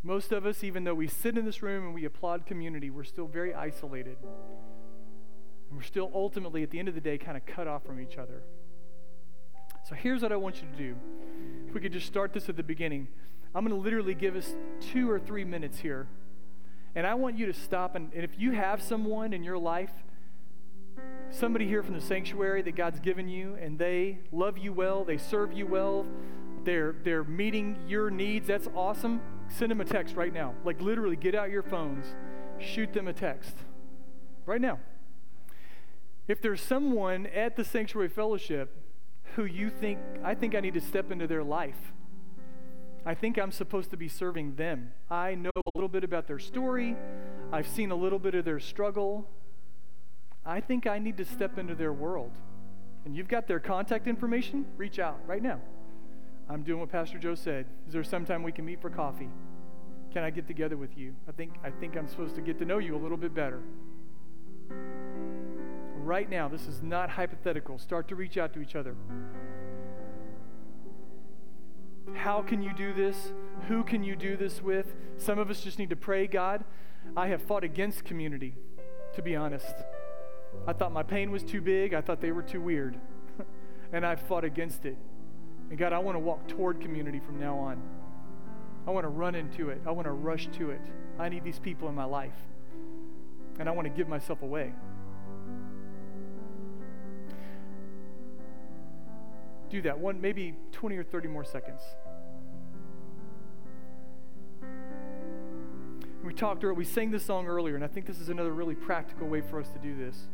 Most 0.02 0.32
of 0.32 0.48
us, 0.48 0.64
even 0.64 0.84
though 0.84 0.96
we 0.96 1.08
sit 1.08 1.38
in 1.38 1.46
this 1.46 1.62
room 1.62 1.86
and 1.86 1.94
we 1.94 2.04
applaud 2.04 2.48
community, 2.48 2.90
we're 2.90 3.04
still 3.04 3.28
very 3.28 3.54
isolated. 3.54 4.18
And 5.70 5.78
we're 5.78 5.84
still 5.84 6.10
ultimately, 6.16 6.64
at 6.64 6.72
the 6.72 6.80
end 6.80 6.88
of 6.88 6.96
the 6.96 7.02
day, 7.02 7.20
kind 7.20 7.38
of 7.38 7.46
cut 7.46 7.68
off 7.68 7.86
from 7.86 8.02
each 8.02 8.18
other. 8.18 8.42
So 9.88 9.94
here's 9.94 10.24
what 10.24 10.32
I 10.32 10.38
want 10.38 10.56
you 10.56 10.68
to 10.72 10.76
do. 10.76 10.96
If 11.68 11.76
we 11.76 11.82
could 11.82 11.92
just 11.92 12.08
start 12.08 12.34
this 12.34 12.50
at 12.50 12.58
the 12.58 12.64
beginning, 12.64 13.08
I'm 13.54 13.64
going 13.64 13.78
to 13.78 13.84
literally 13.84 14.16
give 14.16 14.36
us 14.36 14.56
two 14.80 15.10
or 15.10 15.20
three 15.20 15.44
minutes 15.44 15.78
here. 15.78 16.08
And 16.96 17.06
I 17.06 17.14
want 17.14 17.38
you 17.38 17.46
to 17.46 17.54
stop. 17.54 17.94
And, 17.94 18.12
and 18.16 18.24
if 18.24 18.32
you 18.40 18.54
have 18.54 18.82
someone 18.82 19.34
in 19.34 19.44
your 19.44 19.60
life 19.60 19.92
somebody 21.30 21.68
here 21.68 21.84
from 21.84 21.94
the 21.94 22.02
sanctuary 22.02 22.62
that 22.62 22.76
God's 22.76 23.00
given 23.00 23.28
you 23.28 23.56
and 23.56 23.78
they 23.78 24.20
love 24.32 24.58
you 24.58 24.72
well, 24.72 25.04
they 25.04 25.18
serve 25.18 25.52
you 25.52 25.68
well, 25.68 26.06
they're, 26.66 26.96
they're 27.04 27.24
meeting 27.24 27.78
your 27.88 28.10
needs, 28.10 28.48
that's 28.48 28.68
awesome. 28.76 29.22
Send 29.48 29.72
them 29.72 29.82
a 29.82 29.86
text 29.86 30.16
right 30.16 30.34
now. 30.34 30.54
Like 30.64 30.82
literally, 30.82 31.16
get 31.16 31.36
out 31.36 31.50
your 31.50 31.64
phones, 31.64 32.06
shoot 32.60 32.92
them 32.94 33.08
a 33.08 33.14
text 33.14 33.56
right 34.46 34.60
now. 34.62 34.80
If 36.28 36.42
there's 36.42 36.62
someone 36.62 37.28
at 37.28 37.56
the 37.56 37.64
Sanctuary 37.64 38.10
Fellowship 38.10 38.76
who 39.36 39.46
you 39.46 39.70
think, 39.70 40.00
I 40.24 40.34
think 40.34 40.56
I 40.56 40.60
need 40.60 40.74
to 40.74 40.82
step 40.82 41.12
into 41.12 41.28
their 41.28 41.44
life. 41.44 41.94
I 43.06 43.14
think 43.14 43.38
I'm 43.38 43.52
supposed 43.52 43.92
to 43.92 43.98
be 43.98 44.08
serving 44.08 44.56
them. 44.56 44.92
I 45.12 45.36
know 45.36 45.52
a 45.56 45.70
little 45.76 45.90
bit 45.90 46.04
about 46.04 46.26
their 46.26 46.40
story. 46.40 46.96
I've 47.52 47.68
seen 47.68 47.92
a 47.92 47.96
little 47.96 48.18
bit 48.18 48.34
of 48.34 48.46
their 48.46 48.60
struggle. 48.60 49.30
I 50.44 50.60
think 50.60 50.88
I 50.88 50.98
need 50.98 51.18
to 51.18 51.26
step 51.26 51.60
into 51.60 51.76
their 51.76 51.94
world. 51.94 52.32
And 53.06 53.16
you've 53.16 53.28
got 53.28 53.48
their 53.48 53.60
contact 53.60 54.08
information, 54.08 54.66
reach 54.78 54.98
out 54.98 55.20
right 55.28 55.42
now. 55.44 55.60
I'm 56.50 56.64
doing 56.64 56.80
what 56.80 56.90
Pastor 56.90 57.18
Joe 57.18 57.36
said. 57.36 57.66
Is 57.88 57.94
there 57.94 58.04
some 58.04 58.26
time 58.26 58.44
we 58.44 58.52
can 58.52 58.66
meet 58.66 58.82
for 58.82 58.90
coffee? 58.90 59.30
Can 60.14 60.24
I 60.24 60.30
get 60.30 60.48
together 60.48 60.78
with 60.78 60.98
you? 60.98 61.16
I 61.28 61.32
think 61.32 61.56
I 61.64 61.72
think 61.72 61.98
I'm 61.98 62.08
supposed 62.08 62.36
to 62.36 62.42
get 62.42 62.60
to 62.60 62.66
know 62.66 62.78
you 62.78 62.96
a 62.96 63.02
little 63.02 63.18
bit 63.18 63.34
better. 63.34 63.62
Right 65.98 66.30
now, 66.30 66.48
this 66.48 66.68
is 66.68 66.84
not 66.84 67.10
hypothetical. 67.10 67.80
Start 67.80 68.08
to 68.10 68.16
reach 68.16 68.38
out 68.38 68.54
to 68.54 68.62
each 68.62 68.76
other. 68.76 68.96
How 72.14 72.44
can 72.44 72.62
you 72.62 72.72
do 72.74 72.94
this? 72.94 73.34
Who 73.68 73.84
can 73.84 74.04
you 74.04 74.16
do 74.16 74.38
this 74.38 74.62
with? 74.62 74.96
Some 75.18 75.40
of 75.40 75.50
us 75.50 75.62
just 75.62 75.80
need 75.80 75.90
to 75.90 75.96
pray, 75.96 76.28
God, 76.28 76.64
I 77.18 77.28
have 77.28 77.42
fought 77.42 77.64
against 77.64 78.06
community, 78.06 78.56
to 79.16 79.22
be 79.24 79.36
honest. 79.36 79.74
I 80.68 80.74
thought 80.74 80.92
my 80.92 81.04
pain 81.04 81.32
was 81.32 81.44
too 81.44 81.62
big. 81.62 81.94
I 81.94 82.02
thought 82.02 82.22
they 82.22 82.32
were 82.32 82.44
too 82.44 82.62
weird. 82.62 82.98
and 83.92 84.06
I've 84.06 84.22
fought 84.22 84.44
against 84.44 84.86
it. 84.86 84.98
And 85.70 85.78
God, 85.78 85.94
I 85.94 86.00
want 86.00 86.16
to 86.16 86.20
walk 86.20 86.48
toward 86.48 86.82
community 86.82 87.20
from 87.20 87.40
now 87.40 87.58
on. 87.58 87.82
I 88.88 88.92
want 88.92 89.04
to 89.04 89.10
run 89.10 89.36
into 89.36 89.70
it. 89.70 89.82
I 89.86 89.92
want 89.92 90.06
to 90.06 90.12
rush 90.12 90.48
to 90.58 90.70
it. 90.70 90.82
I 91.18 91.30
need 91.30 91.44
these 91.44 91.60
people 91.60 91.90
in 91.90 91.96
my 91.96 92.06
life. 92.06 92.38
And 93.60 93.68
I 93.68 93.72
want 93.72 93.86
to 93.86 93.90
give 93.90 94.08
myself 94.08 94.42
away. 94.42 94.74
Do 99.70 99.82
that. 99.82 99.98
One, 99.98 100.22
maybe 100.22 100.56
20 100.72 100.98
or 100.98 101.04
30 101.04 101.28
more 101.30 101.44
seconds. 101.44 101.82
We 106.24 106.34
talked 106.34 106.64
earlier, 106.64 106.74
we 106.74 106.86
sang 106.86 107.12
this 107.12 107.24
song 107.24 107.48
earlier, 107.48 107.76
and 107.76 107.84
I 107.84 107.88
think 107.88 108.08
this 108.08 108.20
is 108.20 108.30
another 108.30 108.52
really 108.52 108.74
practical 108.74 109.28
way 109.28 109.42
for 109.42 109.60
us 109.60 109.70
to 109.70 109.80
do 109.80 109.96
this 109.96 110.28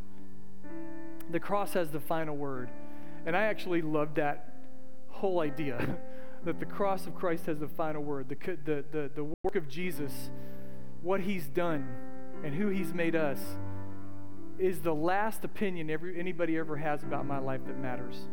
the 1.31 1.39
cross 1.39 1.73
has 1.73 1.89
the 1.89 1.99
final 1.99 2.35
word. 2.35 2.69
And 3.25 3.35
I 3.35 3.43
actually 3.43 3.81
love 3.81 4.15
that 4.15 4.50
whole 5.11 5.39
idea 5.39 5.97
that 6.45 6.59
the 6.59 6.65
cross 6.65 7.07
of 7.07 7.15
Christ 7.15 7.45
has 7.45 7.59
the 7.59 7.67
final 7.67 8.03
word. 8.03 8.29
The, 8.29 8.57
the, 8.65 8.83
the, 8.91 9.11
the 9.13 9.23
work 9.23 9.55
of 9.55 9.67
Jesus, 9.67 10.29
what 11.01 11.21
he's 11.21 11.47
done, 11.47 11.87
and 12.43 12.55
who 12.55 12.69
he's 12.69 12.93
made 12.93 13.15
us 13.15 13.39
is 14.57 14.79
the 14.79 14.93
last 14.93 15.43
opinion 15.43 15.89
every, 15.89 16.19
anybody 16.19 16.57
ever 16.57 16.77
has 16.77 17.03
about 17.03 17.25
my 17.25 17.39
life 17.39 17.61
that 17.67 17.77
matters. 17.77 18.27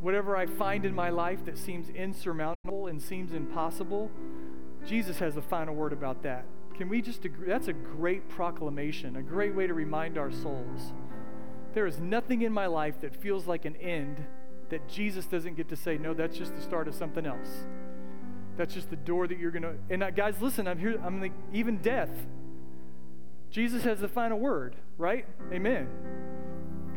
Whatever 0.00 0.36
I 0.36 0.46
find 0.46 0.84
in 0.84 0.94
my 0.94 1.10
life 1.10 1.44
that 1.46 1.56
seems 1.56 1.88
insurmountable 1.90 2.86
and 2.86 3.00
seems 3.00 3.32
impossible, 3.32 4.10
Jesus 4.86 5.18
has 5.18 5.34
the 5.34 5.42
final 5.42 5.74
word 5.74 5.92
about 5.92 6.22
that. 6.22 6.44
Can 6.74 6.88
we 6.88 7.00
just 7.00 7.24
agree? 7.24 7.48
That's 7.48 7.68
a 7.68 7.72
great 7.72 8.28
proclamation, 8.28 9.16
a 9.16 9.22
great 9.22 9.54
way 9.54 9.66
to 9.66 9.74
remind 9.74 10.18
our 10.18 10.30
souls 10.30 10.92
there 11.76 11.86
is 11.86 12.00
nothing 12.00 12.40
in 12.40 12.54
my 12.54 12.64
life 12.64 13.02
that 13.02 13.14
feels 13.14 13.46
like 13.46 13.66
an 13.66 13.76
end 13.76 14.24
that 14.70 14.88
Jesus 14.88 15.26
doesn't 15.26 15.56
get 15.56 15.68
to 15.68 15.76
say, 15.76 15.98
no, 15.98 16.14
that's 16.14 16.36
just 16.36 16.54
the 16.54 16.62
start 16.62 16.88
of 16.88 16.94
something 16.94 17.26
else. 17.26 17.66
That's 18.56 18.72
just 18.72 18.90
the 18.90 18.96
door 18.96 19.26
that 19.26 19.38
you're 19.38 19.50
going 19.50 19.62
to. 19.62 19.74
And 19.90 20.04
guys, 20.16 20.40
listen, 20.40 20.66
I'm 20.66 20.78
here. 20.78 21.00
I'm 21.04 21.20
like, 21.20 21.32
even 21.52 21.78
death. 21.78 22.10
Jesus 23.50 23.84
has 23.84 24.00
the 24.00 24.08
final 24.08 24.38
word, 24.38 24.76
right? 24.98 25.26
Amen. 25.52 25.88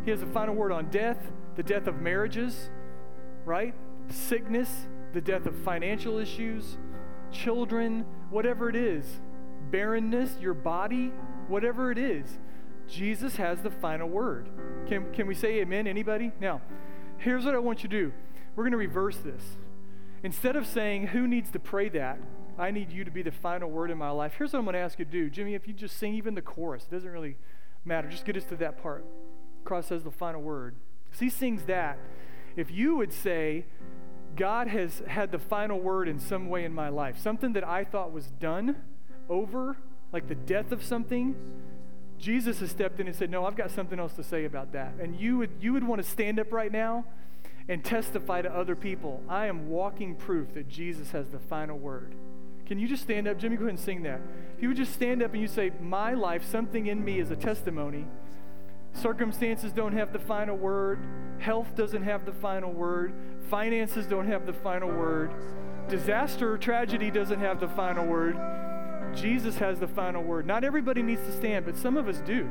He 0.05 0.11
has 0.11 0.21
the 0.21 0.27
final 0.27 0.55
word 0.55 0.71
on 0.71 0.89
death, 0.89 1.17
the 1.55 1.63
death 1.63 1.87
of 1.87 2.01
marriages, 2.01 2.69
right? 3.45 3.73
Sickness, 4.09 4.87
the 5.13 5.21
death 5.21 5.45
of 5.45 5.55
financial 5.57 6.17
issues, 6.17 6.77
children, 7.31 8.05
whatever 8.29 8.69
it 8.69 8.75
is, 8.75 9.05
barrenness, 9.69 10.37
your 10.39 10.53
body, 10.53 11.11
whatever 11.47 11.91
it 11.91 11.97
is. 11.97 12.39
Jesus 12.87 13.35
has 13.35 13.61
the 13.61 13.69
final 13.69 14.09
word. 14.09 14.49
Can, 14.87 15.11
can 15.13 15.27
we 15.27 15.35
say 15.35 15.59
amen, 15.59 15.85
anybody? 15.85 16.31
Now, 16.39 16.61
here's 17.19 17.45
what 17.45 17.55
I 17.55 17.59
want 17.59 17.83
you 17.83 17.89
to 17.89 17.99
do. 18.03 18.13
We're 18.55 18.63
going 18.63 18.71
to 18.71 18.77
reverse 18.77 19.17
this. 19.17 19.41
Instead 20.23 20.55
of 20.55 20.65
saying, 20.65 21.07
who 21.07 21.27
needs 21.27 21.51
to 21.51 21.59
pray 21.59 21.89
that? 21.89 22.19
I 22.57 22.71
need 22.71 22.91
you 22.91 23.05
to 23.05 23.11
be 23.11 23.21
the 23.21 23.31
final 23.31 23.69
word 23.69 23.89
in 23.89 23.97
my 23.97 24.09
life. 24.09 24.33
Here's 24.37 24.51
what 24.51 24.59
I'm 24.59 24.65
going 24.65 24.73
to 24.73 24.79
ask 24.79 24.99
you 24.99 25.05
to 25.05 25.11
do. 25.11 25.29
Jimmy, 25.29 25.53
if 25.53 25.67
you 25.67 25.73
just 25.73 25.97
sing 25.97 26.13
even 26.15 26.35
the 26.35 26.41
chorus, 26.41 26.83
it 26.83 26.91
doesn't 26.93 27.09
really 27.09 27.37
matter. 27.85 28.09
Just 28.09 28.25
get 28.25 28.35
us 28.35 28.43
to 28.45 28.55
that 28.57 28.81
part. 28.81 29.05
Cross 29.63 29.87
says 29.87 30.03
the 30.03 30.11
final 30.11 30.41
word. 30.41 30.75
So 31.11 31.19
he 31.19 31.29
sings 31.29 31.63
that. 31.63 31.97
If 32.57 32.69
you 32.69 32.95
would 32.97 33.13
say, 33.13 33.65
God 34.35 34.67
has 34.67 35.01
had 35.07 35.31
the 35.31 35.39
final 35.39 35.79
word 35.79 36.09
in 36.09 36.19
some 36.19 36.49
way 36.49 36.65
in 36.65 36.73
my 36.73 36.89
life, 36.89 37.17
something 37.17 37.53
that 37.53 37.65
I 37.65 37.85
thought 37.85 38.11
was 38.11 38.27
done, 38.27 38.75
over, 39.29 39.77
like 40.11 40.27
the 40.27 40.35
death 40.35 40.71
of 40.71 40.83
something, 40.83 41.35
Jesus 42.19 42.59
has 42.59 42.69
stepped 42.69 42.99
in 42.99 43.07
and 43.07 43.15
said, 43.15 43.29
No, 43.29 43.45
I've 43.45 43.55
got 43.55 43.71
something 43.71 43.99
else 43.99 44.13
to 44.13 44.23
say 44.23 44.45
about 44.45 44.73
that. 44.73 44.93
And 45.01 45.19
you 45.19 45.37
would, 45.37 45.51
you 45.61 45.73
would 45.73 45.83
want 45.83 46.03
to 46.03 46.09
stand 46.09 46.39
up 46.39 46.51
right 46.51 46.71
now 46.71 47.05
and 47.67 47.83
testify 47.83 48.41
to 48.41 48.51
other 48.51 48.75
people 48.75 49.21
I 49.29 49.45
am 49.45 49.69
walking 49.69 50.15
proof 50.15 50.53
that 50.55 50.67
Jesus 50.67 51.11
has 51.11 51.29
the 51.29 51.39
final 51.39 51.77
word. 51.77 52.13
Can 52.65 52.77
you 52.77 52.87
just 52.87 53.03
stand 53.03 53.27
up? 53.27 53.39
Jimmy, 53.39 53.55
go 53.55 53.63
ahead 53.63 53.71
and 53.71 53.79
sing 53.79 54.03
that. 54.03 54.21
If 54.55 54.61
you 54.61 54.67
would 54.67 54.77
just 54.77 54.93
stand 54.93 55.23
up 55.23 55.33
and 55.33 55.41
you 55.41 55.47
say, 55.47 55.71
My 55.81 56.13
life, 56.13 56.45
something 56.45 56.87
in 56.87 57.03
me 57.03 57.19
is 57.19 57.31
a 57.31 57.35
testimony. 57.35 58.05
Circumstances 58.93 59.71
don't 59.71 59.93
have 59.93 60.11
the 60.11 60.19
final 60.19 60.57
word. 60.57 60.99
Health 61.39 61.75
doesn't 61.75 62.03
have 62.03 62.25
the 62.25 62.33
final 62.33 62.71
word. 62.71 63.13
Finances 63.49 64.05
don't 64.05 64.27
have 64.27 64.45
the 64.45 64.53
final 64.53 64.89
word. 64.89 65.31
Disaster 65.87 66.53
or 66.53 66.57
tragedy 66.57 67.09
doesn't 67.09 67.39
have 67.39 67.59
the 67.59 67.67
final 67.69 68.05
word. 68.05 68.35
Jesus 69.15 69.57
has 69.57 69.79
the 69.79 69.87
final 69.87 70.23
word. 70.23 70.45
Not 70.45 70.63
everybody 70.63 71.01
needs 71.01 71.21
to 71.21 71.31
stand, 71.31 71.65
but 71.65 71.77
some 71.77 71.97
of 71.97 72.07
us 72.07 72.19
do. 72.25 72.49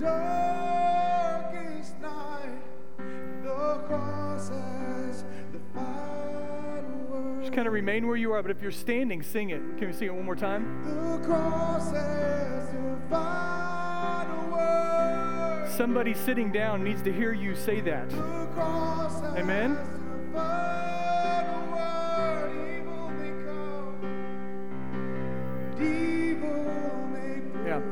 Just 0.00 0.49
kind 7.60 7.68
of 7.68 7.74
remain 7.74 8.06
where 8.06 8.16
you 8.16 8.32
are, 8.32 8.40
but 8.40 8.50
if 8.50 8.62
you're 8.62 8.70
standing, 8.70 9.22
sing 9.22 9.50
it. 9.50 9.60
Can 9.76 9.88
we 9.88 9.92
sing 9.92 10.08
it 10.08 10.14
one 10.14 10.24
more 10.24 10.34
time? 10.34 10.64
Somebody 15.68 16.14
sitting 16.14 16.50
down 16.50 16.82
needs 16.82 17.02
to 17.02 17.12
hear 17.12 17.34
you 17.34 17.54
say 17.54 17.82
that. 17.82 18.10
Amen? 19.36 19.76
Yeah. 27.66 27.82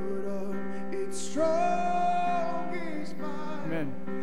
Amen. 3.67 4.18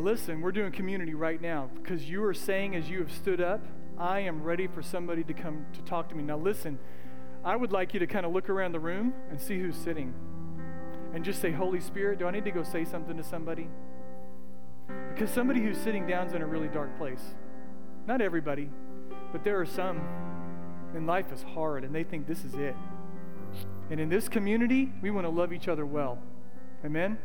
Now, 0.00 0.06
listen, 0.06 0.40
we're 0.40 0.50
doing 0.50 0.72
community 0.72 1.12
right 1.12 1.38
now 1.42 1.68
because 1.74 2.08
you 2.08 2.24
are 2.24 2.32
saying 2.32 2.74
as 2.74 2.88
you 2.88 3.00
have 3.00 3.12
stood 3.12 3.38
up, 3.38 3.60
I 3.98 4.20
am 4.20 4.42
ready 4.42 4.66
for 4.66 4.80
somebody 4.80 5.22
to 5.24 5.34
come 5.34 5.66
to 5.74 5.82
talk 5.82 6.08
to 6.08 6.14
me. 6.14 6.22
Now, 6.22 6.38
listen, 6.38 6.78
I 7.44 7.54
would 7.54 7.70
like 7.70 7.92
you 7.92 8.00
to 8.00 8.06
kind 8.06 8.24
of 8.24 8.32
look 8.32 8.48
around 8.48 8.72
the 8.72 8.80
room 8.80 9.12
and 9.30 9.38
see 9.38 9.58
who's 9.58 9.76
sitting 9.76 10.14
and 11.12 11.22
just 11.22 11.42
say, 11.42 11.50
Holy 11.52 11.80
Spirit, 11.80 12.18
do 12.18 12.26
I 12.26 12.30
need 12.30 12.46
to 12.46 12.50
go 12.50 12.62
say 12.62 12.86
something 12.86 13.14
to 13.18 13.22
somebody? 13.22 13.68
Because 15.12 15.28
somebody 15.28 15.60
who's 15.60 15.76
sitting 15.76 16.06
down 16.06 16.28
is 16.28 16.32
in 16.32 16.40
a 16.40 16.46
really 16.46 16.68
dark 16.68 16.96
place. 16.96 17.34
Not 18.06 18.22
everybody, 18.22 18.70
but 19.32 19.44
there 19.44 19.60
are 19.60 19.66
some, 19.66 20.00
and 20.94 21.06
life 21.06 21.30
is 21.30 21.42
hard, 21.42 21.84
and 21.84 21.94
they 21.94 22.04
think 22.04 22.26
this 22.26 22.42
is 22.42 22.54
it. 22.54 22.74
And 23.90 24.00
in 24.00 24.08
this 24.08 24.30
community, 24.30 24.94
we 25.02 25.10
want 25.10 25.26
to 25.26 25.30
love 25.30 25.52
each 25.52 25.68
other 25.68 25.84
well. 25.84 26.22
Amen? 26.86 27.18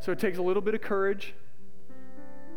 So 0.00 0.12
it 0.12 0.18
takes 0.18 0.38
a 0.38 0.42
little 0.42 0.62
bit 0.62 0.74
of 0.74 0.80
courage, 0.80 1.34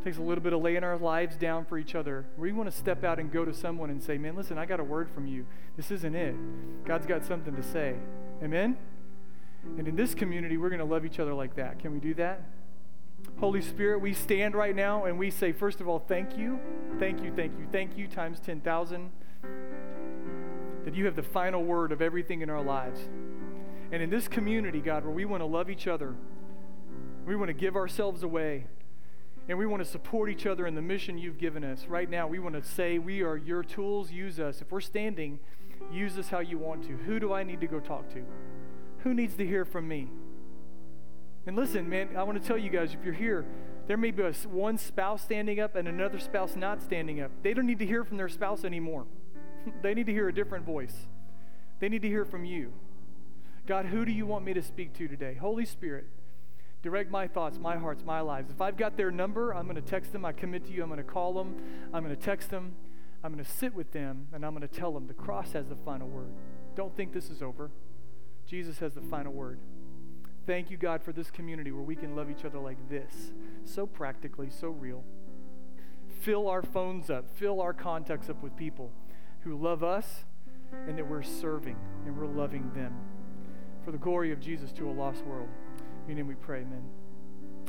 takes 0.04 0.18
a 0.18 0.22
little 0.22 0.44
bit 0.44 0.54
of 0.54 0.62
laying 0.62 0.84
our 0.84 0.98
lives 0.98 1.36
down 1.36 1.66
for 1.66 1.78
each 1.78 1.96
other. 1.96 2.26
We 2.38 2.52
want 2.52 2.70
to 2.70 2.76
step 2.76 3.04
out 3.04 3.20
and 3.20 3.32
go 3.32 3.46
to 3.46 3.54
someone 3.54 3.90
and 3.90 4.02
say, 4.02 4.18
Man, 4.18 4.36
listen, 4.36 4.58
I 4.58 4.66
got 4.66 4.80
a 4.80 4.84
word 4.84 5.10
from 5.10 5.28
you. 5.28 5.46
This 5.78 5.92
isn't 5.92 6.16
it. 6.16 6.36
God's 6.86 7.06
got 7.06 7.26
something 7.26 7.56
to 7.56 7.64
say. 7.64 7.96
Amen? 8.44 8.78
And 9.78 9.88
in 9.88 9.96
this 9.96 10.16
community, 10.16 10.58
we're 10.58 10.70
going 10.70 10.80
to 10.80 10.86
love 10.86 11.06
each 11.06 11.20
other 11.20 11.34
like 11.34 11.56
that. 11.56 11.80
Can 11.80 11.94
we 11.94 12.00
do 12.00 12.14
that? 12.16 12.42
Holy 13.40 13.62
Spirit, 13.62 14.02
we 14.02 14.14
stand 14.14 14.56
right 14.56 14.76
now 14.76 15.06
and 15.06 15.18
we 15.18 15.30
say, 15.30 15.52
first 15.52 15.82
of 15.82 15.88
all, 15.88 16.00
thank 16.00 16.38
you, 16.38 16.60
thank 17.00 17.24
you, 17.24 17.32
thank 17.36 17.58
you, 17.58 17.68
thank 17.72 17.98
you 17.98 18.08
times 18.08 18.40
10,000 18.40 19.12
that 20.86 20.96
you 20.96 21.06
have 21.06 21.16
the 21.16 21.24
final 21.24 21.64
word 21.64 21.92
of 21.92 22.02
everything 22.02 22.42
in 22.42 22.50
our 22.50 22.64
lives. 22.64 23.02
And 23.92 24.02
in 24.02 24.10
this 24.10 24.28
community, 24.28 24.80
God, 24.80 25.04
where 25.04 25.14
we 25.14 25.26
want 25.26 25.42
to 25.42 25.46
love 25.46 25.70
each 25.70 25.88
other, 25.88 26.16
we 27.26 27.36
want 27.36 27.50
to 27.50 27.54
give 27.54 27.76
ourselves 27.76 28.24
away, 28.24 28.66
and 29.48 29.58
we 29.58 29.66
want 29.66 29.84
to 29.84 29.90
support 29.90 30.30
each 30.30 30.46
other 30.46 30.68
in 30.68 30.76
the 30.76 30.82
mission 30.82 31.18
you've 31.18 31.38
given 31.38 31.64
us. 31.64 31.86
Right 31.88 32.10
now, 32.10 32.28
we 32.28 32.40
want 32.40 32.56
to 32.56 32.64
say, 32.64 33.00
We 33.00 33.24
are 33.24 33.38
your 33.38 33.64
tools, 33.64 34.12
use 34.12 34.40
us. 34.40 34.62
If 34.62 34.72
we're 34.72 34.82
standing, 34.82 35.40
use 35.92 36.18
us 36.18 36.30
how 36.30 36.40
you 36.40 36.58
want 36.58 36.84
to. 36.84 36.94
Who 36.94 37.20
do 37.20 37.34
I 37.34 37.44
need 37.44 37.62
to 37.62 37.68
go 37.68 37.80
talk 37.80 38.10
to? 38.14 38.24
Who 39.00 39.14
needs 39.14 39.36
to 39.36 39.46
hear 39.46 39.66
from 39.66 39.88
me? 39.88 40.10
And 41.48 41.56
listen, 41.56 41.90
man, 41.90 42.10
I 42.16 42.24
want 42.24 42.42
to 42.42 42.48
tell 42.48 42.58
you 42.58 42.70
guys 42.70 42.94
if 42.94 43.04
you're 43.04 43.14
here, 43.14 43.46
there 43.88 43.98
may 43.98 44.12
be 44.12 44.22
a, 44.24 44.32
one 44.48 44.78
spouse 44.78 45.24
standing 45.24 45.60
up 45.60 45.76
and 45.76 45.88
another 45.88 46.20
spouse 46.20 46.56
not 46.56 46.82
standing 46.84 47.20
up. 47.20 47.32
They 47.42 47.54
don't 47.54 47.66
need 47.66 47.80
to 47.80 47.86
hear 47.86 48.04
from 48.04 48.18
their 48.18 48.30
spouse 48.30 48.64
anymore. 48.64 49.06
they 49.82 49.94
need 49.94 50.06
to 50.06 50.14
hear 50.14 50.30
a 50.30 50.34
different 50.34 50.66
voice. 50.66 51.08
They 51.80 51.90
need 51.90 52.04
to 52.04 52.08
hear 52.08 52.26
from 52.26 52.46
you. 52.46 52.74
God, 53.66 53.88
who 53.88 54.06
do 54.06 54.12
you 54.12 54.26
want 54.26 54.46
me 54.46 54.54
to 54.54 54.62
speak 54.62 54.94
to 54.94 55.08
today? 55.08 55.34
Holy 55.34 55.66
Spirit, 55.66 56.06
direct 56.82 57.12
my 57.12 57.28
thoughts, 57.28 57.60
my 57.60 57.78
hearts, 57.78 58.04
my 58.06 58.22
lives. 58.22 58.52
If 58.52 58.62
I've 58.62 58.78
got 58.78 58.98
their 58.98 59.12
number, 59.12 59.54
I'm 59.54 59.66
going 59.66 59.76
to 59.76 59.82
text 59.82 60.12
them. 60.12 60.26
I 60.26 60.32
commit 60.32 60.66
to 60.66 60.72
you. 60.72 60.84
I'm 60.84 60.90
going 60.90 60.98
to 60.98 61.04
call 61.04 61.34
them. 61.34 61.56
I'm 61.94 62.04
going 62.04 62.16
to 62.16 62.22
text 62.22 62.50
them. 62.50 62.74
I'm 63.24 63.34
going 63.34 63.44
to 63.44 63.52
sit 63.52 63.76
with 63.76 63.92
them, 63.92 64.28
and 64.34 64.44
I'm 64.44 64.56
going 64.56 64.68
to 64.68 64.74
tell 64.74 64.92
them 64.92 65.06
the 65.08 65.14
cross 65.14 65.52
has 65.54 65.68
the 65.68 65.76
final 65.76 66.08
word. 66.08 66.32
Don't 66.76 66.96
think 66.96 67.14
this 67.14 67.30
is 67.30 67.42
over. 67.44 67.70
Jesus 68.48 68.80
has 68.80 68.94
the 68.94 69.02
final 69.02 69.32
word. 69.32 69.60
Thank 70.48 70.72
you, 70.72 70.78
God, 70.78 71.04
for 71.04 71.14
this 71.14 71.30
community 71.30 71.72
where 71.72 71.84
we 71.84 71.96
can 71.96 72.16
love 72.16 72.32
each 72.32 72.46
other 72.46 72.58
like 72.58 72.90
this, 72.90 73.32
so 73.64 73.86
practically, 73.86 74.50
so 74.50 74.70
real. 74.70 75.04
Fill 76.22 76.48
our 76.48 76.64
phones 76.64 77.12
up, 77.12 77.30
fill 77.30 77.62
our 77.62 77.74
contacts 77.74 78.30
up 78.30 78.42
with 78.42 78.56
people 78.56 78.92
who 79.42 79.56
love 79.56 79.84
us 79.84 80.26
and 80.88 80.98
that 80.98 81.08
we're 81.08 81.22
serving 81.22 81.76
and 82.06 82.18
we're 82.18 82.26
loving 82.26 82.72
them 82.74 82.94
for 83.84 83.92
the 83.92 83.98
glory 83.98 84.32
of 84.32 84.40
Jesus 84.40 84.72
to 84.72 84.90
a 84.90 84.92
lost 84.92 85.24
world. 85.26 85.50
Your 86.12 86.18
name 86.18 86.28
we 86.28 86.36
pray, 86.36 86.60
amen. 86.60 86.84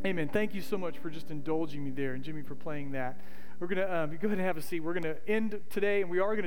Amen. 0.05 0.29
Thank 0.29 0.53
you 0.53 0.63
so 0.63 0.77
much 0.77 0.99
for 0.99 1.11
just 1.11 1.31
indulging 1.31 1.85
me 1.85 1.93
there 1.93 2.15
and 2.15 2.25
Jimmy 2.25 2.43
for 2.43 2.57
playing 2.57 2.91
that. 2.91 3.21
We're 3.61 3.69
going 3.69 3.87
to 3.87 3.97
um, 3.97 4.11
go 4.21 4.27
ahead 4.27 4.39
and 4.39 4.41
have 4.41 4.57
a 4.57 4.61
seat. 4.61 4.81
We're 4.81 4.95
going 4.95 5.05
to 5.05 5.17
end 5.29 5.61
today, 5.71 6.01
and 6.01 6.11
we 6.11 6.19
are 6.19 6.25
going 6.25 6.39
to 6.39 6.41